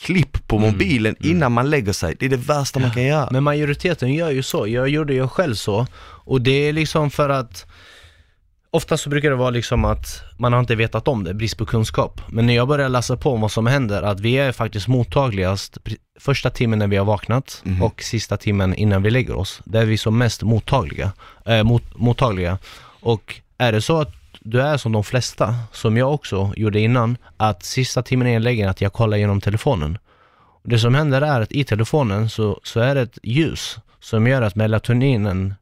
klipp 0.00 0.46
på 0.46 0.56
Mm, 0.56 0.70
mobilen 0.70 1.16
innan 1.20 1.52
man 1.52 1.70
lägger 1.70 1.92
sig. 1.92 2.16
Det 2.18 2.26
är 2.26 2.30
det 2.30 2.36
värsta 2.36 2.80
man 2.80 2.90
kan 2.90 3.02
göra. 3.02 3.28
Men 3.30 3.44
majoriteten 3.44 4.14
gör 4.14 4.30
ju 4.30 4.42
så, 4.42 4.66
jag 4.68 4.88
gjorde 4.88 5.14
ju 5.14 5.28
själv 5.28 5.54
så. 5.54 5.86
Och 6.24 6.40
det 6.40 6.68
är 6.68 6.72
liksom 6.72 7.10
för 7.10 7.28
att 7.28 7.66
Ofta 8.70 8.96
så 8.96 9.10
brukar 9.10 9.30
det 9.30 9.36
vara 9.36 9.50
liksom 9.50 9.84
att 9.84 10.22
man 10.38 10.52
har 10.52 10.60
inte 10.60 10.74
vetat 10.74 11.08
om 11.08 11.24
det, 11.24 11.34
brist 11.34 11.56
på 11.58 11.66
kunskap. 11.66 12.20
Men 12.28 12.46
när 12.46 12.54
jag 12.54 12.68
börjar 12.68 12.88
läsa 12.88 13.16
på 13.16 13.32
om 13.32 13.40
vad 13.40 13.52
som 13.52 13.66
händer, 13.66 14.02
att 14.02 14.20
vi 14.20 14.38
är 14.38 14.52
faktiskt 14.52 14.88
mottagligast 14.88 15.78
första 16.20 16.50
timmen 16.50 16.78
när 16.78 16.86
vi 16.86 16.96
har 16.96 17.04
vaknat 17.04 17.60
Mhm. 17.64 17.82
och 17.82 18.02
sista 18.02 18.36
timmen 18.36 18.74
innan 18.74 19.02
vi 19.02 19.10
lägger 19.10 19.36
oss. 19.36 19.60
Där 19.64 19.80
är 19.82 19.86
vi 19.86 19.98
som 19.98 20.18
mest 20.18 20.42
mottagliga. 20.42 21.12
Eh, 21.46 21.62
mot, 21.62 21.82
mottagliga. 21.96 22.58
Och 23.00 23.34
är 23.58 23.72
det 23.72 23.80
så 23.82 24.00
att 24.00 24.12
du 24.40 24.60
är 24.62 24.76
som 24.76 24.92
de 24.92 25.04
flesta, 25.04 25.54
som 25.72 25.96
jag 25.96 26.14
också 26.14 26.52
gjorde 26.56 26.80
innan, 26.80 27.16
att 27.36 27.64
sista 27.64 28.02
timmen 28.02 28.26
innan 28.26 28.34
jag 28.34 28.42
lägger 28.42 28.68
att 28.68 28.80
jag 28.80 28.92
kollar 28.92 29.16
genom 29.16 29.40
telefonen. 29.40 29.98
Det 30.64 30.78
som 30.78 30.94
händer 30.94 31.22
är 31.22 31.40
att 31.40 31.52
i 31.52 31.64
telefonen 31.64 32.28
så, 32.30 32.60
så 32.64 32.80
är 32.80 32.94
det 32.94 33.00
ett 33.00 33.18
ljus 33.22 33.78
som 34.00 34.26
gör 34.26 34.42
att 34.42 34.54
melatoninen 34.54 35.54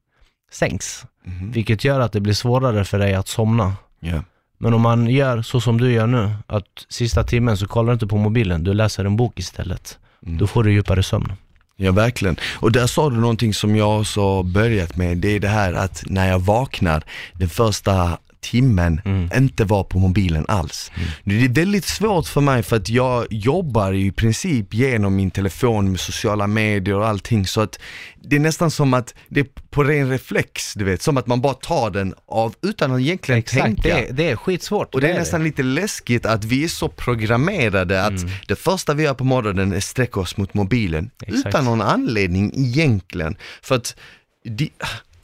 sänks. 0.56 1.04
Mhm. 1.24 1.50
Vilket 1.52 1.84
gör 1.84 2.00
att 2.00 2.12
det 2.12 2.20
blir 2.20 2.34
svårare 2.34 2.84
för 2.84 2.98
dig 2.98 3.14
att 3.14 3.28
somna. 3.28 3.72
Ja. 4.00 4.22
Men 4.58 4.74
om 4.74 4.80
man 4.80 5.06
gör 5.06 5.42
så 5.42 5.60
som 5.60 5.80
du 5.80 5.92
gör 5.92 6.06
nu, 6.06 6.30
att 6.46 6.86
sista 6.88 7.24
timmen 7.24 7.56
så 7.56 7.66
kollar 7.66 7.88
du 7.88 7.92
inte 7.92 8.06
på 8.06 8.16
mobilen, 8.16 8.64
du 8.64 8.74
läser 8.74 9.04
en 9.04 9.16
bok 9.16 9.38
istället. 9.38 9.98
Mm. 10.26 10.38
Då 10.38 10.46
får 10.46 10.64
du 10.64 10.72
djupare 10.72 11.02
sömn. 11.02 11.32
Ja 11.76 11.92
verkligen. 11.92 12.36
Och 12.54 12.72
där 12.72 12.86
sa 12.86 13.10
du 13.10 13.16
någonting 13.16 13.54
som 13.54 13.76
jag 13.76 14.00
också 14.00 14.20
har 14.20 14.42
börjat 14.42 14.96
med, 14.96 15.18
det 15.18 15.28
är 15.28 15.40
det 15.40 15.48
här 15.48 15.72
att 15.72 16.04
när 16.06 16.28
jag 16.28 16.38
vaknar, 16.38 17.04
den 17.32 17.48
första 17.48 18.18
timmen, 18.40 19.00
Mm. 19.04 19.28
inte 19.36 19.64
vara 19.64 19.84
på 19.84 19.98
mobilen 19.98 20.44
alls. 20.48 20.90
Det 21.24 21.44
är 21.44 21.48
väldigt 21.48 21.84
svårt 21.84 22.26
för 22.26 22.40
mig 22.40 22.62
för 22.62 22.76
att 22.76 22.88
jag 22.88 23.26
jobbar 23.30 23.92
i 23.92 24.10
princip 24.12 24.74
genom 24.74 25.16
min 25.16 25.30
telefon 25.30 25.90
med 25.90 26.00
sociala 26.00 26.46
medier 26.46 26.94
och 26.94 27.06
allting 27.06 27.46
så 27.46 27.60
att 27.60 27.78
det 28.28 28.36
är 28.36 28.40
nästan 28.40 28.70
som 28.70 28.94
att 28.94 29.14
det 29.28 29.40
är 29.40 29.46
på 29.70 29.84
ren 29.84 30.10
reflex, 30.10 30.74
du 30.74 30.84
vet, 30.84 31.02
som 31.02 31.16
att 31.16 31.26
man 31.26 31.40
bara 31.40 31.54
tar 31.54 31.90
den 31.90 32.14
av 32.28 32.54
utan 32.62 32.92
att 32.92 33.00
egentligen 33.00 33.42
tänka. 33.42 33.82
det 33.82 33.90
är, 34.08 34.12
det 34.12 34.30
är 34.30 34.36
skitsvårt. 34.36 34.94
Och 34.94 35.00
det 35.00 35.10
är 35.10 35.18
nästan 35.18 35.44
lite 35.44 35.62
läskigt 35.62 36.26
att 36.26 36.44
vi 36.44 36.64
är 36.64 36.68
så 36.68 36.88
programmerade 36.88 38.02
att 38.04 38.10
Mm. 38.22 38.30
det 38.48 38.56
första 38.56 38.94
vi 38.94 39.02
gör 39.02 39.14
på 39.14 39.24
morgonen 39.24 39.72
är 39.72 39.80
sträcka 39.80 40.20
oss 40.20 40.36
mot 40.36 40.54
mobilen. 40.54 41.10
Exakt. 41.26 41.46
Utan 41.46 41.64
någon 41.64 41.80
anledning 41.82 42.52
egentligen. 42.56 43.36
För 43.62 43.74
att 43.74 43.96
de, 44.44 44.70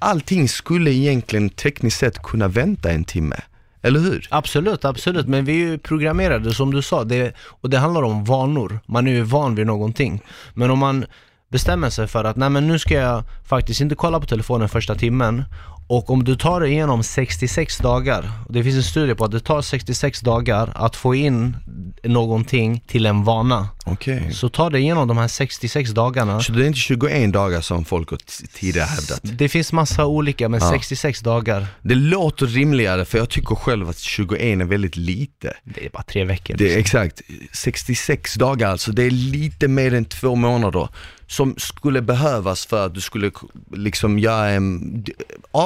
allting 0.03 0.49
skulle 0.49 0.91
egentligen 0.91 1.51
tekniskt 1.51 1.99
sett 1.99 2.23
kunna 2.23 2.49
vänta 2.49 2.91
en 2.91 3.05
timme. 3.05 3.37
Eller 3.83 4.01
hur? 4.01 4.27
Absolut, 4.31 4.85
absolut. 4.85 5.29
Men 5.29 5.45
vi 5.45 5.53
är 5.53 5.57
ju 5.57 5.79
programmerade 5.79 6.55
som 6.55 6.75
du 6.75 6.83
sa, 6.83 7.05
det, 7.05 7.35
och 7.39 7.71
det 7.71 7.79
handlar 7.79 8.03
om 8.03 8.25
vanor. 8.25 8.81
Man 8.87 9.07
är 9.07 9.13
ju 9.13 9.23
van 9.23 9.55
vid 9.55 9.67
någonting. 9.67 10.23
Men 10.55 10.71
om 10.71 10.79
man 10.79 11.05
bestämmer 11.49 11.91
sig 11.91 12.07
för 12.07 12.25
att 12.25 12.37
nej 12.37 12.51
men 12.51 12.69
nu 12.69 12.79
ska 12.79 12.95
jag 12.95 13.25
faktiskt 13.45 13.81
inte 13.81 13.95
kolla 13.95 14.21
på 14.21 14.27
telefonen 14.27 14.69
första 14.69 14.95
timmen 14.95 15.45
och 15.87 16.11
om 16.11 16.25
du 16.25 16.37
tar 16.37 16.61
dig 16.61 16.71
igenom 16.73 17.03
66 17.03 17.79
dagar, 17.79 18.31
det 18.49 18.65
finns 18.65 18.77
en 18.77 18.83
studie 18.83 19.15
på 19.15 19.25
att 19.25 19.31
det 19.31 19.41
tar 19.41 19.63
66 19.63 20.21
dagar 20.21 20.73
att 20.75 20.97
få 20.97 21.15
in 21.15 21.57
någonting 22.05 22.85
till 22.87 23.07
en 23.07 23.25
vana. 23.25 23.69
Okej. 23.85 24.33
Så 24.33 24.49
ta 24.49 24.71
dig 24.71 24.81
igenom 24.83 25.09
de 25.09 25.19
här 25.19 25.29
66 25.29 25.91
dagarna. 25.91 26.41
Så 26.41 26.53
det 26.53 26.65
är 26.65 26.67
inte 26.67 26.79
21 26.79 27.33
dagar 27.33 27.61
som 27.61 27.85
folk 27.85 28.11
har 28.11 28.19
tidigare 28.55 28.87
hävdat? 28.87 29.21
Det 29.23 29.49
finns 29.49 29.73
massa 29.73 30.07
olika, 30.07 30.49
men 30.49 30.61
Ja. 30.61 30.71
66 30.71 31.21
dagar, 31.21 31.67
Det 31.83 31.95
låter 31.95 32.47
rimligare 32.47 33.05
för 33.05 33.19
jag 33.19 33.29
tycker 33.29 33.55
själv 33.55 33.89
att 33.89 33.99
21 33.99 34.41
är 34.61 34.65
väldigt 34.65 34.97
lite. 34.97 35.55
det 35.65 35.87
är 35.87 35.91
bara 35.91 36.03
tre 36.03 36.25
veckor. 36.25 36.57
Det 36.57 36.73
är 36.73 36.77
liksom. 36.77 37.01
exakt, 37.01 37.23
66 37.53 38.35
dagar 38.35 38.71
alltså, 38.71 38.93
det 38.93 39.03
är 39.03 39.11
lite 39.11 39.69
mer 39.69 39.95
än 39.95 40.05
två 40.05 40.35
månader 40.35 40.89
som 41.27 41.55
skulle 41.59 42.03
behövas 42.03 42.67
för 42.67 42.87
att 42.87 42.95
du 42.95 43.01
skulle 43.01 43.31
liksom 43.73 44.19
göra 44.19 44.49
en, 44.49 45.05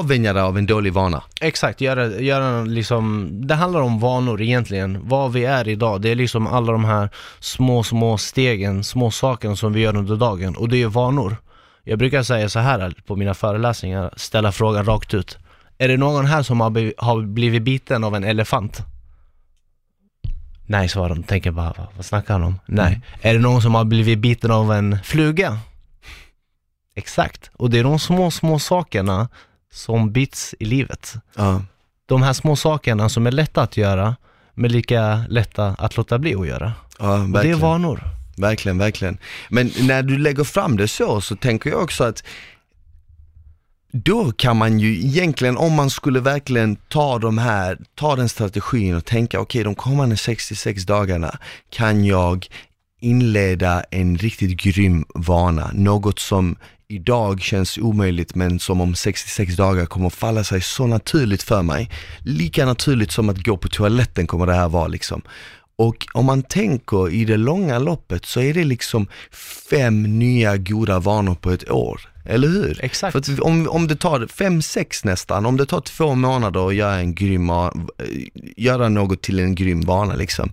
avvänja 0.07 0.33
dig 0.33 0.43
av 0.43 0.59
en 0.59 0.67
dålig 0.67 0.93
vana. 0.93 1.23
Exakt, 1.41 1.81
göra, 1.81 2.07
göra 2.07 2.65
liksom, 2.65 3.29
det 3.47 3.55
handlar 3.55 3.81
om 3.81 4.01
vanor 4.01 4.43
egentligen. 4.43 5.09
Vad 5.09 5.33
vi 5.33 5.45
är 5.45 5.69
idag, 5.69 6.01
det 6.01 6.11
är 6.11 6.15
liksom 6.15 6.47
alla 6.47 6.73
de 6.73 6.85
här 6.85 7.09
små, 7.41 7.83
små 7.83 8.19
stegen, 8.19 8.85
små 8.85 9.11
sakerna 9.11 9.57
som 9.57 9.73
vi 9.73 9.81
gör 9.81 9.97
under 9.97 10.17
dagen. 10.17 10.57
Och 10.57 10.69
det 10.69 10.83
är 10.83 10.87
vanor. 10.87 11.37
Jag 11.85 11.99
brukar 11.99 12.23
säga 12.23 12.49
så 12.49 12.59
här 12.59 12.95
på 13.07 13.17
mina 13.17 13.35
föreläsningar, 13.35 14.11
ställa 14.17 14.53
frågan 14.53 14.85
rakt 14.85 15.15
ut. 15.15 15.39
Är 15.79 15.89
det 15.89 15.97
någon 15.97 16.27
här 16.27 16.43
som 16.43 16.61
har 16.61 17.23
blivit, 17.27 17.63
biten 17.63 18.05
av 18.05 18.15
en 18.15 18.25
elefant? 18.25 18.79
Nej, 20.67 20.89
svarar 20.89 21.09
de. 21.09 21.23
Tänker 21.23 21.51
bara, 21.51 21.75
vad, 21.79 21.87
vad 21.97 22.05
snackar 22.05 22.35
han 22.35 22.43
om? 22.43 22.59
Nej. 22.67 23.01
Är 23.21 23.35
det 23.35 23.41
någon 23.41 23.63
som 23.63 23.75
har 23.75 23.85
blivit 23.85 24.19
biten 24.19 24.51
av 24.51 24.73
en 24.73 24.99
fluga? 25.05 25.59
Exakt. 26.95 27.51
Och 27.55 27.71
det 27.71 27.79
är 27.79 27.85
de 27.85 27.99
små, 27.99 28.31
små 28.31 28.59
sakerna 28.59 29.29
som 29.77 30.13
bits 30.13 30.55
i 30.59 30.65
livet 30.65 31.15
Ja, 31.35 31.63
de 32.07 32.23
här 32.23 32.33
små 32.33 32.57
sakerna 32.57 33.09
som 33.09 33.27
är 33.27 33.33
lätta 33.33 33.63
att 33.63 33.77
göra, 33.77 34.17
men 34.55 34.73
lika 34.73 35.25
lätta 35.29 35.67
att 35.79 35.97
låta 35.97 36.19
bli 36.19 36.35
att 36.35 36.47
göra. 36.47 36.73
ja 36.99 37.23
Och 37.23 37.31
det 37.31 37.51
är 37.51 37.55
vanor. 37.55 38.01
Verkligen, 38.37 38.79
verkligen. 38.79 39.19
Men 39.49 39.71
när 39.81 40.03
du 40.03 40.19
lägger 40.19 40.45
fram 40.45 40.77
det 40.77 40.89
så, 40.89 41.21
så 41.21 41.37
tänker 41.37 41.71
jag 41.71 41.83
också 41.83 42.05
att 42.05 42.25
då 43.93 44.33
kan 44.33 44.57
man 44.57 44.79
ju 44.79 44.95
egentligen, 44.95 45.57
om 45.57 45.73
man 45.73 45.91
skulle 45.91 46.21
verkligen 46.21 46.77
ta 46.77 47.19
de 47.19 47.39
här, 47.39 47.79
ta 47.95 48.17
den 48.17 48.29
strategin 48.29 48.97
och 48.97 49.05
tänka, 49.05 49.41
okej 49.41 49.65
de 49.65 49.75
kommande 49.75 50.17
66 50.17 50.85
dagarna 50.85 51.39
kan 51.71 52.05
jag 52.05 52.47
inleda 53.01 53.83
en 53.91 54.19
riktigt 54.19 54.61
grym 54.61 55.05
vana, 55.15 55.71
något 55.75 56.19
som 56.19 56.57
idag 56.89 57.41
känns 57.41 57.79
omöjligt 57.79 58.35
men 58.35 58.59
som 58.59 58.81
om 58.81 58.95
66 58.95 59.57
dagar 59.57 59.87
kommer 59.87 60.11
falla 60.11 60.45
sig 60.45 60.61
så 60.61 60.87
naturligt 60.87 61.43
för 61.43 61.63
mig. 61.63 61.91
Lika 62.19 62.67
naturligt 62.67 63.13
som 63.13 63.29
att 63.29 63.45
gå 63.45 63.57
på 63.57 63.69
toaletten 63.69 64.27
kommer 64.27 64.47
det 64.47 64.55
här 64.55 64.69
vara 64.69 64.87
liksom. 64.87 65.23
Och 65.79 66.07
om 66.13 66.27
man 66.27 66.43
tänker 66.43 67.11
i 67.11 67.25
det 67.25 67.37
långa 67.37 67.79
loppet 67.79 68.25
så 68.25 68.41
är 68.41 68.55
det 68.55 68.65
liksom 68.65 69.07
fem 69.71 70.19
nya 70.19 70.57
goda 70.57 70.99
vanor 70.99 71.35
på 71.35 71.51
ett 71.51 71.71
år. 71.71 72.01
Eller 72.25 72.49
hur? 72.49 72.85
Exakt. 72.85 73.27
För 73.27 73.45
om, 73.45 73.69
om 73.69 73.89
det 73.89 73.97
tar 73.97 74.27
fem, 74.27 74.63
sex 74.63 75.05
nästan, 75.05 75.47
om 75.47 75.57
det 75.57 75.67
tar 75.67 75.81
två 75.81 76.15
månader 76.15 76.69
att 76.69 76.75
göra, 76.75 76.95
en 76.95 77.15
grym, 77.15 77.47
va- 77.47 77.73
göra 78.57 78.89
något 78.89 79.23
till 79.23 79.39
en 79.39 79.55
grym 79.55 79.81
vana 79.81 80.15
liksom, 80.15 80.53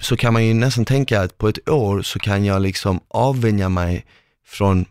så 0.00 0.16
kan 0.16 0.32
man 0.32 0.46
ju 0.46 0.54
nästan 0.54 0.84
tänka 0.84 1.20
att 1.20 1.38
på 1.38 1.48
ett 1.48 1.68
år 1.68 2.02
så 2.02 2.18
kan 2.18 2.44
jag 2.44 2.62
liksom 2.62 3.00
avvänja 3.08 3.68
mig 3.68 4.04
från 4.46 4.84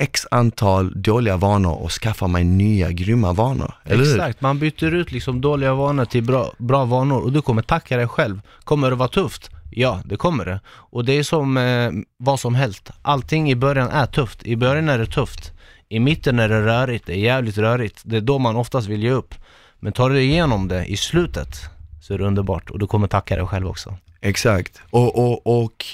x 0.00 0.26
antal 0.30 1.02
dåliga 1.02 1.36
vanor 1.36 1.82
och 1.82 1.90
skaffa 1.90 2.26
mig 2.26 2.44
nya 2.44 2.90
grymma 2.90 3.32
vanor. 3.32 3.74
Eller 3.84 4.04
hur? 4.04 4.14
Exakt, 4.14 4.40
man 4.40 4.58
byter 4.58 4.94
ut 4.94 5.12
liksom 5.12 5.40
dåliga 5.40 5.74
vanor 5.74 6.04
till 6.04 6.22
bra, 6.22 6.52
bra 6.58 6.84
vanor 6.84 7.20
och 7.20 7.32
du 7.32 7.42
kommer 7.42 7.62
tacka 7.62 7.96
dig 7.96 8.08
själv. 8.08 8.40
Kommer 8.64 8.90
det 8.90 8.96
vara 8.96 9.08
tufft? 9.08 9.50
Ja, 9.70 10.00
det 10.04 10.16
kommer 10.16 10.44
det. 10.44 10.60
Och 10.68 11.04
det 11.04 11.12
är 11.12 11.22
som 11.22 11.56
eh, 11.56 11.90
vad 12.16 12.40
som 12.40 12.54
helst. 12.54 12.90
Allting 13.02 13.50
i 13.50 13.56
början 13.56 13.88
är 13.88 14.06
tufft. 14.06 14.46
I 14.46 14.56
början 14.56 14.88
är 14.88 14.98
det 14.98 15.06
tufft. 15.06 15.52
I 15.88 16.00
mitten 16.00 16.38
är 16.38 16.48
det 16.48 16.66
rörigt, 16.66 17.06
det 17.06 17.12
är 17.12 17.18
jävligt 17.18 17.58
rörigt. 17.58 18.00
Det 18.04 18.16
är 18.16 18.20
då 18.20 18.38
man 18.38 18.56
oftast 18.56 18.88
vill 18.88 19.02
ge 19.02 19.10
upp. 19.10 19.34
Men 19.80 19.92
tar 19.92 20.10
du 20.10 20.20
igenom 20.20 20.68
det 20.68 20.84
i 20.84 20.96
slutet 20.96 21.48
så 22.02 22.14
är 22.14 22.18
det 22.18 22.24
underbart 22.24 22.70
och 22.70 22.78
du 22.78 22.86
kommer 22.86 23.08
tacka 23.08 23.36
dig 23.36 23.46
själv 23.46 23.68
också. 23.68 23.96
Exakt. 24.20 24.80
Och, 24.90 25.18
och, 25.18 25.62
och, 25.62 25.84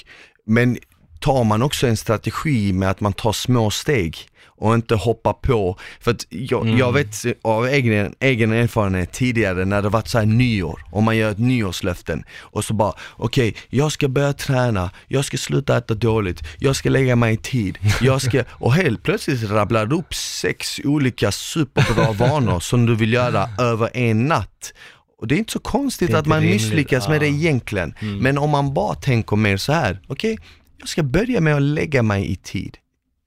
men 0.45 0.77
tar 1.19 1.43
man 1.43 1.61
också 1.61 1.87
en 1.87 1.97
strategi 1.97 2.73
med 2.73 2.89
att 2.89 2.99
man 2.99 3.13
tar 3.13 3.31
små 3.31 3.71
steg 3.71 4.17
och 4.59 4.73
inte 4.73 4.95
hoppar 4.95 5.33
på, 5.33 5.77
för 5.99 6.11
att 6.11 6.25
jag, 6.29 6.69
jag 6.69 6.93
vet 6.93 7.15
av 7.41 7.67
egen, 7.67 8.15
egen 8.19 8.51
erfarenhet 8.51 9.11
tidigare 9.11 9.65
när 9.65 9.81
det 9.81 9.89
varit 9.89 10.07
så 10.07 10.17
här 10.17 10.25
nyår, 10.25 10.81
om 10.91 11.03
man 11.03 11.17
gör 11.17 11.31
ett 11.31 11.39
nyårslöften 11.39 12.23
och 12.39 12.65
så 12.65 12.73
bara, 12.73 12.93
okej, 13.15 13.55
jag 13.69 13.91
ska 13.91 14.07
börja 14.07 14.33
träna, 14.33 14.91
jag 15.07 15.25
ska 15.25 15.37
sluta 15.37 15.77
äta 15.77 15.93
dåligt, 15.93 16.43
jag 16.59 16.75
ska 16.75 16.89
lägga 16.89 17.15
mig 17.15 17.33
i 17.33 17.37
tid, 17.37 17.77
jag 18.01 18.21
ska, 18.21 18.43
och 18.51 18.73
helt 18.73 19.03
plötsligt 19.03 19.49
rabblar 19.49 19.85
du 19.85 19.95
upp 19.95 20.13
sex 20.13 20.79
olika 20.83 21.31
superbra 21.31 22.11
vanor 22.11 22.59
som 22.59 22.85
du 22.85 22.95
vill 22.95 23.13
göra 23.13 23.49
över 23.59 23.89
en 23.93 24.27
natt. 24.27 24.73
Och 25.19 25.27
det 25.27 25.35
är 25.35 25.39
inte 25.39 25.51
så 25.51 25.59
konstigt 25.59 26.09
är 26.09 26.13
att 26.13 26.19
inte 26.19 26.29
man 26.29 26.41
rimligt, 26.41 26.61
misslyckas 26.61 27.07
med 27.07 27.21
det 27.21 27.27
egentligen. 27.27 27.93
Men 27.99 28.37
om 28.37 28.49
man 28.49 28.73
bara 28.73 28.95
tänker 28.95 29.35
mer 29.35 29.57
så 29.57 29.73
här, 29.73 29.99
okej, 30.07 30.37
jag 30.79 30.89
ska 30.89 31.03
börja 31.03 31.41
med 31.41 31.55
att 31.55 31.61
lägga 31.61 32.03
mig 32.03 32.31
i 32.31 32.35
tid. 32.35 32.77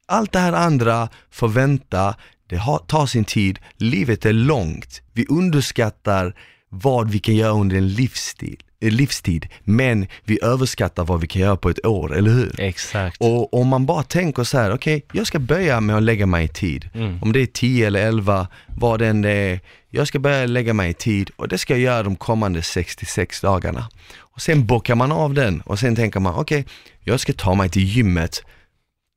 Allt 0.07 0.33
det 0.33 0.39
här 0.39 0.53
andra 0.53 1.09
får 1.31 1.49
vänta, 1.49 2.15
det 2.47 2.57
har, 2.57 2.79
tar 2.79 3.07
sin 3.07 3.25
tid, 3.25 3.59
livet 3.77 4.27
är 4.27 4.33
långt. 4.33 5.03
Vi 5.13 5.27
underskattar 5.29 6.35
vad 6.69 7.11
vi 7.11 7.19
kan 7.19 7.35
göra 7.35 7.53
under 7.53 7.77
en 7.77 7.89
livsstil, 7.89 8.63
livstid, 8.81 9.49
men 9.65 10.07
vi 10.25 10.39
överskattar 10.43 11.05
vad 11.05 11.21
vi 11.21 11.27
kan 11.27 11.43
göra 11.43 11.57
på 11.57 11.71
ett 11.71 11.87
år, 11.87 12.17
eller 12.17 12.31
hur? 12.31 12.61
Exakt. 12.61 13.17
Och 13.21 13.55
om 13.55 13.69
man 13.69 13.87
bara 13.87 14.03
tänker 14.03 14.45
så 14.45 14.59
här, 14.59 14.75
okej, 14.75 15.07
jag 15.13 15.27
ska 15.27 15.39
börja 15.39 15.81
med 15.81 15.97
att 15.97 16.03
lägga 16.03 16.27
mig 16.27 16.45
i 16.45 16.49
tid. 16.49 16.89
Mm. 16.95 17.23
Om 17.23 17.33
det 17.33 17.41
är 17.41 17.47
10 17.47 17.87
eller 17.87 18.07
11, 18.07 18.49
vad 18.77 18.99
det 18.99 19.07
än 19.07 19.25
är. 19.25 19.61
Jag 19.93 20.09
ska 20.09 20.19
börja 20.19 20.47
lägga 20.47 20.75
mig 20.75 20.91
i 20.91 20.95
tid 20.95 21.31
och 21.37 21.49
det 21.49 21.59
ska 21.59 21.73
jag 21.73 21.81
göra 21.81 22.03
de 22.03 22.17
kommande 22.17 22.63
66 22.63 23.41
dagarna. 23.41 23.89
Och 24.19 24.43
sen 24.43 24.67
bockar 24.67 24.95
man 24.95 25.13
av 25.13 25.35
den 25.35 25.61
och 25.61 25.79
sen 25.79 25.97
tänker 25.97 26.21
man, 26.21 26.35
okej, 26.35 26.67
jag 27.01 27.21
ska 27.21 27.33
ta 27.33 27.55
mig 27.55 27.69
till 27.69 27.83
gymmet 27.83 28.43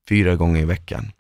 fyra 0.10 0.36
gånger 0.36 0.62
i 0.62 0.66
veckan. 0.66 1.12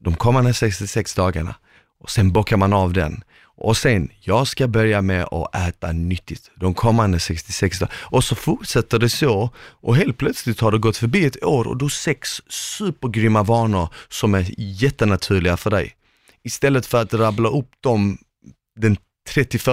De 0.00 0.14
kommande 0.14 0.54
66 0.54 1.14
dagarna. 1.14 1.54
Och 2.00 2.10
sen 2.10 2.32
bockar 2.32 2.56
man 2.56 2.72
av 2.72 2.92
den. 2.92 3.24
Och 3.42 3.76
sen, 3.76 4.10
jag 4.20 4.46
ska 4.46 4.68
börja 4.68 5.02
med 5.02 5.24
att 5.24 5.54
äta 5.54 5.92
nyttigt 5.92 6.50
de 6.54 6.74
kommande 6.74 7.20
66 7.20 7.78
dagarna. 7.78 7.94
Och 7.98 8.24
så 8.24 8.34
fortsätter 8.34 8.98
det 8.98 9.08
så 9.08 9.50
och 9.58 9.96
helt 9.96 10.18
plötsligt 10.18 10.60
har 10.60 10.72
det 10.72 10.78
gått 10.78 10.96
förbi 10.96 11.24
ett 11.24 11.44
år 11.44 11.68
och 11.68 11.76
du 11.76 11.84
har 11.84 11.90
sex 11.90 12.42
supergrymma 12.48 13.42
vanor 13.42 13.88
som 14.08 14.34
är 14.34 14.46
jättenaturliga 14.58 15.56
för 15.56 15.70
dig. 15.70 15.94
Istället 16.42 16.86
för 16.86 17.02
att 17.02 17.14
rabbla 17.14 17.48
upp 17.48 17.70
dem 17.80 18.18
den 18.80 18.96
31 19.28 19.64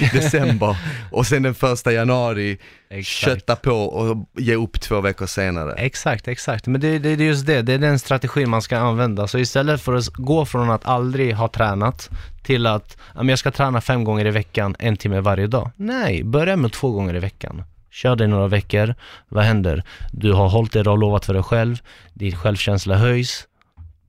december 0.12 0.76
och 1.10 1.26
sen 1.26 1.42
den 1.42 1.54
första 1.54 1.92
januari 1.92 2.58
Exakt. 2.90 3.06
kötta 3.06 3.56
på 3.56 3.72
och 3.72 4.28
ge 4.38 4.54
upp 4.54 4.80
två 4.80 5.00
veckor 5.00 5.26
senare. 5.26 5.72
Exakt, 5.72 6.28
exakt. 6.28 6.66
Men 6.66 6.80
det, 6.80 6.98
det, 6.98 7.16
det 7.16 7.24
är 7.24 7.28
just 7.28 7.46
det, 7.46 7.62
det 7.62 7.72
är 7.72 7.78
den 7.78 7.98
strategin 7.98 8.50
man 8.50 8.62
ska 8.62 8.78
använda. 8.78 9.26
Så 9.26 9.38
istället 9.38 9.80
för 9.80 9.94
att 9.94 10.06
gå 10.06 10.46
från 10.46 10.70
att 10.70 10.84
aldrig 10.84 11.34
ha 11.34 11.48
tränat 11.48 12.10
till 12.42 12.66
att 12.66 12.96
jag 13.22 13.38
ska 13.38 13.50
träna 13.50 13.80
fem 13.80 14.04
gånger 14.04 14.26
i 14.26 14.30
veckan, 14.30 14.76
en 14.78 14.96
timme 14.96 15.20
varje 15.20 15.46
dag. 15.46 15.70
Nej, 15.76 16.24
börja 16.24 16.56
med 16.56 16.72
två 16.72 16.90
gånger 16.90 17.16
i 17.16 17.18
veckan. 17.18 17.62
Kör 17.90 18.16
det 18.16 18.26
några 18.26 18.48
veckor, 18.48 18.94
vad 19.28 19.44
händer? 19.44 19.84
Du 20.12 20.32
har 20.32 20.48
hållit 20.48 20.72
det 20.72 20.82
du 20.82 20.90
har 20.90 20.96
lovat 20.96 21.24
för 21.24 21.34
dig 21.34 21.42
själv, 21.42 21.76
din 22.14 22.36
självkänsla 22.36 22.96
höjs, 22.96 23.46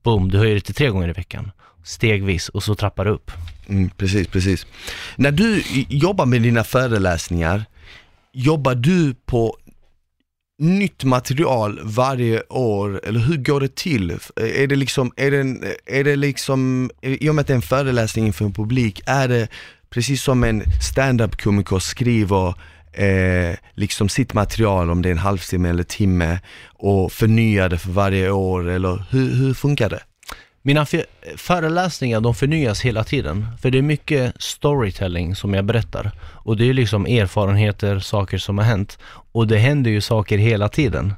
boom, 0.02 0.30
du 0.30 0.38
höjer 0.38 0.54
det 0.54 0.60
till 0.60 0.74
tre 0.74 0.88
gånger 0.88 1.08
i 1.08 1.12
veckan. 1.12 1.50
Stegvis 1.84 2.48
och 2.48 2.62
så 2.62 2.74
trappar 2.74 3.04
du 3.04 3.10
upp. 3.10 3.30
Mm, 3.70 3.90
precis, 3.96 4.26
precis. 4.28 4.66
När 5.16 5.30
du 5.32 5.62
jobbar 5.88 6.26
med 6.26 6.42
dina 6.42 6.64
föreläsningar, 6.64 7.64
jobbar 8.32 8.74
du 8.74 9.14
på 9.26 9.56
nytt 10.58 11.04
material 11.04 11.80
varje 11.82 12.42
år, 12.48 13.00
eller 13.04 13.20
hur 13.20 13.36
går 13.36 13.60
det 13.60 13.74
till? 13.76 14.10
Är 14.36 14.66
det 14.66 14.76
liksom, 14.76 15.12
är 15.16 15.30
det, 15.30 15.40
en- 15.40 15.64
är 15.86 16.04
det 16.04 16.16
liksom, 16.16 16.90
i 17.02 17.28
och 17.28 17.34
med 17.34 17.40
att 17.42 17.46
det 17.46 17.52
är 17.52 17.56
en 17.56 17.62
föreläsning 17.62 18.26
inför 18.26 18.44
en 18.44 18.52
publik, 18.54 19.00
är 19.06 19.28
det 19.28 19.48
precis 19.90 20.22
som 20.22 20.44
en 20.44 20.62
stand-up-komiker 20.82 21.78
skriver 21.78 22.48
eh, 22.92 23.56
liksom 23.74 24.08
sitt 24.08 24.34
material, 24.34 24.90
om 24.90 25.02
det 25.02 25.08
är 25.08 25.12
en 25.12 25.18
halvtimme 25.18 25.68
eller 25.68 25.82
timme, 25.82 26.38
och 26.66 27.12
förnyar 27.12 27.68
det 27.68 27.78
för 27.78 27.90
varje 27.90 28.30
år, 28.30 28.68
eller 28.68 29.04
hur, 29.10 29.34
hur 29.34 29.54
funkar 29.54 29.88
det? 29.90 30.00
Mina 30.62 30.86
föreläsningar 31.36 32.20
de 32.20 32.34
förnyas 32.34 32.80
hela 32.80 33.04
tiden. 33.04 33.46
För 33.62 33.70
det 33.70 33.78
är 33.78 33.82
mycket 33.82 34.42
storytelling 34.42 35.34
som 35.34 35.54
jag 35.54 35.64
berättar. 35.64 36.10
Och 36.32 36.56
det 36.56 36.68
är 36.68 36.74
liksom 36.74 37.06
erfarenheter, 37.06 37.98
saker 37.98 38.38
som 38.38 38.58
har 38.58 38.64
hänt. 38.64 38.98
Och 39.32 39.46
det 39.46 39.58
händer 39.58 39.90
ju 39.90 40.00
saker 40.00 40.38
hela 40.38 40.68
tiden. 40.68 41.14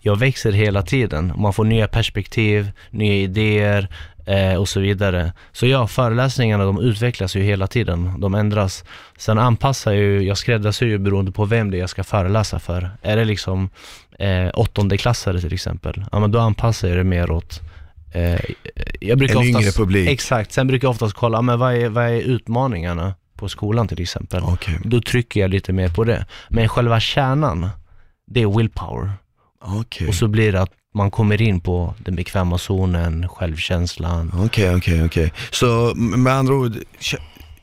Jag 0.00 0.16
växer 0.16 0.52
hela 0.52 0.82
tiden. 0.82 1.32
Man 1.36 1.52
får 1.52 1.64
nya 1.64 1.88
perspektiv, 1.88 2.70
nya 2.90 3.14
idéer. 3.14 3.88
eh, 4.26 4.54
och 4.54 4.68
så 4.68 4.80
vidare. 4.80 5.32
Så 5.52 5.66
ja, 5.66 5.86
föreläsningarna 5.86 6.64
de 6.64 6.80
utvecklas 6.80 7.36
ju 7.36 7.42
hela 7.42 7.66
tiden, 7.66 8.20
de 8.20 8.34
ändras. 8.34 8.84
Sen 9.18 9.38
anpassar 9.38 9.92
jag 9.92 10.00
ju, 10.00 10.22
jag 10.22 10.38
skräddarsyr 10.38 10.86
ju 10.86 10.98
beroende 10.98 11.32
på 11.32 11.44
vem 11.44 11.70
det 11.70 11.76
är 11.76 11.80
jag 11.80 11.90
ska 11.90 12.04
föreläsa 12.04 12.58
för. 12.58 12.90
Är 13.02 13.16
det 13.16 13.24
liksom 13.24 13.70
eh, 14.18 14.48
åttondeklassare 14.54 15.40
till 15.40 15.52
exempel, 15.54 16.04
ja 16.12 16.20
men 16.20 16.30
då 16.32 16.38
anpassar 16.38 16.88
jag 16.88 16.96
det 16.96 17.04
mer 17.04 17.30
åt 17.30 17.60
eh, 18.14 18.40
jag 19.00 19.18
brukar 19.18 19.34
En 19.34 19.38
oftast, 19.40 19.60
yngre 19.60 19.72
publik. 19.72 20.08
Exakt, 20.08 20.52
sen 20.52 20.66
brukar 20.66 20.86
jag 20.88 20.90
oftast 20.90 21.14
kolla, 21.14 21.42
men 21.42 21.58
vad 21.58 21.74
är, 21.74 21.88
vad 21.88 22.04
är 22.04 22.20
utmaningarna 22.20 23.14
på 23.36 23.48
skolan 23.48 23.88
till 23.88 24.02
exempel? 24.02 24.42
Okej, 24.42 24.78
Då 24.84 25.00
trycker 25.00 25.40
jag 25.40 25.50
lite 25.50 25.72
mer 25.72 25.88
på 25.88 26.04
det. 26.04 26.26
Men 26.48 26.68
själva 26.68 27.00
kärnan, 27.00 27.68
det 28.26 28.42
är 28.42 28.56
willpower. 28.58 29.10
okej. 29.60 30.08
Och 30.08 30.14
så 30.14 30.28
blir 30.28 30.52
det 30.52 30.62
att 30.62 30.70
man 30.94 31.10
kommer 31.10 31.42
in 31.42 31.60
på 31.60 31.94
den 31.98 32.14
bekväma 32.16 32.58
zonen, 32.58 33.28
självkänslan. 33.28 34.32
Okej, 34.44 34.74
okej, 34.76 35.04
okej. 35.04 35.32
Så 35.50 35.90
m- 35.90 36.22
med 36.22 36.32
andra 36.32 36.54
ord, 36.54 36.72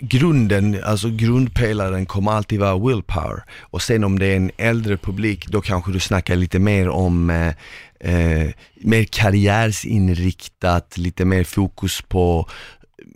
grunden, 0.02 0.84
alltså 0.84 1.10
grundpelaren 1.10 2.06
kommer 2.06 2.32
alltid 2.32 2.60
vara 2.60 2.88
willpower. 2.88 3.44
Och 3.60 3.82
sen 3.82 4.04
om 4.04 4.20
det 4.20 4.26
är 4.26 4.36
en 4.36 4.52
äldre 4.58 4.98
publik, 4.98 5.48
då 5.48 5.62
kanske 5.62 5.92
du 5.92 6.00
snackar 6.00 6.36
lite 6.36 6.60
mer 6.60 6.90
om 6.90 7.30
eh, 7.30 7.54
eh, 8.00 8.50
mer 8.76 9.04
karriärsinriktat, 9.04 10.98
lite 10.98 11.26
mer 11.26 11.44
fokus 11.44 12.02
på 12.02 12.50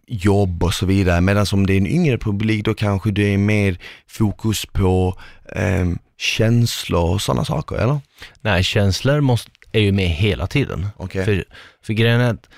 jobb 0.08 0.64
och 0.64 0.74
så 0.74 0.86
vidare. 0.86 1.22
Medan 1.22 1.46
om 1.54 1.66
det 1.66 1.74
är 1.74 1.78
en 1.78 1.88
yngre 1.88 2.18
publik, 2.18 2.66
då 2.66 2.74
kanske 2.74 3.12
det 3.12 3.34
är 3.34 3.38
mer 3.38 3.78
fokus 4.08 4.66
på 4.66 5.20
eh, 5.56 5.86
känslor 6.18 7.14
och 7.14 7.22
sådana 7.22 7.46
saker, 7.46 7.76
eller? 7.76 8.00
Nej, 8.42 8.64
känslor 8.64 9.22
måste, 9.22 9.52
är 9.72 9.80
ju 9.80 9.92
med 9.92 10.10
hela 10.10 10.48
tiden. 10.48 10.88
Okej. 10.98 11.26
För, 11.26 11.46
för 11.84 11.94
grejen 11.94 12.22
är 12.22 12.30
att 12.30 12.50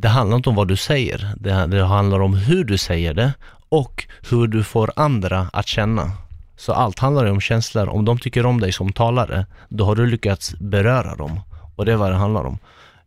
det 0.00 0.08
handlar 0.08 0.36
inte 0.36 0.48
om 0.48 0.54
vad 0.54 0.68
du 0.68 0.76
säger, 0.76 1.34
det, 1.36 1.66
det 1.66 1.84
handlar 1.84 2.20
om 2.20 2.34
hur 2.34 2.64
du 2.64 2.78
säger 2.78 3.14
det 3.14 3.32
och 3.68 4.06
hur 4.30 4.46
du 4.46 4.64
får 4.64 4.92
andra 4.96 5.50
att 5.52 5.66
känna. 5.66 6.12
Så 6.56 6.72
allt 6.72 6.98
handlar 6.98 7.26
om 7.26 7.40
känslor. 7.40 7.88
Om 7.88 8.04
de 8.04 8.18
tycker 8.18 8.46
om 8.46 8.60
dig 8.60 8.72
som 8.72 8.92
talare, 8.92 9.46
då 9.68 9.84
har 9.84 9.96
du 9.96 10.06
lyckats 10.06 10.54
beröra 10.54 11.16
dem. 11.16 11.40
Och 11.76 11.84
det 11.84 11.92
är 11.92 11.96
vad 11.96 12.10
det 12.10 12.16
handlar 12.16 12.44
om. 12.44 12.58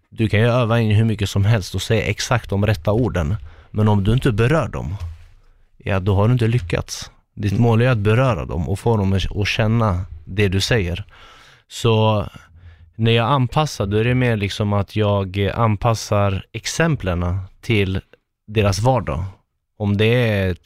Du 0.10 0.30
kan 0.30 0.40
ju 0.40 0.46
öva 0.46 0.80
in 0.80 0.92
hur 0.92 1.06
mycket 1.06 1.30
som 1.30 1.46
helst 1.46 1.76
och 1.76 1.82
säga 1.82 2.06
exakt 2.06 2.50
de 2.50 2.66
rätta 2.66 2.92
orden. 2.92 3.36
Men 3.72 3.88
om 3.88 4.04
du 4.04 4.14
inte 4.14 4.32
berör 4.32 4.68
dem, 4.68 4.96
ja 5.78 6.00
då 6.00 6.16
har 6.16 6.28
du 6.28 6.34
inte 6.34 6.48
lyckats. 6.48 7.12
Ditt 7.36 7.60
mål 7.60 7.82
är 7.82 7.90
att 7.90 7.98
beröra 7.98 8.46
dem 8.46 8.70
och 8.70 8.80
få 8.80 8.98
dem 8.98 9.14
att 9.14 9.48
känna 9.48 10.06
det 10.26 10.48
du 10.48 10.62
säger. 10.62 11.06
Så 11.68 12.26
när 12.96 13.12
jag 13.12 13.28
anpassar, 13.30 13.86
då 13.86 13.98
är 13.98 14.04
det 14.04 14.16
mer 14.16 14.38
liksom 14.38 14.74
att 14.74 14.96
jag 14.96 15.50
anpassar 15.56 16.46
exemplen 16.52 17.40
till 17.62 18.02
deras 18.48 18.80
vardag. 18.80 19.24
Om 19.78 19.98
det 19.98 20.06
är 20.06 20.52
ett 20.52 20.60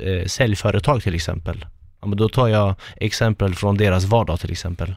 eh, 0.00 0.26
säljföretag 0.26 1.02
till 1.02 1.14
exempel, 1.14 1.66
ja, 2.00 2.06
men 2.06 2.18
då 2.18 2.28
tar 2.28 2.48
jag 2.48 2.74
exempel 2.96 3.54
från 3.54 3.76
deras 3.76 4.04
vardag 4.04 4.40
till 4.40 4.52
exempel. 4.52 4.94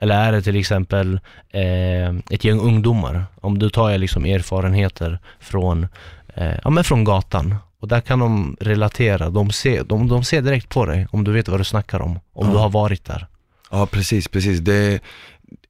Eller 0.00 0.14
är 0.28 0.32
det 0.32 0.42
till 0.42 0.56
exempel 0.56 1.20
eh, 1.50 2.08
ett 2.30 2.44
gäng 2.44 2.60
ungdomar, 2.60 3.24
om 3.40 3.58
då 3.58 3.70
tar 3.70 3.90
jag 3.90 4.00
liksom 4.00 4.24
erfarenheter 4.24 5.18
från, 5.40 5.86
eh, 6.34 6.52
ja, 6.64 6.70
men 6.70 6.84
från 6.84 7.04
gatan. 7.04 7.54
Och 7.80 7.88
där 7.88 8.00
kan 8.00 8.18
de 8.18 8.56
relatera, 8.60 9.30
de 9.30 9.50
ser, 9.50 9.84
de, 9.84 10.08
de 10.08 10.24
ser 10.24 10.42
direkt 10.42 10.68
på 10.68 10.86
dig 10.86 11.06
om 11.10 11.24
du 11.24 11.32
vet 11.32 11.48
vad 11.48 11.60
du 11.60 11.64
snackar 11.64 12.00
om, 12.02 12.20
om 12.32 12.46
Ja. 12.46 12.52
du 12.52 12.58
har 12.58 12.68
varit 12.68 13.04
där. 13.04 13.26
Ja 13.70 13.86
precis, 13.86 14.28
precis. 14.28 14.58
Det 14.60 15.00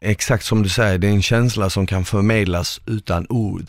exakt 0.01 0.45
som 0.45 0.63
du 0.63 0.69
säger, 0.69 0.99
det 0.99 1.07
är 1.07 1.13
en 1.13 1.23
känsla 1.23 1.71
som 1.71 1.87
kan 1.87 2.05
förmedlas 2.05 2.81
utan 2.87 3.27
ord. 3.29 3.67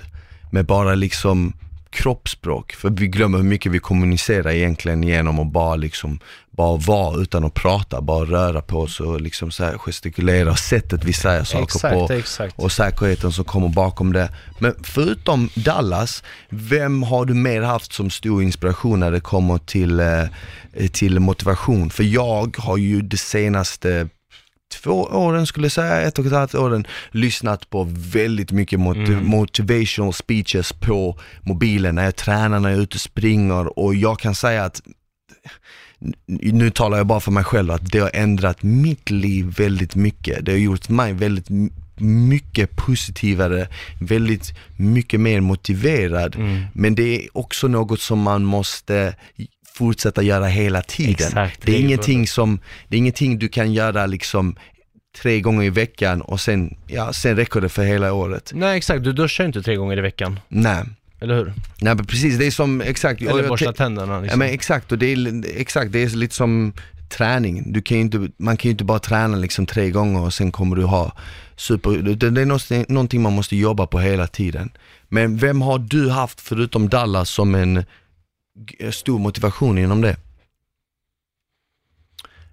Med 0.51 0.66
bara 0.66 0.95
liksom 0.95 1.53
kroppsspråk. 1.91 2.74
För 2.74 2.89
vi 2.89 3.07
glömmer 3.07 3.38
hur 3.38 3.45
mycket 3.45 3.72
vi 3.72 3.80
kommunicerar 3.80 4.51
egentligen 4.51 5.03
genom 5.03 5.39
att 5.39 5.51
bara 5.51 5.76
liksom, 5.76 6.20
bara 6.51 6.78
vara 6.78 7.22
utan 7.22 7.43
att 7.43 7.53
prata, 7.53 8.01
bara 8.01 8.26
röra 8.26 8.62
på 8.62 8.80
oss 8.80 8.99
och 8.99 9.22
liksom 9.22 9.51
så 9.51 9.64
gestikulera, 9.78 10.55
sättet 10.55 11.03
vi 11.03 11.14
säger 11.14 11.43
saker 11.43 11.89
på 11.89 12.14
exakt. 12.14 12.59
och 12.59 12.72
säkerheten 12.72 13.32
som 13.32 13.45
kommer 13.45 13.70
bakom 13.70 14.14
det. 14.14 14.30
Men 14.59 14.76
förutom 14.84 15.49
Dallas, 15.55 16.24
vem 16.49 17.03
har 17.03 17.26
du 17.26 17.34
mer 17.34 17.62
haft 17.62 17.93
som 17.93 18.09
stor 18.09 18.43
inspiration 18.43 18.99
när 18.99 19.12
det 19.12 19.22
kommer 19.22 19.57
till, 19.57 19.99
eh, 19.99 20.88
till 20.91 21.20
motivation? 21.20 21.89
För 21.89 22.03
jag 22.03 22.57
har 22.57 22.78
ju 22.78 23.01
det 23.01 23.18
senaste 23.18 24.07
två 24.72 25.01
åren 25.01 25.45
skulle 25.47 25.65
jag 25.65 25.72
säga, 25.72 26.01
ett 26.01 26.19
och 26.19 26.26
ett 26.26 26.32
halvt 26.32 26.55
åren, 26.55 26.88
lyssnat 27.11 27.69
på 27.69 27.88
väldigt 27.89 28.51
mycket 28.51 28.80
mot- 28.80 28.97
Mm. 28.97 29.26
motivational 29.28 30.13
speeches 30.13 30.74
på 30.74 31.19
mobilen 31.41 31.95
när 31.95 32.03
jag 32.03 32.15
tränar, 32.15 32.59
när 32.59 32.69
jag 32.69 32.78
är 32.78 32.84
ute 32.84 32.95
och 32.95 33.01
springer 33.01 33.80
och 33.80 33.95
jag 33.95 34.19
kan 34.19 34.36
säga 34.36 34.63
att 34.63 34.82
nu 36.28 36.69
talar 36.69 36.97
jag 36.97 37.07
bara 37.07 37.19
för 37.19 37.32
mig 37.32 37.43
själv, 37.43 37.72
att 37.72 37.91
det 37.91 37.99
har 37.99 38.11
ändrat 38.13 38.63
mitt 38.63 39.09
liv 39.09 39.45
väldigt 39.57 39.95
mycket. 39.95 40.45
Det 40.45 40.51
har 40.51 40.59
gjort 40.59 40.89
mig 40.89 41.13
väldigt 41.13 41.47
mycket 41.97 42.76
positivare, 42.76 43.67
väldigt 44.01 44.53
mycket 44.78 45.19
mer 45.19 45.41
motiverad. 45.41 46.36
Mm. 46.36 46.63
Men 46.74 46.95
det 46.95 47.15
är 47.15 47.38
också 47.38 47.67
något 47.67 48.01
som 48.01 48.19
man 48.19 48.43
måste 48.43 49.15
fortsätta 49.82 50.21
göra 50.21 50.45
hela 50.45 50.82
tiden. 50.82 51.27
Exakt, 51.27 51.61
det, 51.65 51.75
är 51.75 51.79
ingenting 51.79 52.27
som, 52.27 52.59
det 52.88 52.95
är 52.95 52.97
ingenting 52.97 53.39
du 53.39 53.47
kan 53.47 53.73
göra 53.73 54.05
liksom 54.05 54.55
tre 55.21 55.41
gånger 55.41 55.63
i 55.63 55.69
veckan 55.69 56.21
och 56.21 56.39
sen, 56.39 56.77
ja, 56.88 57.13
sen 57.13 57.36
räcker 57.36 57.61
det 57.61 57.69
för 57.69 57.84
hela 57.84 58.13
året. 58.13 58.51
Nej 58.53 58.77
exakt, 58.77 59.03
du 59.03 59.13
duschar 59.13 59.45
inte 59.45 59.61
tre 59.61 59.75
gånger 59.75 59.97
i 59.97 60.01
veckan, 60.01 60.39
Nej, 60.47 60.84
eller 61.21 61.36
hur? 61.36 61.53
nej 61.82 61.95
men 61.95 62.05
precis, 62.05 62.38
det 62.38 62.45
är 62.45 62.51
som, 62.51 62.82
exakt. 62.82 63.21
Eller 63.21 63.47
borsta 63.47 63.73
tänderna 63.73 64.13
Ja 64.13 64.21
liksom. 64.21 64.39
men 64.39 64.49
exakt, 64.49 64.91
och 64.91 64.97
det 64.97 65.05
är, 65.05 65.43
exakt, 65.57 65.91
det 65.91 66.03
är 66.03 66.09
lite 66.09 66.36
som 66.36 66.73
träning. 67.09 67.73
Du 67.73 67.82
kan 67.82 67.97
inte, 67.97 68.29
man 68.38 68.57
kan 68.57 68.69
ju 68.69 68.71
inte 68.71 68.84
bara 68.84 68.99
träna 68.99 69.38
liksom 69.38 69.65
tre 69.65 69.89
gånger 69.89 70.21
och 70.21 70.34
sen 70.34 70.51
kommer 70.51 70.75
du 70.75 70.84
ha 70.84 71.11
super, 71.55 71.91
det, 71.91 72.41
är 72.41 72.91
någonting, 72.91 73.21
man 73.21 73.34
måste 73.34 73.55
jobba 73.55 73.88
på 73.88 73.99
hela 73.99 74.27
tiden. 74.27 74.71
Men 75.09 75.38
vem 75.38 75.61
har 75.61 75.79
du 75.79 76.09
haft 76.09 76.41
förutom 76.41 76.89
Dallas 76.89 77.29
som 77.29 77.55
en 77.55 77.84
stor 78.91 79.20
motivation 79.20 79.78
inom 79.78 80.02
det? 80.02 80.18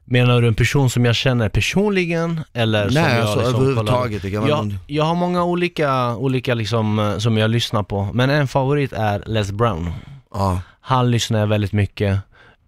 Menar 0.05 0.41
du 0.43 0.49
en 0.49 0.55
person 0.55 0.91
som 0.91 1.05
jag 1.05 1.15
känner 1.17 1.49
personligen 1.49 2.41
eller 2.53 2.85
som 2.89 3.03
Nej 3.03 3.13
jag 3.15 3.21
alltså 3.23 3.39
liksom 3.39 3.55
överhuvudtaget. 3.55 4.23
Det 4.23 4.31
kan 4.31 4.41
vara 4.41 4.51
Jag, 4.51 4.59
någon- 4.67 4.79
jag 4.87 5.05
har 5.05 5.15
många 5.15 5.45
olika, 5.45 6.17
olika 6.17 6.55
liksom, 6.55 6.99
eh, 6.99 7.19
som 7.19 7.39
jag 7.39 7.51
lyssnar 7.51 7.83
på, 7.83 8.11
men 8.15 8.31
en 8.31 8.49
favorit 8.49 8.93
är 8.93 9.23
Les 9.27 9.51
Brown. 9.53 9.93
ja. 10.35 10.61
Han 10.81 11.11
lyssnar 11.11 11.39
jag 11.41 11.47
väldigt 11.47 11.73
mycket. 11.73 12.19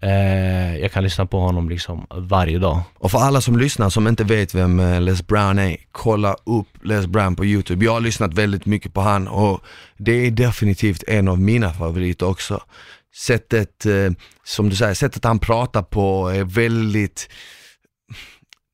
Eh, 0.03 0.77
jag 0.77 0.93
kan 0.93 1.03
lyssna 1.05 1.27
på 1.27 1.41
honom 1.41 1.69
liksom 1.69 2.07
varje 2.11 2.59
dag. 2.59 2.83
Och 2.99 3.11
för 3.11 3.19
alla 3.19 3.41
som 3.41 3.59
lyssnar 3.59 3.91
som 3.91 4.09
inte 4.09 4.25
vet 4.25 4.55
vem 4.55 4.81
eh, 4.81 5.01
Les 5.01 5.27
Brown 5.27 5.59
är, 5.59 5.77
kolla 5.93 6.37
upp 6.47 6.69
Les 6.83 7.07
Brown 7.07 7.37
på 7.37 7.45
YouTube. 7.45 7.85
Jag 7.85 7.93
har 7.93 8.01
lyssnat 8.01 8.35
väldigt 8.35 8.67
mycket 8.67 8.95
på 8.95 9.01
han 9.01 9.29
och 9.29 9.61
det 9.97 10.13
är 10.27 10.31
definitivt 10.31 11.03
en 11.09 11.29
av 11.29 11.41
mina 11.41 11.71
favoriter 11.73 12.27
också. 12.29 12.61
Sättet, 13.17 13.87
eh, 13.87 14.11
som 14.45 14.69
du 14.69 14.77
säger, 14.77 14.95
sättet 14.95 15.25
han 15.25 15.39
pratar 15.39 15.83
på 15.83 16.29
är 16.29 16.45
väldigt, 16.45 17.29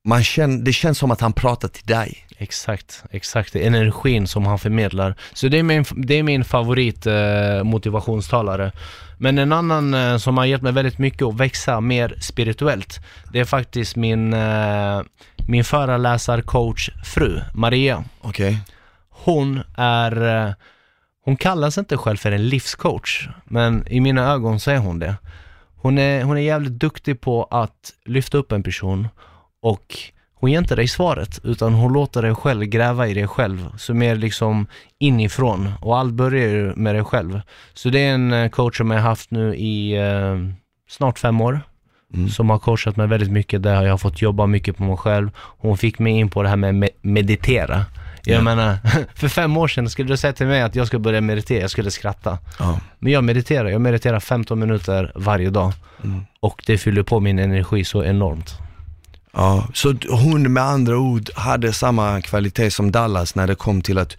man 0.09 0.25
känner, 0.25 0.65
det 0.65 0.73
känns 0.73 0.99
som 0.99 1.11
att 1.11 1.21
han 1.21 1.33
pratar 1.33 1.69
till 1.69 1.87
dig. 1.87 2.27
Exakt, 2.39 3.05
exakt. 3.11 3.57
Energin 3.57 4.27
som 4.27 4.47
han 4.47 4.59
förmedlar. 4.59 5.17
Så 5.33 5.49
det 5.49 5.59
är 5.59 5.63
min, 5.63 5.85
det 5.97 6.15
är 6.15 6.23
min 6.23 6.45
favorit 6.45 7.07
eh, 7.07 7.65
motivationstalare. 7.65 8.73
Men 9.19 9.39
en 9.39 9.53
annan 9.53 9.95
eh, 9.95 10.17
som 10.17 10.39
har 10.39 10.45
hjälpt 10.45 10.63
mig 10.63 10.73
väldigt 10.73 10.99
mycket 10.99 11.23
att 11.23 11.35
växa 11.37 11.81
mer 11.81 12.15
spirituellt, 12.21 13.01
det 13.33 13.41
är 13.41 13.45
faktiskt 13.45 13.97
min, 13.97 14.33
eh, 14.33 15.03
min 15.49 15.65
föreläsarcoach 15.65 16.91
fru, 17.05 17.41
Maria. 17.55 18.05
Okej? 18.21 18.59
Hon 19.11 19.61
är, 19.77 20.47
eh, 20.47 20.55
hon 21.27 21.37
kallar 21.37 21.71
sig 21.71 21.81
inte 21.81 21.97
själv 21.97 22.17
för 22.17 22.33
en 22.33 22.49
livscoach, 22.49 23.29
men 23.45 23.89
i 23.89 24.01
mina 24.01 24.33
ögon 24.33 24.61
så 24.61 24.71
är 24.71 24.79
hon 24.79 24.99
det. 24.99 25.15
Hon 25.77 25.99
är, 25.99 26.23
hon 26.25 26.37
är 26.37 26.41
jävligt 26.43 26.73
duktig 26.73 27.21
på 27.21 27.45
att 27.51 27.93
lyfta 28.05 28.39
upp 28.39 28.53
en 28.53 28.63
person 28.63 29.09
och 29.63 29.97
hon 30.35 30.51
ger 30.51 30.59
inte 30.59 30.75
dig 30.77 30.89
svaret, 30.89 31.41
utan 31.45 31.75
hon 31.75 31.93
låter 31.93 32.23
dig 32.23 32.35
själv 32.35 32.65
gräva 32.65 33.07
i 33.09 33.15
dig 33.15 33.27
själv, 33.29 33.69
så 33.79 33.95
mer 33.95 34.17
liksom 34.17 34.67
inifrån. 34.99 35.73
Och 35.81 35.99
allt 35.99 36.13
börjar 36.15 36.49
ju 36.49 36.75
med 36.77 36.95
dig 36.95 37.05
själv. 37.05 37.41
Så 37.75 37.89
det 37.89 37.99
är 38.01 38.15
en 38.15 38.33
eh, 38.33 38.49
coach 38.51 38.77
som 38.79 38.91
jag 38.91 38.99
har 38.99 39.09
haft 39.09 39.31
nu 39.31 39.55
i 39.57 39.97
eh, 39.97 40.37
snart 40.89 41.19
fem 41.19 41.41
år, 41.41 41.61
Mm. 42.15 42.29
som 42.29 42.51
har 42.51 42.59
coachat 42.59 42.97
mig 42.97 43.07
väldigt 43.07 43.31
mycket, 43.33 43.63
där 43.63 43.83
jag 43.83 43.91
har 43.91 43.99
fått 43.99 44.23
jobba 44.23 44.47
mycket 44.47 44.77
på 44.77 44.83
mig 44.83 44.97
själv. 44.97 45.31
Hon 45.39 45.77
fick 45.79 45.99
mig 45.99 46.13
in 46.13 46.31
på 46.31 46.43
det 46.43 46.49
här 46.49 46.57
med 46.57 46.75
me- 46.75 46.89
meditera. 47.03 47.85
Jag 48.27 48.37
Ja. 48.39 48.43
menar, 48.43 48.79
för 49.15 49.29
fem 49.29 49.57
år 49.57 49.69
sedan 49.69 49.91
skulle 49.91 50.09
du 50.13 50.17
säga 50.17 50.33
till 50.33 50.47
mig 50.47 50.63
att 50.63 50.75
jag 50.75 50.87
skulle 50.87 51.01
börja 51.01 51.21
meditera, 51.21 51.61
jag 51.61 51.71
skulle 51.71 51.91
skratta. 51.91 52.39
Ja. 52.59 52.81
Men 52.99 53.13
jag 53.13 53.25
mediterar, 53.25 53.69
jag 53.69 53.81
mediterar 53.81 54.21
15 54.21 54.59
minuter 54.59 55.13
varje 55.15 55.51
dag. 55.51 55.73
Mm. 56.05 56.21
Och 56.41 56.63
det 56.67 56.79
fyller 56.79 57.03
på 57.03 57.21
min 57.21 57.39
energi 57.39 57.85
så 57.85 58.05
enormt. 58.05 58.55
Ja, 59.33 59.69
så 59.75 59.95
hon 60.11 60.53
med 60.53 60.63
andra 60.63 60.99
ord 60.99 61.31
hade 61.35 61.73
samma 61.73 62.21
kvalitet 62.21 62.71
som 62.71 62.93
Dallas 62.93 63.35
när 63.35 63.47
det 63.47 63.55
kom 63.55 63.83
till 63.83 63.99
att 63.99 64.17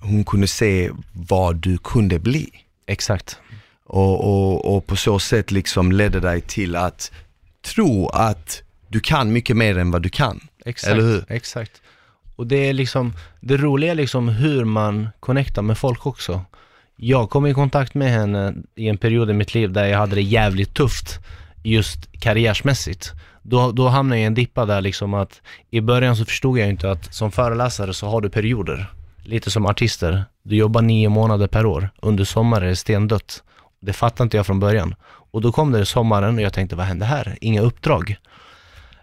hon 0.00 0.24
kunde 0.24 0.46
se 0.46 0.90
vad 1.12 1.56
du 1.56 1.78
kunde 1.78 2.18
bli. 2.18 2.50
Exakt. 2.86 3.36
Och, 3.86 4.24
och, 4.24 4.76
och 4.76 4.86
på 4.86 4.96
så 4.96 5.18
sätt 5.18 5.50
liksom 5.50 5.92
ledde 5.92 6.20
dig 6.20 6.40
till 6.40 6.76
att 6.76 7.10
tro 7.74 8.08
att 8.08 8.62
du 8.88 9.00
kan 9.00 9.32
mycket 9.32 9.56
mer 9.56 9.78
än 9.78 9.90
vad 9.90 10.02
du 10.02 10.08
kan. 10.08 10.40
Exakt, 10.64 10.92
Eller 10.92 11.02
hur? 11.02 11.24
exakt. 11.28 11.81
Och 12.42 12.48
det 12.48 12.68
är 12.68 12.72
liksom, 12.72 13.12
det 13.40 13.56
roliga 13.56 13.90
är 13.90 13.94
liksom 13.94 14.28
hur 14.28 14.64
man 14.64 15.08
connectar 15.20 15.62
med 15.62 15.78
folk 15.78 16.06
också. 16.06 16.40
Jag 16.96 17.30
kom 17.30 17.46
i 17.46 17.54
kontakt 17.54 17.94
med 17.94 18.10
henne 18.10 18.54
i 18.74 18.88
en 18.88 18.98
period 18.98 19.30
i 19.30 19.32
mitt 19.32 19.54
liv 19.54 19.72
där 19.72 19.84
jag 19.84 19.98
hade 19.98 20.14
det 20.14 20.22
jävligt 20.22 20.74
tufft 20.74 21.20
just 21.62 22.12
karriärsmässigt. 22.20 23.12
Då, 23.42 23.72
då 23.72 23.88
hamnade 23.88 24.18
jag 24.18 24.24
i 24.24 24.26
en 24.26 24.34
dippa 24.34 24.66
där 24.66 24.80
liksom 24.80 25.14
att 25.14 25.40
i 25.70 25.80
början 25.80 26.16
så 26.16 26.24
förstod 26.24 26.58
jag 26.58 26.68
inte 26.68 26.90
att 26.90 27.14
som 27.14 27.30
föreläsare 27.30 27.94
så 27.94 28.06
har 28.06 28.20
du 28.20 28.30
perioder. 28.30 28.92
Lite 29.22 29.50
som 29.50 29.66
artister. 29.66 30.24
Du 30.42 30.56
jobbar 30.56 30.82
nio 30.82 31.08
månader 31.08 31.46
per 31.46 31.66
år. 31.66 31.88
Under 32.02 32.24
sommaren 32.24 32.64
är 32.64 32.68
det 32.68 32.76
stendött. 32.76 33.42
Det 33.80 33.92
fattade 33.92 34.22
inte 34.22 34.36
jag 34.36 34.46
från 34.46 34.60
början. 34.60 34.94
Och 35.04 35.40
då 35.40 35.52
kom 35.52 35.72
det 35.72 35.86
sommaren 35.86 36.36
och 36.36 36.42
jag 36.42 36.52
tänkte, 36.52 36.76
vad 36.76 36.86
hände 36.86 37.04
här? 37.04 37.38
Inga 37.40 37.60
uppdrag. 37.60 38.16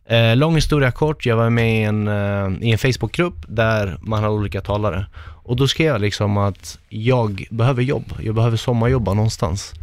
Eh, 0.09 0.35
lång 0.35 0.55
historia 0.55 0.91
kort, 0.91 1.25
jag 1.25 1.37
var 1.37 1.49
med 1.49 1.81
i 1.81 1.83
en, 1.83 2.07
eh, 2.07 2.67
i 2.67 2.71
en 2.71 2.77
Facebookgrupp 2.77 3.35
där 3.47 3.97
man 4.01 4.23
har 4.23 4.29
olika 4.29 4.61
talare. 4.61 5.05
Och 5.43 5.55
då 5.55 5.67
skrev 5.67 5.87
jag 5.87 6.01
liksom 6.01 6.37
att 6.37 6.79
jag 6.89 7.47
behöver 7.51 7.83
jobb, 7.83 8.13
jag 8.19 8.35
behöver 8.35 8.57
sommarjobba 8.57 9.13
någonstans. 9.13 9.73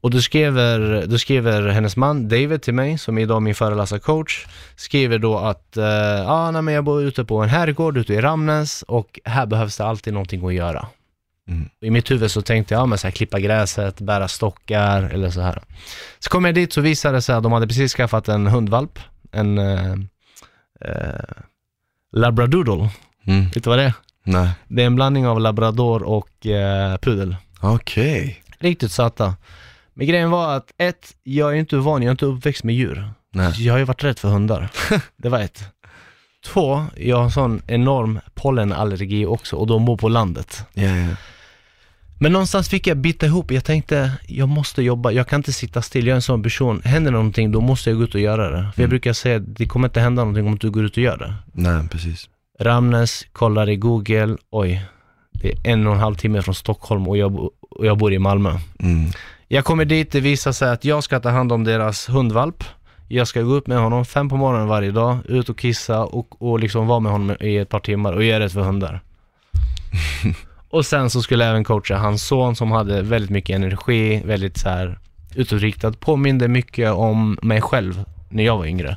Och 0.00 0.10
då 0.10 0.20
skriver, 0.20 1.06
då 1.06 1.18
skriver 1.18 1.68
hennes 1.68 1.96
man 1.96 2.28
David 2.28 2.62
till 2.62 2.74
mig, 2.74 2.98
som 2.98 3.18
är 3.18 3.22
idag 3.22 3.42
min 3.42 3.54
föreläsarcoach, 3.54 4.46
skriver 4.76 5.18
då 5.18 5.38
att 5.38 5.76
eh, 5.76 6.30
ah, 6.30 6.50
nej, 6.50 6.62
men 6.62 6.74
jag 6.74 6.84
bor 6.84 7.02
ute 7.02 7.24
på 7.24 7.42
en 7.42 7.48
herrgård 7.48 7.96
ute 7.96 8.14
i 8.14 8.20
Ramnäs 8.20 8.82
och 8.82 9.20
här 9.24 9.46
behövs 9.46 9.76
det 9.76 9.84
alltid 9.84 10.12
någonting 10.12 10.46
att 10.46 10.54
göra. 10.54 10.86
Mm. 11.48 11.68
I 11.80 11.90
mitt 11.90 12.10
huvud 12.10 12.30
så 12.30 12.42
tänkte 12.42 12.74
jag, 12.74 12.80
ja, 12.80 12.86
men 12.86 12.98
så 12.98 13.06
här, 13.06 13.12
klippa 13.12 13.40
gräset, 13.40 14.00
bära 14.00 14.28
stockar 14.28 15.02
eller 15.02 15.30
så 15.30 15.40
här. 15.40 15.62
Så 16.18 16.30
kom 16.30 16.44
jag 16.44 16.54
dit 16.54 16.72
så 16.72 16.80
visade 16.80 17.16
det 17.16 17.22
sig 17.22 17.34
att 17.34 17.42
de 17.42 17.52
hade 17.52 17.66
precis 17.66 17.94
skaffat 17.94 18.28
en 18.28 18.46
hundvalp, 18.46 18.98
en 19.32 19.58
eh, 19.58 19.92
eh, 20.80 21.34
labradoodle. 22.12 22.90
Mm. 23.26 23.44
Vet 23.44 23.64
du 23.64 23.70
vad 23.70 23.78
det 23.78 23.84
är? 23.84 23.94
Nej. 24.24 24.50
Det 24.68 24.82
är 24.82 24.86
en 24.86 24.94
blandning 24.94 25.26
av 25.26 25.40
labrador 25.40 26.02
och 26.02 26.46
eh, 26.46 26.96
pudel. 26.96 27.36
Okej. 27.60 28.42
Riktigt 28.58 28.92
söta. 28.92 29.34
Men 29.94 30.06
grejen 30.06 30.30
var 30.30 30.56
att 30.56 30.72
ett, 30.78 31.16
jag 31.22 31.50
är 31.50 31.56
inte 31.56 31.76
van, 31.76 32.02
jag 32.02 32.06
är 32.08 32.10
inte 32.10 32.26
uppväxt 32.26 32.64
med 32.64 32.74
djur. 32.74 33.10
Nej. 33.30 33.52
Så 33.52 33.62
jag 33.62 33.74
har 33.74 33.78
ju 33.78 33.84
varit 33.84 34.04
rädd 34.04 34.18
för 34.18 34.28
hundar. 34.28 34.68
Det 35.16 35.28
var 35.28 35.38
ett. 35.40 35.64
Två, 36.44 36.84
jag 36.96 37.16
har 37.16 37.24
en 37.24 37.30
sån 37.30 37.62
enorm 37.66 38.20
pollenallergi 38.34 39.26
också 39.26 39.56
och 39.56 39.66
de 39.66 39.84
bor 39.84 39.96
på 39.96 40.08
landet. 40.08 40.64
Ja, 40.72 40.96
ja. 40.96 41.16
Men 42.22 42.32
någonstans 42.32 42.68
fick 42.68 42.86
jag 42.86 42.96
bita 42.96 43.26
ihop, 43.26 43.50
jag 43.50 43.64
tänkte 43.64 44.12
jag 44.26 44.48
måste 44.48 44.82
jobba, 44.82 45.10
jag 45.10 45.26
kan 45.28 45.40
inte 45.40 45.52
sitta 45.52 45.82
still, 45.82 46.06
jag 46.06 46.12
är 46.12 46.16
en 46.16 46.22
sån 46.22 46.42
person. 46.42 46.82
Händer 46.84 47.10
någonting 47.12 47.52
då 47.52 47.60
måste 47.60 47.90
jag 47.90 47.98
gå 47.98 48.04
ut 48.04 48.14
och 48.14 48.20
göra 48.20 48.50
det. 48.50 48.56
För 48.56 48.62
jag 48.64 48.78
Mm. 48.78 48.90
brukar 48.90 49.12
säga 49.12 49.38
det 49.38 49.66
kommer 49.66 49.88
inte 49.88 50.00
hända 50.00 50.22
någonting 50.22 50.46
om 50.46 50.58
du 50.58 50.70
går 50.70 50.84
ut 50.84 50.96
och 50.96 51.02
gör 51.02 51.16
det. 51.16 51.34
Nej, 51.52 51.88
precis. 51.88 52.28
Ramnäs, 52.60 53.26
kollar 53.32 53.68
i 53.68 53.76
google, 53.76 54.36
oj, 54.50 54.84
det 55.32 55.48
är 55.52 55.72
en 55.72 55.86
och 55.86 55.92
en 55.94 55.98
halv 56.00 56.14
timme 56.14 56.42
från 56.42 56.54
Stockholm 56.54 57.08
och 57.08 57.16
jag, 57.16 57.34
och 57.70 57.86
jag 57.86 57.98
bor 57.98 58.12
i 58.12 58.18
Malmö. 58.18 58.58
Mm. 58.78 59.10
Jag 59.48 59.64
kommer 59.64 59.84
dit, 59.84 60.12
det 60.12 60.20
visar 60.20 60.52
sig 60.52 60.70
att 60.70 60.84
jag 60.84 61.04
ska 61.04 61.20
ta 61.20 61.30
hand 61.30 61.52
om 61.52 61.64
deras 61.64 62.08
hundvalp. 62.08 62.64
Jag 63.08 63.28
ska 63.28 63.42
gå 63.42 63.52
upp 63.54 63.66
med 63.66 63.78
honom 63.78 64.04
fem 64.04 64.28
på 64.28 64.36
morgonen 64.36 64.68
varje 64.68 64.90
dag, 64.90 65.18
ut 65.28 65.48
och 65.48 65.58
kissa 65.58 66.04
och, 66.04 66.42
och 66.42 66.60
liksom 66.60 66.86
vara 66.86 67.00
med 67.00 67.12
honom 67.12 67.36
i 67.40 67.56
ett 67.56 67.68
par 67.68 67.80
timmar 67.80 68.12
och 68.12 68.24
göra 68.24 68.44
rätt 68.44 68.52
för 68.52 68.60
hundar. 68.60 69.00
och 70.72 70.86
sen 70.86 71.10
så 71.10 71.22
skulle 71.22 71.44
jag 71.44 71.50
även 71.50 71.64
coacha 71.64 71.96
hans 71.96 72.22
son 72.22 72.56
som 72.56 72.70
hade 72.70 73.02
väldigt 73.02 73.30
mycket 73.30 73.56
energi, 73.56 74.22
väldigt 74.24 74.58
så 74.58 74.68
här 74.68 74.98
utåtriktad, 75.34 75.92
påminde 75.92 76.48
mycket 76.48 76.92
om 76.92 77.38
mig 77.42 77.60
själv 77.60 78.04
när 78.28 78.44
jag 78.44 78.58
var 78.58 78.66
yngre. 78.66 78.96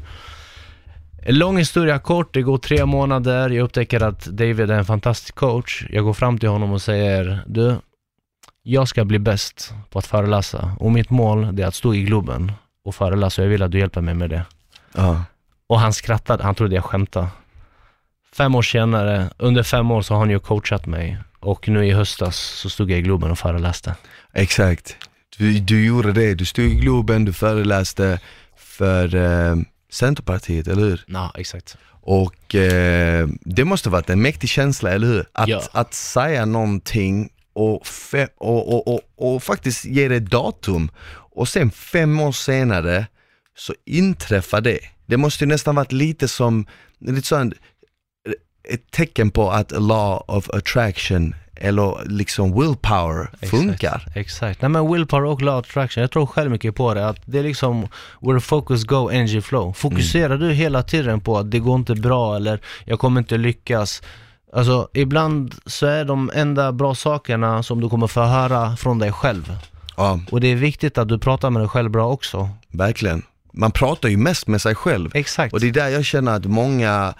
Lång 1.27 1.57
historia 1.57 1.99
kort, 1.99 2.33
det 2.33 2.41
går 2.41 2.57
tre 2.57 2.85
månader, 2.85 3.49
jag 3.49 3.63
upptäcker 3.63 4.03
att 4.03 4.25
David 4.25 4.71
är 4.71 4.77
en 4.77 4.85
fantastisk 4.85 5.35
coach. 5.35 5.85
Jag 5.89 6.03
går 6.03 6.13
fram 6.13 6.37
till 6.37 6.49
honom 6.49 6.71
och 6.71 6.81
säger, 6.81 7.43
du, 7.47 7.75
jag 8.63 8.87
ska 8.87 9.05
bli 9.05 9.19
bäst 9.19 9.73
på 9.89 9.99
att 9.99 10.05
föreläsa 10.05 10.71
och 10.79 10.91
mitt 10.91 11.09
mål 11.09 11.59
är 11.59 11.65
att 11.65 11.75
stå 11.75 11.93
i 11.93 12.03
Globen 12.03 12.51
och 12.85 12.95
föreläsa 12.95 13.41
och 13.41 13.45
jag 13.45 13.49
vill 13.49 13.63
att 13.63 13.71
du 13.71 13.79
hjälper 13.79 14.01
mig 14.01 14.13
med 14.13 14.29
det. 14.29 14.45
Ja. 14.93 15.23
Och 15.67 15.79
han 15.79 15.93
skrattade, 15.93 16.43
han 16.43 16.55
trodde 16.55 16.75
jag 16.75 16.83
skämtade. 16.83 17.27
Fem 18.37 18.55
år 18.55 18.61
senare, 18.61 19.29
under 19.37 19.63
fem 19.63 19.91
år 19.91 20.01
så 20.01 20.13
har 20.13 20.19
han 20.19 20.29
ju 20.29 20.39
coachat 20.39 20.85
mig 20.85 21.17
och 21.45 21.67
nu 21.69 21.85
i 21.87 21.91
höstas 21.91 22.35
så 22.37 22.69
stod 22.69 22.91
jag 22.91 22.99
i 22.99 23.01
Globen 23.01 23.31
och 23.31 23.39
föreläste. 23.39 23.95
Exakt. 24.33 24.95
Du, 25.37 25.59
du 25.59 25.85
gjorde 25.85 26.13
det, 26.13 26.33
du 26.35 26.45
stod 26.45 26.65
i 26.65 26.75
Globen, 26.75 27.25
du 27.25 27.33
föreläste 27.33 28.19
för 28.57 29.15
eh, 29.15 29.55
Centerpartiet, 29.91 30.67
eller 30.67 30.81
hur? 30.81 31.03
Ja, 31.07 31.31
exakt. 31.37 31.77
Och 32.01 32.55
eh, 32.55 33.27
det 33.41 33.65
måste 33.65 33.89
varit 33.89 34.09
en 34.09 34.21
mäktig 34.21 34.49
känsla, 34.49 34.91
eller 34.91 35.07
hur? 35.07 35.25
Att, 35.31 35.47
Ja. 35.47 35.61
att 35.71 35.93
säga 35.93 36.45
någonting 36.45 37.29
och, 37.53 37.83
fe- 37.83 38.29
och, 38.37 38.73
och, 38.73 38.87
och, 38.95 39.01
och 39.33 39.43
faktiskt 39.43 39.85
ge 39.85 40.07
det 40.07 40.19
datum 40.19 40.89
och 41.35 41.47
sen 41.47 41.71
fem 41.71 42.19
år 42.19 42.31
senare 42.31 43.07
så 43.57 43.73
inträffar 43.85 44.61
det. 44.61 44.79
Det 45.05 45.17
måste 45.17 45.43
ju 45.43 45.47
nästan 45.47 45.75
varit 45.75 45.91
lite 45.91 46.27
som, 46.27 46.65
lite 46.99 47.27
sån, 47.27 47.53
ett 48.69 48.91
tecken 48.91 49.31
på 49.31 49.51
att 49.51 49.71
law 49.71 50.23
of 50.27 50.49
attraction 50.49 51.35
eller 51.55 51.97
liksom 52.05 52.59
willpower 52.59 53.47
funkar. 53.47 53.95
Exakt, 53.95 54.17
exakt. 54.17 54.61
Nej 54.61 54.69
men 54.69 54.91
willpower 54.91 55.23
och 55.25 55.41
law 55.41 55.59
of 55.59 55.65
attraction, 55.69 56.01
jag 56.01 56.11
tror 56.11 56.25
själv 56.25 56.51
mycket 56.51 56.75
på 56.75 56.93
det. 56.93 57.07
Att 57.09 57.17
det 57.25 57.39
är 57.39 57.43
liksom 57.43 57.87
where 58.21 58.39
focus 58.39 58.83
go, 58.83 59.09
energy 59.09 59.41
flow. 59.41 59.73
Fokuserar 59.73 60.37
du 60.37 60.51
hela 60.53 60.83
tiden 60.83 61.21
på 61.21 61.37
att 61.37 61.51
det 61.51 61.59
går 61.59 61.75
inte 61.75 61.95
bra 61.95 62.35
eller 62.35 62.59
jag 62.85 62.99
kommer 62.99 63.19
inte 63.21 63.37
lyckas. 63.37 64.01
Alltså 64.53 64.87
ibland 64.93 65.55
så 65.65 65.85
är 65.85 66.05
de 66.05 66.31
enda 66.35 66.71
bra 66.71 66.95
sakerna 66.95 67.63
som 67.63 67.81
du 67.81 67.89
kommer 67.89 68.07
få 68.07 68.21
höra 68.21 68.75
från 68.75 68.99
dig 68.99 69.11
själv. 69.11 69.57
Ja, 69.97 70.19
Och 70.31 70.41
det 70.41 70.47
är 70.47 70.55
viktigt 70.55 70.97
att 70.97 71.07
du 71.07 71.19
pratar 71.19 71.49
med 71.49 71.61
dig 71.61 71.69
själv 71.69 71.91
bra 71.91 72.07
också. 72.11 72.49
verkligen. 72.67 73.23
Man 73.53 73.71
pratar 73.71 74.09
ju 74.09 74.17
mest 74.17 74.47
med 74.47 74.61
sig 74.61 74.75
själv. 74.75 75.11
Exakt. 75.13 75.53
Och 75.53 75.59
det 75.59 75.67
är 75.67 75.71
där 75.71 75.87
jag 75.89 76.05
känner 76.05 76.31
att 76.35 76.45
många 76.45 77.13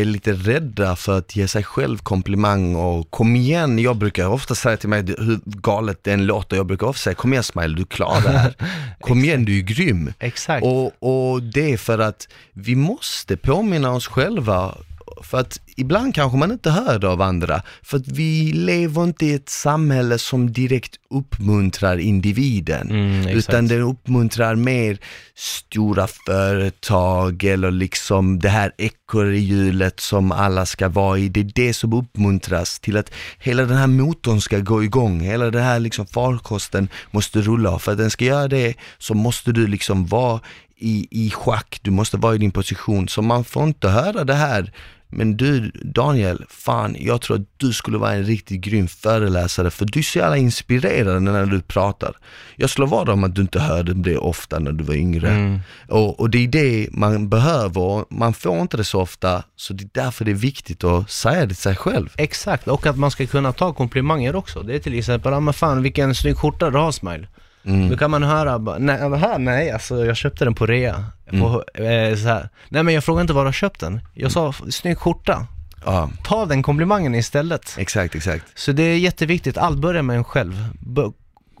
är 0.00 0.04
lite 0.04 0.32
rädda 0.32 0.96
för 0.96 1.18
att 1.18 1.36
ge 1.36 1.48
sig 1.48 1.64
själv 1.64 1.98
komplimang 1.98 2.74
och 2.74 3.10
kom 3.10 3.36
igen, 3.36 3.78
jag 3.78 3.96
brukar 3.96 4.28
ofta 4.28 4.54
säga 4.54 4.76
till 4.76 4.88
mig 4.88 5.04
hur 5.18 5.40
galet 5.44 5.98
det 6.04 6.12
än 6.12 6.26
låter, 6.26 6.56
jag 6.56 6.66
brukar 6.66 6.86
ofta 6.86 6.98
säga 7.00 7.14
kom 7.14 7.32
igen 7.32 7.42
Smile, 7.42 7.76
du 7.76 7.84
klarar 7.84 8.22
det 8.22 8.38
här. 8.38 8.54
Kom 9.00 9.24
igen, 9.24 9.44
du 9.44 9.58
är 9.58 9.62
grym. 9.62 10.12
Exakt. 10.18 10.64
Och, 10.66 10.92
och 10.98 11.42
det 11.42 11.72
är 11.72 11.76
för 11.76 11.98
att 11.98 12.28
vi 12.52 12.74
måste 12.76 13.36
påminna 13.36 13.92
oss 13.92 14.06
själva 14.06 14.74
för 15.22 15.40
att 15.40 15.60
ibland 15.76 16.14
kanske 16.14 16.38
man 16.38 16.52
inte 16.52 16.70
hör 16.70 16.98
det 16.98 17.08
av 17.08 17.22
andra, 17.22 17.62
för 17.82 17.96
att 17.96 18.08
vi 18.08 18.52
lever 18.52 19.04
inte 19.04 19.26
i 19.26 19.34
ett 19.34 19.48
samhälle 19.48 20.18
som 20.18 20.52
direkt 20.52 20.96
uppmuntrar 21.10 21.98
individen, 21.98 22.90
Mm, 22.90 23.28
utan 23.28 23.68
det 23.68 23.80
uppmuntrar 23.80 24.54
mer 24.54 24.98
stora 25.34 26.06
företag 26.26 27.44
eller 27.44 27.70
liksom 27.70 28.38
det 28.38 28.48
här 28.48 28.72
ekorrhjulet 28.78 30.00
som 30.00 30.32
alla 30.32 30.66
ska 30.66 30.88
vara 30.88 31.18
i. 31.18 31.28
Det 31.28 31.40
är 31.40 31.50
det 31.54 31.74
som 31.74 31.92
uppmuntras 31.92 32.80
till 32.80 32.96
att 32.96 33.10
hela 33.38 33.64
den 33.64 33.76
här 33.76 33.86
motorn 33.86 34.40
ska 34.40 34.58
gå 34.58 34.84
igång, 34.84 35.20
hela 35.20 35.50
den 35.50 35.62
här 35.62 35.80
liksom 35.80 36.06
farkosten 36.06 36.88
måste 37.10 37.40
rulla. 37.40 37.78
För 37.78 37.92
att 37.92 37.98
den 37.98 38.10
ska 38.10 38.24
göra 38.24 38.48
det 38.48 38.74
så 38.98 39.14
måste 39.14 39.52
du 39.52 39.66
liksom 39.66 40.06
vara 40.06 40.40
i, 40.76 41.08
i 41.10 41.30
schack, 41.30 41.78
du 41.82 41.90
måste 41.90 42.16
vara 42.16 42.34
i 42.34 42.38
din 42.38 42.50
position. 42.50 43.08
Så 43.08 43.22
man 43.22 43.44
får 43.44 43.64
inte 43.64 43.88
höra 43.88 44.24
det 44.24 44.34
här 44.34 44.72
men 45.12 45.36
du 45.36 45.70
Daniel, 45.84 46.44
fan 46.48 46.96
jag 46.98 47.20
tror 47.20 47.36
att 47.36 47.46
du 47.56 47.72
skulle 47.72 47.98
vara 47.98 48.12
en 48.12 48.24
riktigt 48.24 48.60
grym 48.60 48.88
föreläsare 48.88 49.70
för 49.70 49.84
du 49.84 49.98
är 49.98 50.02
så 50.02 50.18
jävla 50.18 50.36
inspirerande 50.36 51.32
när 51.32 51.46
du 51.46 51.60
pratar. 51.60 52.16
Jag 52.56 52.70
slår 52.70 52.86
vad 52.86 53.08
om 53.08 53.24
att 53.24 53.34
du 53.34 53.42
inte 53.42 53.60
hörde 53.60 53.94
det 53.94 54.16
ofta 54.16 54.58
när 54.58 54.72
du 54.72 54.84
var 54.84 54.94
yngre. 54.94 55.30
Mm. 55.30 55.60
Och, 55.88 56.20
och 56.20 56.30
det 56.30 56.38
är 56.38 56.48
det 56.48 56.88
man 56.92 57.28
behöver 57.28 58.04
man 58.10 58.34
får 58.34 58.60
inte 58.60 58.76
det 58.76 58.84
så 58.84 59.00
ofta 59.00 59.42
så 59.56 59.72
det 59.72 59.84
är 59.84 60.04
därför 60.04 60.24
det 60.24 60.30
är 60.30 60.34
viktigt 60.34 60.84
att 60.84 61.10
säga 61.10 61.40
det 61.40 61.46
till 61.46 61.56
sig 61.56 61.76
själv. 61.76 62.08
Exakt, 62.16 62.68
och 62.68 62.86
att 62.86 62.98
man 62.98 63.10
ska 63.10 63.26
kunna 63.26 63.52
ta 63.52 63.72
komplimanger 63.72 64.36
också. 64.36 64.62
Det 64.62 64.74
är 64.74 64.78
till 64.78 64.98
exempel, 64.98 65.32
ja 65.32 65.40
men 65.40 65.54
fan 65.54 65.82
vilken 65.82 66.14
snygg 66.14 66.36
skjorta 66.36 66.70
du 66.70 66.78
har 66.78 66.92
Smile. 66.92 67.28
Mm. 67.64 67.88
Då 67.90 67.96
kan 67.96 68.10
man 68.10 68.22
höra, 68.22 68.58
bara, 68.58 68.78
nej, 68.78 68.98
här, 69.18 69.38
nej 69.38 69.70
alltså 69.70 70.04
jag 70.06 70.16
köpte 70.16 70.44
den 70.44 70.54
på 70.54 70.66
rea. 70.66 71.04
På, 71.30 71.64
eh, 71.82 72.16
så 72.16 72.28
här. 72.28 72.48
Nej 72.68 72.82
men 72.82 72.94
jag 72.94 73.04
frågade 73.04 73.20
inte 73.22 73.32
var 73.32 73.44
har 73.44 73.52
köpt 73.52 73.80
den. 73.80 74.00
Jag 74.14 74.32
sa, 74.32 74.54
snygg 74.70 74.98
skjorta. 74.98 75.46
Ja, 75.84 76.10
Ta 76.24 76.46
den 76.46 76.62
komplimangen 76.62 77.14
istället. 77.14 77.74
exakt, 77.78 78.14
exakt. 78.14 78.44
Så 78.58 78.72
det 78.72 78.82
är 78.82 78.96
jätteviktigt, 78.98 79.58
allt 79.58 79.78
börjar 79.78 80.02
med 80.02 80.16
en 80.16 80.24
själv. 80.24 80.68
B- 80.80 81.02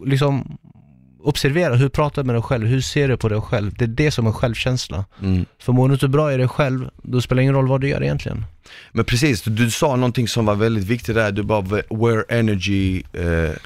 liksom, 0.06 0.58
observera, 1.22 1.74
hur 1.74 1.88
pratar 1.88 2.22
du 2.22 2.26
med 2.26 2.34
dig 2.34 2.42
själv? 2.42 2.66
Hur 2.66 2.80
ser 2.80 3.08
du 3.08 3.16
på 3.16 3.28
dig 3.28 3.40
själv? 3.40 3.74
Det 3.74 3.84
är 3.84 3.88
det 3.88 4.10
som 4.10 4.26
är 4.26 4.32
självkänsla. 4.32 5.04
Mm. 5.22 5.46
För 5.58 5.72
mår 5.72 5.88
du 5.88 5.94
inte 5.94 6.08
bra 6.08 6.32
i 6.32 6.36
dig 6.36 6.48
själv, 6.48 6.90
då 7.02 7.20
spelar 7.20 7.36
det 7.36 7.42
ingen 7.42 7.54
roll 7.54 7.68
vad 7.68 7.80
du 7.80 7.88
gör 7.88 8.02
egentligen. 8.02 8.44
Men 8.92 9.04
precis, 9.04 9.42
du, 9.42 9.50
du 9.50 9.70
sa 9.70 9.96
någonting 9.96 10.28
som 10.28 10.46
var 10.46 10.54
väldigt 10.54 10.84
viktigt 10.84 11.14
där, 11.14 11.32
du 11.32 11.42
bara 11.42 11.60
where 11.90 12.24
energy... 12.28 13.02
eh, 13.12 13.22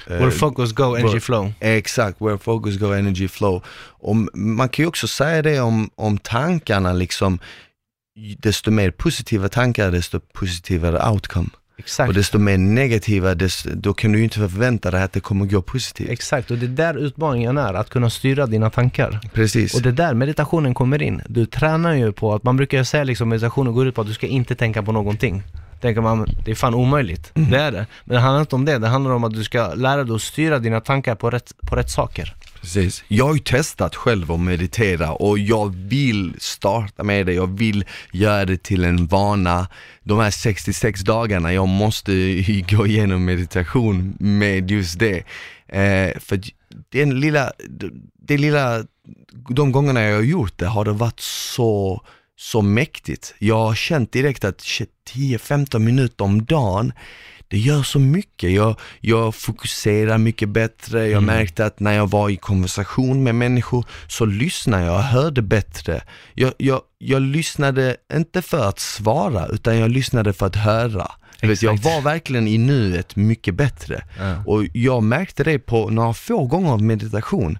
Where 0.07 0.31
focus 0.31 0.71
go, 0.71 0.95
energy 0.95 1.15
where- 1.15 1.19
flow. 1.19 1.53
Exakt, 1.59 2.21
where 2.21 2.37
focus 2.37 2.77
go, 2.77 2.91
energy 2.93 3.27
flow. 3.27 3.63
Och 3.99 4.15
man 4.33 4.69
kan 4.69 4.83
ju 4.83 4.87
också 4.89 5.07
säga 5.07 5.41
det 5.41 5.59
om, 5.59 5.89
om 5.95 6.17
tankarna 6.17 6.93
liksom, 6.93 7.39
desto 8.37 8.71
mer 8.71 8.91
positiva 8.91 9.49
tankar, 9.49 9.91
desto 9.91 10.19
positivare 10.19 11.09
outcome. 11.11 11.49
Exakt. 11.77 12.07
Och 12.07 12.13
desto 12.13 12.39
mer 12.39 12.57
negativa, 12.57 13.35
desto, 13.35 13.69
då 13.73 13.93
kan 13.93 14.11
du 14.11 14.17
ju 14.17 14.23
inte 14.23 14.39
förvänta 14.39 14.91
dig 14.91 15.03
att 15.03 15.13
det 15.13 15.19
kommer 15.19 15.45
gå 15.45 15.61
positivt. 15.61 16.09
Exakt, 16.09 16.51
och 16.51 16.57
det 16.57 16.65
är 16.65 16.67
där 16.67 16.97
utmaningen 16.97 17.57
är, 17.57 17.73
att 17.73 17.89
kunna 17.89 18.09
styra 18.09 18.45
dina 18.45 18.69
tankar. 18.69 19.19
Precis. 19.33 19.75
Och 19.75 19.81
det 19.81 19.89
är 19.89 19.93
där 19.93 20.13
meditationen 20.13 20.73
kommer 20.73 21.01
in. 21.01 21.21
Du 21.27 21.45
tränar 21.45 21.93
ju 21.93 22.11
på 22.11 22.33
att, 22.33 22.43
man 22.43 22.57
brukar 22.57 22.83
säga 22.83 23.03
liksom 23.03 23.29
meditationen 23.29 23.73
går 23.73 23.87
ut 23.87 23.95
på 23.95 24.01
att 24.01 24.07
du 24.07 24.13
ska 24.13 24.27
inte 24.27 24.55
tänka 24.55 24.83
på 24.83 24.91
någonting. 24.91 25.43
Tänker 25.81 26.01
man, 26.01 26.27
det 26.45 26.51
är 26.51 26.55
fan 26.55 26.73
omöjligt. 26.73 27.31
Mm. 27.35 27.49
Det 27.49 27.59
är 27.59 27.71
det. 27.71 27.85
Men 28.05 28.15
det 28.15 28.21
handlar 28.21 28.41
inte 28.41 28.55
om 28.55 28.65
det, 28.65 28.77
det 28.77 28.87
handlar 28.87 29.11
om 29.11 29.23
att 29.23 29.33
du 29.33 29.43
ska 29.43 29.73
lära 29.73 30.03
dig 30.03 30.15
att 30.15 30.21
styra 30.21 30.59
dina 30.59 30.81
tankar 30.81 31.15
på 31.15 31.29
rätt, 31.29 31.53
på 31.61 31.75
rätt 31.75 31.89
saker. 31.89 32.35
Precis. 32.67 33.03
Jag 33.07 33.25
har 33.25 33.33
ju 33.33 33.39
testat 33.39 33.95
själv 33.95 34.31
att 34.31 34.39
meditera 34.39 35.11
och 35.11 35.39
jag 35.39 35.75
vill 35.75 36.35
starta 36.39 37.03
med 37.03 37.25
det, 37.25 37.33
jag 37.33 37.57
vill 37.59 37.85
göra 38.11 38.45
det 38.45 38.63
till 38.63 38.83
en 38.83 39.07
vana. 39.07 39.67
De 40.03 40.19
här 40.19 40.31
66 40.31 41.01
dagarna, 41.01 41.53
jag 41.53 41.67
måste 41.67 42.11
gå 42.69 42.87
igenom 42.87 43.25
meditation 43.25 44.15
med 44.19 44.71
just 44.71 44.99
det. 44.99 45.17
Eh, 45.67 46.19
för 46.19 46.41
den 46.89 47.19
lilla, 47.19 47.51
det 48.19 48.37
lilla, 48.37 48.83
de 49.49 49.71
gångerna 49.71 50.01
jag 50.01 50.15
har 50.15 50.23
gjort 50.23 50.57
det 50.57 50.67
har 50.67 50.85
det 50.85 50.91
varit 50.91 51.19
så, 51.19 52.01
så 52.37 52.61
mäktigt. 52.61 53.35
Jag 53.39 53.59
har 53.59 53.75
känt 53.75 54.11
direkt 54.11 54.43
att 54.43 54.57
10-15 54.57 55.79
minuter 55.79 56.23
om 56.25 56.45
dagen 56.45 56.93
det 57.47 57.57
gör 57.57 57.83
så 57.83 57.99
mycket. 57.99 58.51
Jag, 58.51 58.75
jag 58.99 59.35
fokuserar 59.35 60.17
mycket 60.17 60.49
bättre. 60.49 61.07
Jag 61.07 61.23
märkte 61.23 61.65
att 61.65 61.79
när 61.79 61.93
jag 61.93 62.09
var 62.09 62.29
i 62.29 62.37
konversation 62.37 63.23
med 63.23 63.35
människor 63.35 63.85
så 64.07 64.25
lyssnade 64.25 64.85
jag 64.85 64.95
och 64.95 65.03
hörde 65.03 65.41
bättre. 65.41 66.01
Jag, 66.33 66.53
jag, 66.57 66.81
jag 66.97 67.21
lyssnade 67.21 67.97
inte 68.13 68.41
för 68.41 68.69
att 68.69 68.79
svara 68.79 69.47
utan 69.47 69.77
jag 69.77 69.91
lyssnade 69.91 70.33
för 70.33 70.45
att 70.45 70.55
höra. 70.55 71.11
Vet, 71.41 71.61
jag 71.61 71.77
var 71.77 72.01
verkligen 72.01 72.47
i 72.47 72.57
nuet 72.57 73.15
mycket 73.15 73.55
bättre. 73.55 74.03
Ja. 74.19 74.43
Och 74.45 74.65
jag 74.73 75.03
märkte 75.03 75.43
det 75.43 75.59
på 75.59 75.89
några 75.89 76.13
få 76.13 76.45
gånger 76.45 76.71
av 76.71 76.81
meditation. 76.81 77.59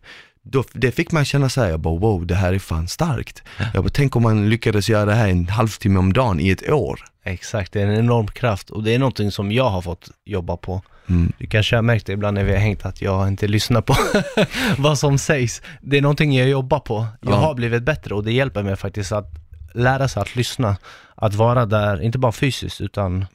Då, 0.51 0.63
det 0.73 0.91
fick 0.91 1.11
man 1.11 1.25
känna 1.25 1.49
så 1.49 1.61
här, 1.61 1.69
jag 1.69 1.79
bara 1.79 1.99
wow, 1.99 2.25
det 2.27 2.35
här 2.35 2.53
är 2.53 2.59
fan 2.59 2.87
starkt. 2.87 3.43
Jag 3.73 3.83
bara, 3.83 3.89
tänk 3.89 4.15
om 4.15 4.23
man 4.23 4.49
lyckades 4.49 4.89
göra 4.89 5.05
det 5.05 5.15
här 5.15 5.27
en 5.27 5.47
halvtimme 5.47 5.99
om 5.99 6.13
dagen 6.13 6.39
i 6.39 6.49
ett 6.49 6.69
år. 6.69 6.99
Exakt, 7.23 7.73
det 7.73 7.81
är 7.81 7.87
en 7.87 7.95
enorm 7.97 8.27
kraft 8.27 8.69
och 8.69 8.83
det 8.83 8.95
är 8.95 8.99
någonting 8.99 9.31
som 9.31 9.51
jag 9.51 9.69
har 9.69 9.81
fått 9.81 10.09
jobba 10.25 10.57
på. 10.57 10.81
Mm. 11.09 11.31
Du 11.37 11.47
kanske 11.47 11.75
har 11.75 11.83
märkt 11.83 12.05
det 12.05 12.13
ibland 12.13 12.35
när 12.35 12.43
vi 12.43 12.51
har 12.51 12.59
hängt 12.59 12.85
att 12.85 13.01
jag 13.01 13.27
inte 13.27 13.47
lyssnar 13.47 13.81
på 13.81 13.95
vad 14.77 14.99
som 14.99 15.17
sägs. 15.17 15.61
Det 15.81 15.97
är 15.97 16.01
någonting 16.01 16.35
jag 16.35 16.49
jobbar 16.49 16.79
på. 16.79 17.05
Jag 17.21 17.31
Ja. 17.33 17.35
har 17.37 17.53
blivit 17.55 17.83
bättre 17.83 18.15
och 18.15 18.23
det 18.23 18.31
hjälper 18.31 18.63
mig 18.63 18.75
faktiskt 18.75 19.11
att 19.11 19.31
lära 19.73 20.07
sig 20.07 20.21
att 20.21 20.35
lyssna. 20.35 20.77
Att 21.15 21.33
vara 21.35 21.65
där, 21.65 22.01
inte 22.01 22.17
bara 22.17 22.31
fysiskt 22.31 22.81
utan 22.81 23.25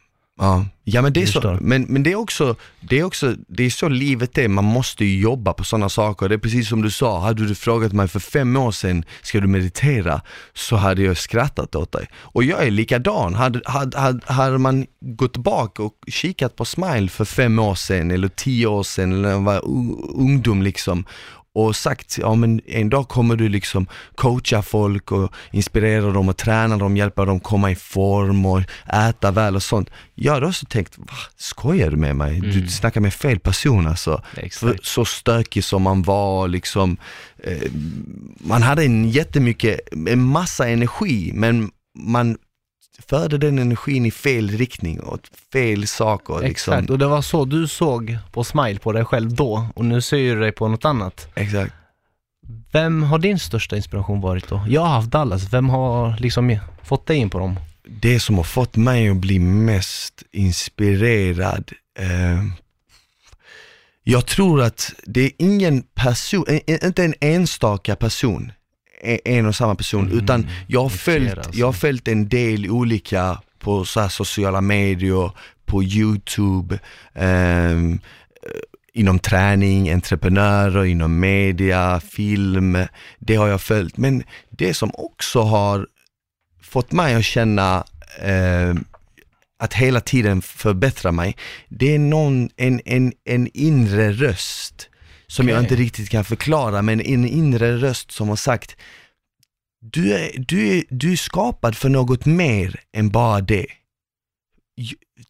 Ja, 0.42 0.64
ja 0.84 1.02
men, 1.02 1.12
det 1.12 1.22
är 1.22 1.26
så, 1.26 1.58
men, 1.60 1.82
men 1.82 2.02
det 2.02 2.12
är 2.12 2.16
också, 2.16 2.56
det 2.80 2.98
är 2.98 3.04
också, 3.04 3.34
det 3.48 3.64
är 3.64 3.70
så 3.70 3.88
livet 3.88 4.38
är, 4.38 4.48
man 4.48 4.64
måste 4.64 5.04
ju 5.04 5.20
jobba 5.20 5.52
på 5.52 5.64
sådana 5.64 5.88
saker. 5.88 6.28
Det 6.28 6.34
är 6.34 6.38
precis 6.38 6.68
som 6.68 6.82
du 6.82 6.90
sa, 6.90 7.20
hade 7.20 7.46
du 7.46 7.54
frågat 7.54 7.92
mig 7.92 8.08
för 8.08 8.20
fem 8.20 8.56
år 8.56 8.70
sedan, 8.72 9.04
ska 9.22 9.40
du 9.40 9.46
meditera? 9.46 10.20
Så 10.54 10.76
hade 10.76 11.02
jag 11.02 11.16
skrattat 11.16 11.74
åt 11.74 11.92
dig. 11.92 12.08
Och 12.14 12.44
jag 12.44 12.66
är 12.66 12.70
likadan, 12.70 13.34
hade, 13.34 13.60
hade, 13.64 13.98
hade, 13.98 14.20
hade 14.32 14.58
man 14.58 14.86
gått 15.00 15.32
tillbaka 15.32 15.82
och 15.82 15.94
kikat 16.08 16.56
på 16.56 16.64
Smile 16.64 17.08
för 17.08 17.24
fem 17.24 17.58
år 17.58 17.74
sedan, 17.74 18.10
eller 18.10 18.28
tio 18.28 18.66
år 18.66 18.82
sedan, 18.82 19.12
eller 19.12 19.22
när 19.22 19.30
jag 19.30 19.40
var 19.40 19.64
ungdom 20.14 20.62
liksom, 20.62 21.04
och 21.54 21.76
sagt, 21.76 22.18
ja 22.18 22.34
men 22.34 22.60
en 22.66 22.90
dag 22.90 23.08
kommer 23.08 23.36
du 23.36 23.48
liksom 23.48 23.86
coacha 24.14 24.62
folk 24.62 25.12
och 25.12 25.32
inspirera 25.50 26.10
dem 26.10 26.28
och 26.28 26.36
träna 26.36 26.76
dem, 26.76 26.96
hjälpa 26.96 27.24
dem 27.24 27.40
komma 27.40 27.70
i 27.70 27.74
form 27.74 28.46
och 28.46 28.62
äta 28.92 29.30
väl 29.30 29.56
och 29.56 29.62
sånt. 29.62 29.90
Jag 30.14 30.32
hade 30.32 30.46
också 30.46 30.66
tänkt, 30.66 30.98
va, 30.98 31.14
skojar 31.36 31.90
du 31.90 31.96
med 31.96 32.16
mig? 32.16 32.40
Du 32.40 32.68
snackar 32.68 33.00
med 33.00 33.14
fel 33.14 33.38
person 33.38 33.86
alltså. 33.86 34.22
För, 34.52 34.78
så 34.82 35.04
stökig 35.04 35.64
som 35.64 35.82
man 35.82 36.02
var 36.02 36.48
liksom, 36.48 36.96
eh, 37.44 37.70
man 38.38 38.62
hade 38.62 38.84
en 38.84 39.08
jättemycket, 39.10 39.80
en 40.08 40.22
massa 40.22 40.68
energi 40.68 41.32
men 41.34 41.70
man 41.98 42.36
förde 42.98 43.38
den 43.38 43.58
energin 43.58 44.06
i 44.06 44.10
fel 44.10 44.50
riktning 44.50 45.00
och 45.00 45.20
fel 45.52 45.86
saker 45.86 46.34
liksom. 46.34 46.50
Exakt, 46.50 46.90
och 46.90 46.98
det 46.98 47.06
var 47.06 47.22
så 47.22 47.44
du 47.44 47.68
såg 47.68 48.18
på 48.32 48.44
Smile 48.44 48.78
på 48.78 48.92
dig 48.92 49.04
själv 49.04 49.34
då 49.34 49.66
och 49.74 49.84
nu 49.84 50.00
ser 50.00 50.34
du 50.34 50.40
dig 50.40 50.52
på 50.52 50.68
något 50.68 50.84
annat. 50.84 51.28
Exakt. 51.34 51.74
Vem 52.72 53.02
har 53.02 53.18
din 53.18 53.38
största 53.38 53.76
inspiration 53.76 54.20
varit 54.20 54.48
då? 54.48 54.64
Jag 54.68 54.80
har 54.80 54.88
haft 54.88 55.10
Dallas, 55.10 55.52
vem 55.52 55.68
har 55.68 56.16
liksom 56.18 56.58
fått 56.82 57.06
dig 57.06 57.16
in 57.16 57.30
på 57.30 57.38
dem? 57.38 57.56
det 58.00 58.20
som 58.20 58.36
har 58.36 58.44
fått 58.44 58.76
mig 58.76 59.08
att 59.08 59.16
bli 59.16 59.38
mest 59.38 60.22
inspirerad, 60.32 61.72
eh, 61.98 62.44
jag 64.02 64.26
tror 64.26 64.62
att 64.62 64.92
det 65.04 65.20
är 65.20 65.30
ingen 65.38 65.82
person, 65.82 66.44
inte 66.66 67.04
en 67.04 67.14
enstaka 67.20 67.96
person, 67.96 68.52
en- 69.24 69.46
och 69.46 69.54
samma 69.56 69.74
person, 69.74 70.06
Mm, 70.06 70.18
utan 70.18 70.46
jag 70.66 70.82
har, 70.82 70.88
följt, 70.88 71.36
alltså. 71.38 71.52
jag 71.54 71.66
har 71.66 71.72
följt 71.72 72.08
en 72.08 72.28
del 72.28 72.70
olika 72.70 73.42
på 73.58 73.84
så 73.84 74.08
sociala 74.08 74.60
medier, 74.60 75.30
på 75.66 75.82
YouTube, 75.84 76.78
ehm, 77.14 77.98
inom 78.94 79.18
träning, 79.18 79.90
entreprenörer, 79.90 80.84
inom 80.84 81.20
media, 81.20 82.00
film, 82.00 82.78
det 83.18 83.34
har 83.34 83.48
jag 83.48 83.60
följt. 83.60 83.96
Men 83.96 84.22
det 84.50 84.74
som 84.74 84.90
också 84.94 85.40
har 85.42 85.86
fått 86.62 86.92
mig 86.92 87.14
att 87.14 87.24
känna 87.24 87.84
eh, 88.22 88.74
att 89.58 89.74
hela 89.74 90.00
tiden 90.00 90.42
förbättra 90.42 91.12
mig, 91.12 91.36
det 91.68 91.94
är 91.94 91.98
någon, 91.98 92.50
en, 92.56 92.80
en, 92.84 93.12
en 93.24 93.48
inre 93.54 94.12
röst 94.12 94.88
som 95.32 95.48
jag 95.48 95.56
Okej. 95.56 95.64
inte 95.64 95.82
riktigt 95.82 96.10
kan 96.10 96.24
förklara, 96.24 96.82
men 96.82 97.00
en 97.00 97.28
inre 97.28 97.76
röst 97.76 98.10
som 98.10 98.28
har 98.28 98.36
sagt 98.36 98.76
du 99.80 100.12
är, 100.12 100.30
du, 100.38 100.68
är, 100.68 100.84
du 100.88 101.12
är 101.12 101.16
skapad 101.16 101.76
för 101.76 101.88
något 101.88 102.26
mer 102.26 102.80
än 102.96 103.08
bara 103.08 103.40
det. 103.40 103.66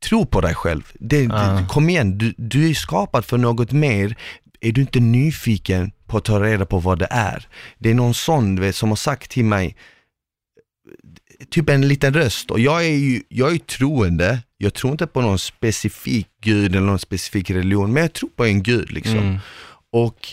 Tro 0.04 0.26
på 0.26 0.40
dig 0.40 0.54
själv. 0.54 0.92
Det, 0.94 1.26
det, 1.26 1.66
kom 1.68 1.88
igen, 1.88 2.18
du, 2.18 2.34
du 2.36 2.70
är 2.70 2.74
skapad 2.74 3.24
för 3.24 3.38
något 3.38 3.72
mer. 3.72 4.16
Är 4.60 4.72
du 4.72 4.80
inte 4.80 5.00
nyfiken 5.00 5.92
på 6.06 6.16
att 6.16 6.24
ta 6.24 6.40
reda 6.40 6.66
på 6.66 6.78
vad 6.78 6.98
det 6.98 7.08
är? 7.10 7.48
Det 7.78 7.90
är 7.90 7.94
någon 7.94 8.14
sån 8.14 8.60
vet, 8.60 8.76
som 8.76 8.88
har 8.88 8.96
sagt 8.96 9.30
till 9.30 9.44
mig, 9.44 9.76
typ 11.50 11.68
en 11.68 11.88
liten 11.88 12.14
röst 12.14 12.50
och 12.50 12.60
jag 12.60 12.84
är 12.84 12.96
ju, 12.96 13.22
jag 13.28 13.54
är 13.54 13.58
troende, 13.58 14.38
jag 14.58 14.74
tror 14.74 14.92
inte 14.92 15.06
på 15.06 15.20
någon 15.20 15.38
specifik 15.38 16.28
gud 16.42 16.76
eller 16.76 16.86
någon 16.86 16.98
specifik 16.98 17.50
religion, 17.50 17.92
men 17.92 18.02
jag 18.02 18.12
tror 18.12 18.30
på 18.36 18.44
en 18.44 18.62
gud 18.62 18.90
liksom. 18.90 19.18
Mm. 19.18 19.38
Och 19.92 20.28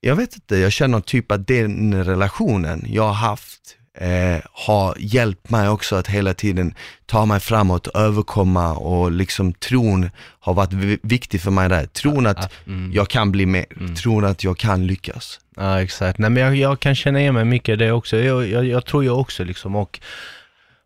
jag 0.00 0.16
vet 0.16 0.34
inte, 0.34 0.56
jag 0.56 0.72
känner 0.72 1.00
typ 1.00 1.32
att 1.32 1.46
den 1.46 2.04
relationen 2.04 2.84
jag 2.88 3.02
har 3.02 3.12
haft 3.12 3.76
eh, 3.98 4.38
har 4.52 4.94
hjälpt 4.98 5.50
mig 5.50 5.68
också 5.68 5.96
att 5.96 6.06
hela 6.06 6.34
tiden 6.34 6.74
ta 7.06 7.26
mig 7.26 7.40
framåt, 7.40 7.86
överkomma 7.86 8.72
och 8.74 9.12
liksom 9.12 9.52
tron 9.52 10.10
har 10.40 10.54
varit 10.54 10.72
vi- 10.72 10.98
viktig 11.02 11.40
för 11.40 11.50
mig 11.50 11.68
där. 11.68 11.86
Tron 11.86 12.26
att 12.26 12.52
Mm. 12.66 12.92
jag 12.92 13.08
kan 13.08 13.32
bli 13.32 13.46
mer, 13.46 13.66
tron 14.02 14.24
att 14.24 14.44
jag 14.44 14.58
kan 14.58 14.86
lyckas. 14.86 15.40
Ja 15.56 15.82
exakt, 15.82 16.18
nej 16.18 16.30
men 16.30 16.42
jag, 16.42 16.56
jag 16.56 16.80
kan 16.80 16.94
känna 16.94 17.20
igen 17.20 17.34
mig 17.34 17.44
mycket 17.44 17.72
i 17.72 17.76
det 17.76 17.92
också. 17.92 18.16
Jag, 18.16 18.48
jag, 18.48 18.64
jag 18.64 18.84
tror 18.86 19.04
jag 19.04 19.18
också 19.20 19.44
liksom 19.44 19.76
och 19.76 20.00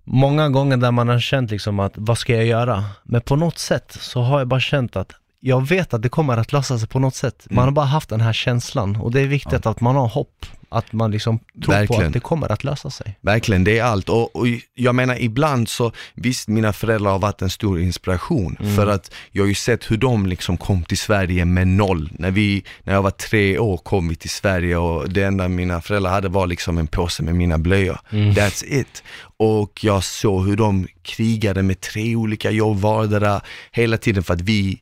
många 0.04 0.48
gånger 0.48 0.76
där 0.76 0.90
man 0.90 1.08
har 1.08 1.20
känt 1.20 1.50
liksom 1.50 1.80
att 1.80 1.92
vad 1.96 2.18
ska 2.18 2.34
jag 2.34 2.46
göra? 2.46 2.84
Men 3.04 3.20
på 3.20 3.36
något 3.36 3.58
sätt 3.58 3.96
så 4.00 4.20
har 4.22 4.38
jag 4.38 4.48
bara 4.48 4.60
känt 4.60 4.96
att 4.96 5.12
jag 5.46 5.68
vet 5.68 5.94
att 5.94 6.02
det 6.02 6.08
kommer 6.08 6.36
att 6.36 6.52
lösa 6.52 6.78
sig 6.78 6.88
på 6.88 6.98
något 6.98 7.14
sätt. 7.14 7.46
Man 7.50 7.64
har 7.64 7.72
bara 7.72 7.86
haft 7.86 8.08
den 8.08 8.20
här 8.20 8.32
känslan 8.32 8.96
och 8.96 9.12
det 9.12 9.20
är 9.20 9.26
viktigt 9.26 9.66
att 9.66 9.80
man 9.80 9.96
har 9.96 10.08
hopp. 10.08 10.46
Att 10.68 10.92
man 10.92 11.10
liksom 11.10 11.38
tror 11.38 11.64
på 11.64 11.70
Verkligen. 11.70 12.06
att 12.06 12.12
det 12.12 12.20
kommer 12.20 12.52
att 12.52 12.64
lösa 12.64 12.90
sig. 12.90 13.18
Verkligen, 13.20 13.64
det 13.64 13.78
är 13.78 13.84
allt. 13.84 14.08
Och, 14.08 14.36
och 14.36 14.46
jag 14.74 14.94
menar 14.94 15.22
ibland 15.22 15.68
så, 15.68 15.92
visst 16.14 16.48
mina 16.48 16.72
föräldrar 16.72 17.10
har 17.10 17.18
varit 17.18 17.42
en 17.42 17.50
stor 17.50 17.80
inspiration 17.80 18.56
för 18.76 18.86
att 18.86 19.10
jag 19.30 19.42
har 19.42 19.48
ju 19.48 19.54
sett 19.54 19.90
hur 19.90 19.96
de 19.96 20.26
liksom 20.26 20.56
kom 20.56 20.84
till 20.84 20.98
Sverige 20.98 21.44
med 21.44 21.68
noll. 21.68 22.10
När, 22.12 22.30
vi, 22.30 22.64
när 22.82 22.94
jag 22.94 23.02
var 23.02 23.10
tre 23.10 23.58
år 23.58 23.76
kom 23.76 24.08
vi 24.08 24.14
till 24.16 24.30
Sverige 24.30 24.76
och 24.76 25.10
det 25.10 25.22
enda 25.22 25.48
mina 25.48 25.80
föräldrar 25.80 26.10
hade 26.10 26.28
var 26.28 26.46
liksom 26.46 26.78
en 26.78 26.86
påse 26.86 27.22
med 27.22 27.34
mina 27.34 27.58
blöjor. 27.58 27.98
That's 28.10 28.64
it. 28.66 29.02
Och 29.36 29.84
jag 29.84 30.04
såg 30.04 30.46
hur 30.48 30.56
de 30.56 30.86
krigade 31.02 31.62
med 31.62 31.80
tre 31.80 32.16
olika 32.16 32.50
jobb 32.50 32.80
vardera 32.80 33.40
hela 33.72 33.96
tiden 33.96 34.22
för 34.22 34.34
att 34.34 34.40
vi 34.40 34.80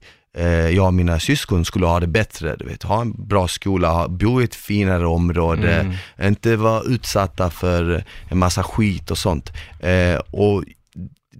jag 0.74 0.86
och 0.86 0.94
mina 0.94 1.20
syskon 1.20 1.64
skulle 1.64 1.86
ha 1.86 2.00
det 2.00 2.06
bättre, 2.06 2.56
du 2.56 2.64
vet, 2.64 2.82
ha 2.82 3.00
en 3.00 3.26
bra 3.26 3.48
skola, 3.48 4.08
bo 4.08 4.40
i 4.40 4.44
ett 4.44 4.54
finare 4.54 5.06
område, 5.06 5.74
Mm. 5.80 5.94
inte 6.22 6.56
vara 6.56 6.82
utsatta 6.82 7.50
för 7.50 8.04
en 8.30 8.38
massa 8.38 8.62
skit 8.62 9.10
och 9.10 9.18
sånt. 9.18 9.52
Eh, 9.80 10.16
och 10.30 10.64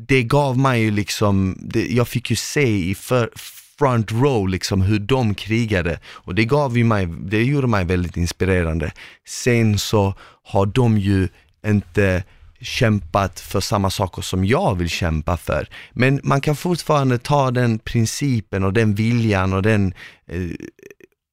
det 0.09 0.23
gav 0.23 0.59
mig 0.59 0.83
ju 0.83 0.91
liksom, 0.91 1.57
det, 1.61 1.87
jag 1.87 2.09
fick 2.09 2.31
ju 2.31 2.37
se 2.37 2.91
i 2.91 2.95
för, 2.95 3.31
front 3.79 4.13
row 4.13 4.49
liksom 4.49 4.83
hur 4.83 4.99
de 4.99 5.35
krigade 5.35 5.99
och 6.07 6.35
det 6.35 6.45
gav 6.45 6.79
ju 6.79 6.85
mig, 6.85 7.07
det 7.07 7.43
gjorde 7.43 7.67
mig 7.67 7.85
väldigt 7.85 8.17
inspirerande. 8.17 8.93
Sen 9.29 9.79
så 9.79 10.15
har 10.45 10.67
de 10.67 10.99
ju 10.99 11.29
inte 11.67 12.25
kämpat 12.63 13.41
för 13.41 13.61
samma 13.61 13.91
saker 13.91 14.23
som 14.23 14.45
jag 14.45 14.75
vill 14.75 14.89
kämpa 14.89 15.37
för. 15.37 15.69
Men 15.93 16.21
man 16.23 16.41
kan 16.41 16.57
fortfarande 16.57 17.19
ta 17.19 17.51
den 17.51 17.79
principen 17.79 18.65
och 18.65 18.73
den 18.73 18.95
viljan 18.95 19.53
och 19.53 19.63
den 19.63 19.95
eh, 20.27 20.41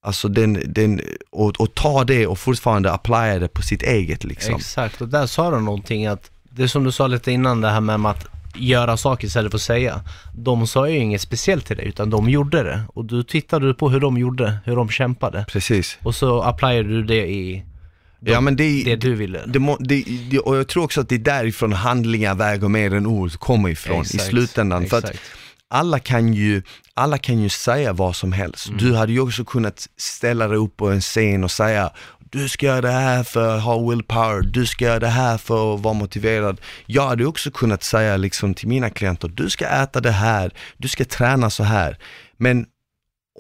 Alltså 0.02 0.28
den, 0.28 0.64
den 0.66 1.02
och, 1.32 1.62
och 1.62 1.76
ta 1.76 2.04
det 2.04 2.28
och 2.28 2.40
fortfarande 2.40 2.92
applya 2.92 3.40
det 3.40 3.48
på 3.48 3.62
sitt 3.62 3.84
eget 3.84 4.24
liksom. 4.24 4.56
Exakt, 4.56 5.02
och 5.02 5.08
där 5.08 5.26
sa 5.26 5.52
du 5.52 5.60
någonting 5.60 6.08
att, 6.08 6.32
det 6.50 6.64
är 6.64 6.68
som 6.68 6.84
du 6.84 6.92
sa 6.92 7.08
lite 7.08 7.32
innan 7.32 7.62
det 7.62 7.70
här 7.70 7.82
med 7.82 8.12
att 8.12 8.28
göra 8.56 8.98
saker 8.98 9.28
istället 9.28 9.52
för 9.52 9.58
att 9.58 9.62
säga. 9.62 10.02
De 10.36 10.68
sa 10.68 10.90
ju 10.90 10.98
inget 10.98 11.22
speciellt 11.22 11.66
till 11.66 11.78
dig, 11.78 11.88
utan 11.88 12.10
de 12.10 12.30
gjorde 12.30 12.64
det. 12.64 12.82
Och 12.94 13.06
du 13.06 13.24
tittade 13.24 13.74
på 13.74 13.90
hur 13.90 14.00
de 14.00 14.18
gjorde, 14.18 14.58
hur 14.66 14.76
de 14.76 14.90
kämpade. 14.90 15.46
Precis. 15.48 15.98
Och 16.04 16.16
så 16.16 16.42
applyade 16.42 16.90
du 16.90 17.04
det 17.04 17.28
i 17.28 17.64
de, 18.20 18.32
Ja 18.32 18.42
men 18.42 18.56
det, 18.56 18.84
det 18.84 18.96
du 18.96 19.16
ville. 19.16 19.46
det, 19.46 19.78
det, 19.80 20.04
det, 20.32 20.40
och 20.40 20.58
jag 20.58 20.68
tror 20.68 20.84
också 20.84 21.02
att 21.02 21.10
det 21.10 21.16
är 21.16 21.20
därifrån 21.20 21.74
handlingar 21.74 22.36
väger 22.36 22.68
mer 22.68 22.94
än 22.94 23.06
ord 23.06 23.40
kommer 23.40 23.70
ifrån 23.70 23.98
i 23.98 24.02
Exakt, 24.02 24.24
slutändan. 24.24 24.86
För 24.86 24.98
att 24.98 25.12
alla 25.68 26.00
kan 26.00 26.34
ju, 26.34 26.62
alla 26.94 27.18
kan 27.18 27.40
ju 27.40 27.50
säga 27.50 27.94
vad 27.94 28.16
som 28.16 28.32
helst. 28.32 28.68
Mm. 28.68 28.78
Du 28.78 28.96
hade 28.96 29.12
ju 29.12 29.20
också 29.20 29.46
kunnat 29.46 29.88
ställa 29.98 30.48
dig 30.48 30.58
upp 30.58 30.78
på 30.78 30.90
en 30.90 31.02
scen 31.02 31.44
och 31.44 31.52
säga 31.52 31.92
du 32.32 32.50
ska 32.50 32.66
göra 32.66 32.82
det 32.82 32.92
här 32.92 33.24
för 33.24 33.58
att 33.58 33.64
ha 33.64 33.90
willpower, 33.90 34.42
du 34.42 34.66
ska 34.66 34.86
göra 34.86 35.00
det 35.00 35.08
här 35.08 35.38
för 35.38 35.76
att 35.76 35.82
vara 35.82 35.94
motiverad. 35.94 36.62
Jag 36.86 37.08
hade 37.08 37.26
också 37.26 37.52
kunnat 37.52 37.84
säga 37.84 38.18
liksom 38.18 38.54
till 38.54 38.68
mina 38.68 38.90
klienter, 38.90 39.28
du 39.28 39.50
ska 39.50 39.66
äta 39.66 40.02
det 40.02 40.12
här, 40.12 40.52
du 40.78 40.88
ska 40.88 41.06
träna 41.06 41.50
så 41.50 41.64
här. 41.64 41.98
Men 42.38 42.66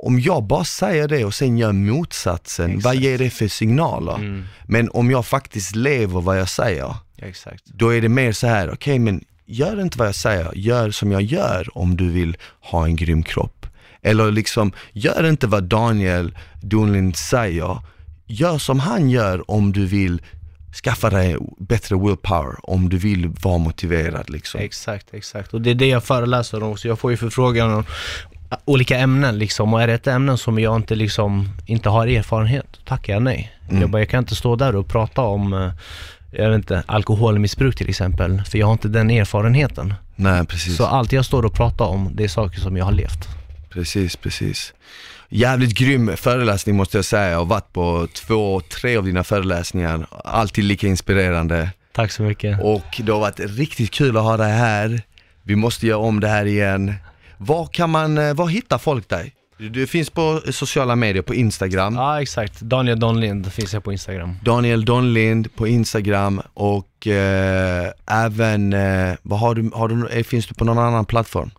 om 0.06 0.20
jag 0.20 0.44
bara 0.44 0.64
säger 0.64 1.08
det 1.08 1.26
och 1.26 1.34
sen 1.34 1.58
gör 1.58 1.72
motsatsen, 1.72 2.70
vad 2.70 2.78
Exakt. 2.94 3.00
ger 3.00 3.18
det 3.18 3.30
för 3.30 3.48
signaler? 3.48 4.16
Mm, 4.16 4.46
Men 4.64 4.90
om 4.90 5.12
jag 5.12 5.26
faktiskt 5.26 5.76
lever 5.76 6.22
vad 6.22 6.40
jag 6.40 6.50
säger, 6.50 6.96
exakt. 7.18 7.64
då 7.66 7.94
är 7.94 8.02
det 8.02 8.10
mer 8.10 8.32
så 8.32 8.48
här, 8.48 8.72
okej 8.74 9.00
men 9.00 9.24
gör 9.46 9.82
inte 9.82 9.98
vad 9.98 10.08
jag 10.08 10.16
säger, 10.16 10.52
gör 10.56 10.92
som 10.92 11.12
jag 11.12 11.22
gör 11.22 11.78
om 11.78 11.98
du 11.98 12.10
vill 12.12 12.38
ha 12.62 12.86
en 12.86 12.96
grym 12.96 13.24
kropp. 13.24 13.66
Eller 14.02 14.32
liksom, 14.32 14.72
gör 14.92 15.30
inte 15.30 15.48
vad 15.48 15.64
Daniel 15.64 16.38
Donlind 16.62 17.16
säger, 17.16 17.78
gör 18.26 18.58
som 18.58 18.80
han 18.80 19.10
gör 19.10 19.52
om 19.52 19.72
du 19.72 19.86
vill 19.86 20.22
skaffa 20.84 21.10
dig 21.10 21.38
bättre 21.60 21.96
willpower, 21.96 22.56
om 22.70 22.90
du 22.90 22.98
vill 22.98 23.28
vara 23.28 23.58
motiverad 23.58 24.30
liksom. 24.30 24.62
Exakt, 24.62 25.14
exakt. 25.14 25.54
Och 25.54 25.62
det 25.62 25.70
är 25.70 25.76
det 25.76 25.88
jag 25.88 26.04
föreläser 26.04 26.64
om 26.64 26.72
också. 26.72 26.88
Jag 26.88 27.00
får 27.00 27.12
ju 27.12 27.18
förfrågan 27.18 27.74
om 27.74 27.84
olika 28.66 28.98
ämnen 28.98 29.38
liksom. 29.38 29.74
Och 29.74 29.82
är 29.82 29.88
det 29.88 29.94
ett 29.94 30.08
ämne 30.08 30.38
som 30.38 30.60
jag 30.60 30.76
inte 30.76 30.96
liksom, 30.96 31.50
inte 31.66 31.90
har 31.90 32.08
erfarenhet, 32.08 32.80
tackar 32.86 33.14
jag 33.14 33.22
nej. 33.22 33.52
Mm. 33.70 33.82
Jag 33.82 33.90
bara, 33.90 34.02
jag 34.02 34.10
kan 34.10 34.20
inte 34.20 34.36
stå 34.36 34.56
där 34.56 34.76
och 34.76 34.88
prata 34.88 35.22
om, 35.22 35.54
eh, 35.54 35.72
jag 36.32 36.50
vet 36.50 36.56
inte, 36.56 36.84
alkoholmissbruk 36.86 37.76
till 37.76 37.90
exempel. 37.90 38.42
För 38.44 38.58
jag 38.58 38.66
har 38.66 38.74
inte 38.74 38.88
den 38.88 39.10
erfarenheten. 39.12 39.94
Nej 40.16 40.46
precis, 40.46 40.78
Så 40.78 40.86
allt 40.86 41.12
jag 41.12 41.26
står 41.26 41.46
och 41.46 41.54
pratar 41.54 41.86
om, 41.86 42.10
det 42.14 42.24
är 42.24 42.28
saker 42.28 42.60
som 42.60 42.78
jag 42.78 42.86
har 42.86 42.92
levt. 42.92 43.28
precis, 43.70 44.16
precis. 44.16 44.74
Jävligt 45.30 45.74
grym 45.78 46.12
föreläsning 46.18 46.76
måste 46.76 46.98
jag 46.98 47.06
säga, 47.06 47.30
jag 47.30 47.38
har 47.38 47.46
varit 47.46 47.74
på 47.74 48.08
två, 48.14 48.62
tre 48.62 48.98
av 48.98 49.06
dina 49.06 49.24
föreläsningar, 49.24 50.06
alltid 50.26 50.64
lika 50.64 50.88
inspirerande. 50.88 51.70
Tack 51.92 52.12
så 52.12 52.24
mycket. 52.24 52.62
Och 52.62 53.02
det 53.04 53.12
har 53.12 53.20
varit 53.20 53.40
riktigt 53.40 53.92
kul 53.92 54.18
att 54.18 54.24
ha 54.24 54.38
dig 54.38 54.52
här. 54.52 55.02
Vi 55.44 55.56
måste 55.56 55.88
göra 55.88 55.98
om 55.98 56.20
det 56.20 56.28
här 56.28 56.46
igen. 56.46 56.94
Var 57.42 57.66
kan 57.66 57.90
man, 57.90 58.18
eh, 58.18 58.34
var 58.34 58.48
hittar 58.48 58.78
folk 58.78 59.10
dig? 59.10 59.34
Du 59.58 59.88
finns 59.88 60.10
på 60.10 60.42
sociala 60.52 60.96
medier, 60.96 61.24
på 61.24 61.36
Instagram. 61.36 61.96
Ja, 61.96 62.22
exakt. 62.22 62.62
Daniel 62.62 63.00
Donlind 63.00 63.54
finns 63.54 63.74
jag 63.74 63.84
på 63.84 63.92
Instagram. 63.92 64.36
Daniel 64.44 64.86
Donlind 64.86 65.56
på 65.56 65.68
Instagram 65.68 66.42
och 66.54 67.08
eh, 67.08 67.92
även, 68.12 68.74
eh, 68.74 69.16
vad 69.22 69.40
har 69.40 69.56
du, 69.56 69.72
har 69.74 69.88
du, 69.88 70.08
eh, 70.08 70.24
finns 70.24 70.48
du 70.48 70.54
på 70.54 70.66
någon 70.66 70.80
annan 70.80 71.06
plattform? 71.06 71.52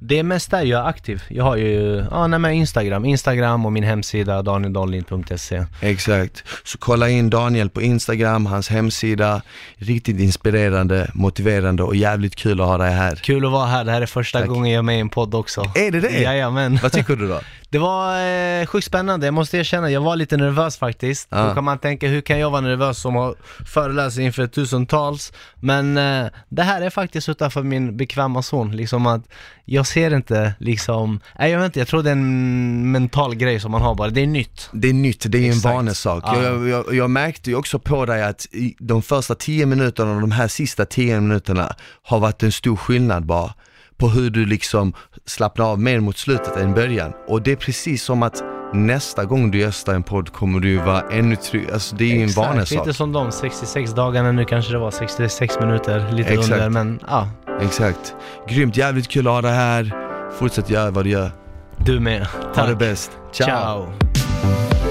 Det 0.00 0.18
är 0.18 0.22
mest 0.22 0.50
där 0.50 0.62
jag 0.62 0.80
är 0.84 0.88
aktiv. 0.88 1.22
Jag 1.28 1.44
har 1.44 1.56
ju, 1.56 2.04
ja 2.10 2.26
nej 2.26 2.38
men 2.38 2.52
Instagram. 2.52 3.04
Instagram 3.04 3.66
och 3.66 3.72
min 3.72 3.84
hemsida 3.84 4.42
danieldonlind.se. 4.42 5.64
Exakt. 5.80 6.44
Så 6.64 6.78
kolla 6.78 7.08
in 7.08 7.30
Daniel 7.30 7.70
på 7.70 7.82
Instagram, 7.82 8.46
hans 8.46 8.68
hemsida. 8.68 9.42
Riktigt 9.76 10.20
inspirerande, 10.20 11.10
motiverande 11.14 11.82
och 11.82 11.96
jävligt 11.96 12.36
kul 12.36 12.60
att 12.60 12.66
ha 12.66 12.78
dig 12.78 12.92
här. 12.92 13.16
Kul 13.16 13.44
att 13.46 13.52
vara 13.52 13.66
här. 13.66 13.84
Det 13.84 13.92
här 13.92 14.02
är 14.02 14.06
första 14.06 14.38
Tack. 14.38 14.48
gången 14.48 14.72
jag 14.72 14.78
är 14.78 14.82
med 14.82 14.96
i 14.96 15.00
en 15.00 15.08
podd 15.08 15.34
också. 15.34 15.60
Är 15.74 15.90
det 15.90 16.00
det? 16.00 16.20
Jajamän. 16.20 16.78
Vad 16.82 16.92
tycker 16.92 17.16
du 17.16 17.28
då? 17.28 17.40
Det 17.70 17.78
var 17.78 18.20
eh, 18.60 18.66
sjukt 18.66 18.86
spännande, 18.86 19.26
jag 19.26 19.34
måste 19.34 19.58
erkänna, 19.58 19.90
jag 19.90 20.00
var 20.00 20.16
lite 20.16 20.36
nervös 20.36 20.76
faktiskt. 20.76 21.28
Ja. 21.30 21.48
Då 21.48 21.54
kan 21.54 21.64
man 21.64 21.78
tänka, 21.78 22.08
hur 22.08 22.20
kan 22.20 22.38
jag 22.38 22.50
vara 22.50 22.60
nervös 22.60 22.98
som 22.98 23.14
har 23.14 23.34
föreläst 23.66 24.18
inför 24.18 24.46
tusentals? 24.46 25.32
Men 25.54 25.96
eh, 25.96 26.26
det 26.48 26.62
här 26.62 26.82
är 26.82 26.90
faktiskt 26.90 27.28
utanför 27.28 27.62
min 27.62 27.96
bekväma 27.96 28.42
zon, 28.42 28.76
liksom 28.76 29.06
att 29.06 29.22
jag 29.64 29.86
ser 29.86 30.14
inte 30.16 30.54
liksom, 30.58 31.20
nej 31.38 31.50
jag 31.50 31.58
vet 31.58 31.66
inte, 31.66 31.78
jag 31.78 31.88
tror 31.88 32.02
det 32.02 32.10
är 32.10 32.12
en 32.12 32.92
mental 32.92 33.34
grej 33.34 33.60
som 33.60 33.70
man 33.70 33.82
har 33.82 33.94
bara, 33.94 34.10
det 34.10 34.20
är 34.20 34.26
nytt. 34.26 34.68
Det 34.72 34.88
är 34.88 34.92
nytt, 34.92 35.24
det 35.28 35.38
är 35.38 35.42
en 35.42 35.48
Exakt. 35.48 35.74
vanesak. 35.74 36.24
Ja. 36.26 36.42
Jag, 36.42 36.68
jag, 36.68 36.94
jag 36.94 37.10
märkte 37.10 37.50
ju 37.50 37.56
också 37.56 37.78
på 37.78 38.06
dig 38.06 38.22
att 38.22 38.46
de 38.78 39.02
första 39.02 39.34
10 39.34 39.66
minuterna 39.66 40.14
och 40.14 40.20
de 40.20 40.30
här 40.30 40.48
sista 40.48 40.84
10 40.84 41.20
minuterna 41.20 41.76
har 42.02 42.18
varit 42.18 42.42
en 42.42 42.52
stor 42.52 42.76
skillnad 42.76 43.26
bara 43.26 43.54
på 43.98 44.08
hur 44.08 44.30
du 44.30 44.46
liksom 44.46 44.92
slappnar 45.26 45.66
av 45.66 45.80
mer 45.80 46.00
mot 46.00 46.18
slutet 46.18 46.56
än 46.56 46.74
början. 46.74 47.12
Och 47.28 47.42
det 47.42 47.52
är 47.52 47.56
precis 47.56 48.02
som 48.02 48.22
att 48.22 48.42
nästa 48.72 49.24
gång 49.24 49.50
du 49.50 49.58
gästar 49.58 49.94
en 49.94 50.02
podd 50.02 50.32
kommer 50.32 50.60
du 50.60 50.76
vara 50.76 51.00
ännu 51.00 51.36
tryggare, 51.36 51.72
alltså 51.72 51.96
det 51.96 52.04
är 52.04 52.16
ju 52.16 52.22
en 52.22 52.28
vanesak. 52.28 52.78
Lite 52.78 52.94
som 52.94 53.12
de 53.12 53.32
66 53.32 53.90
dagarna, 53.92 54.32
nu 54.32 54.44
kanske 54.44 54.72
det 54.72 54.78
var 54.78 54.90
66 54.90 55.60
minuter, 55.60 56.12
lite 56.12 56.32
Exakt. 56.32 56.52
under, 56.52 56.70
men 56.70 57.00
ja, 57.08 57.28
Exakt. 57.60 58.14
Grymt, 58.48 58.76
jävligt 58.76 59.08
kul 59.08 59.26
att 59.26 59.32
ha 59.32 59.42
dig 59.42 59.52
här. 59.52 59.92
Fortsätt 60.38 60.70
göra 60.70 60.90
vad 60.90 61.04
du 61.04 61.10
gör. 61.10 61.30
du 61.78 62.00
med. 62.00 62.26
Ha 62.54 62.66
det 62.66 62.74
bäst. 62.76 63.10
Ciao. 63.32 63.46
Ciao. 63.46 64.87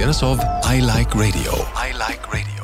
Av 0.00 0.40
I 0.64 0.80
Like 0.80 1.14
Radio. 1.14 1.52
I 1.76 1.92
like 1.92 2.26
radio. 2.32 2.59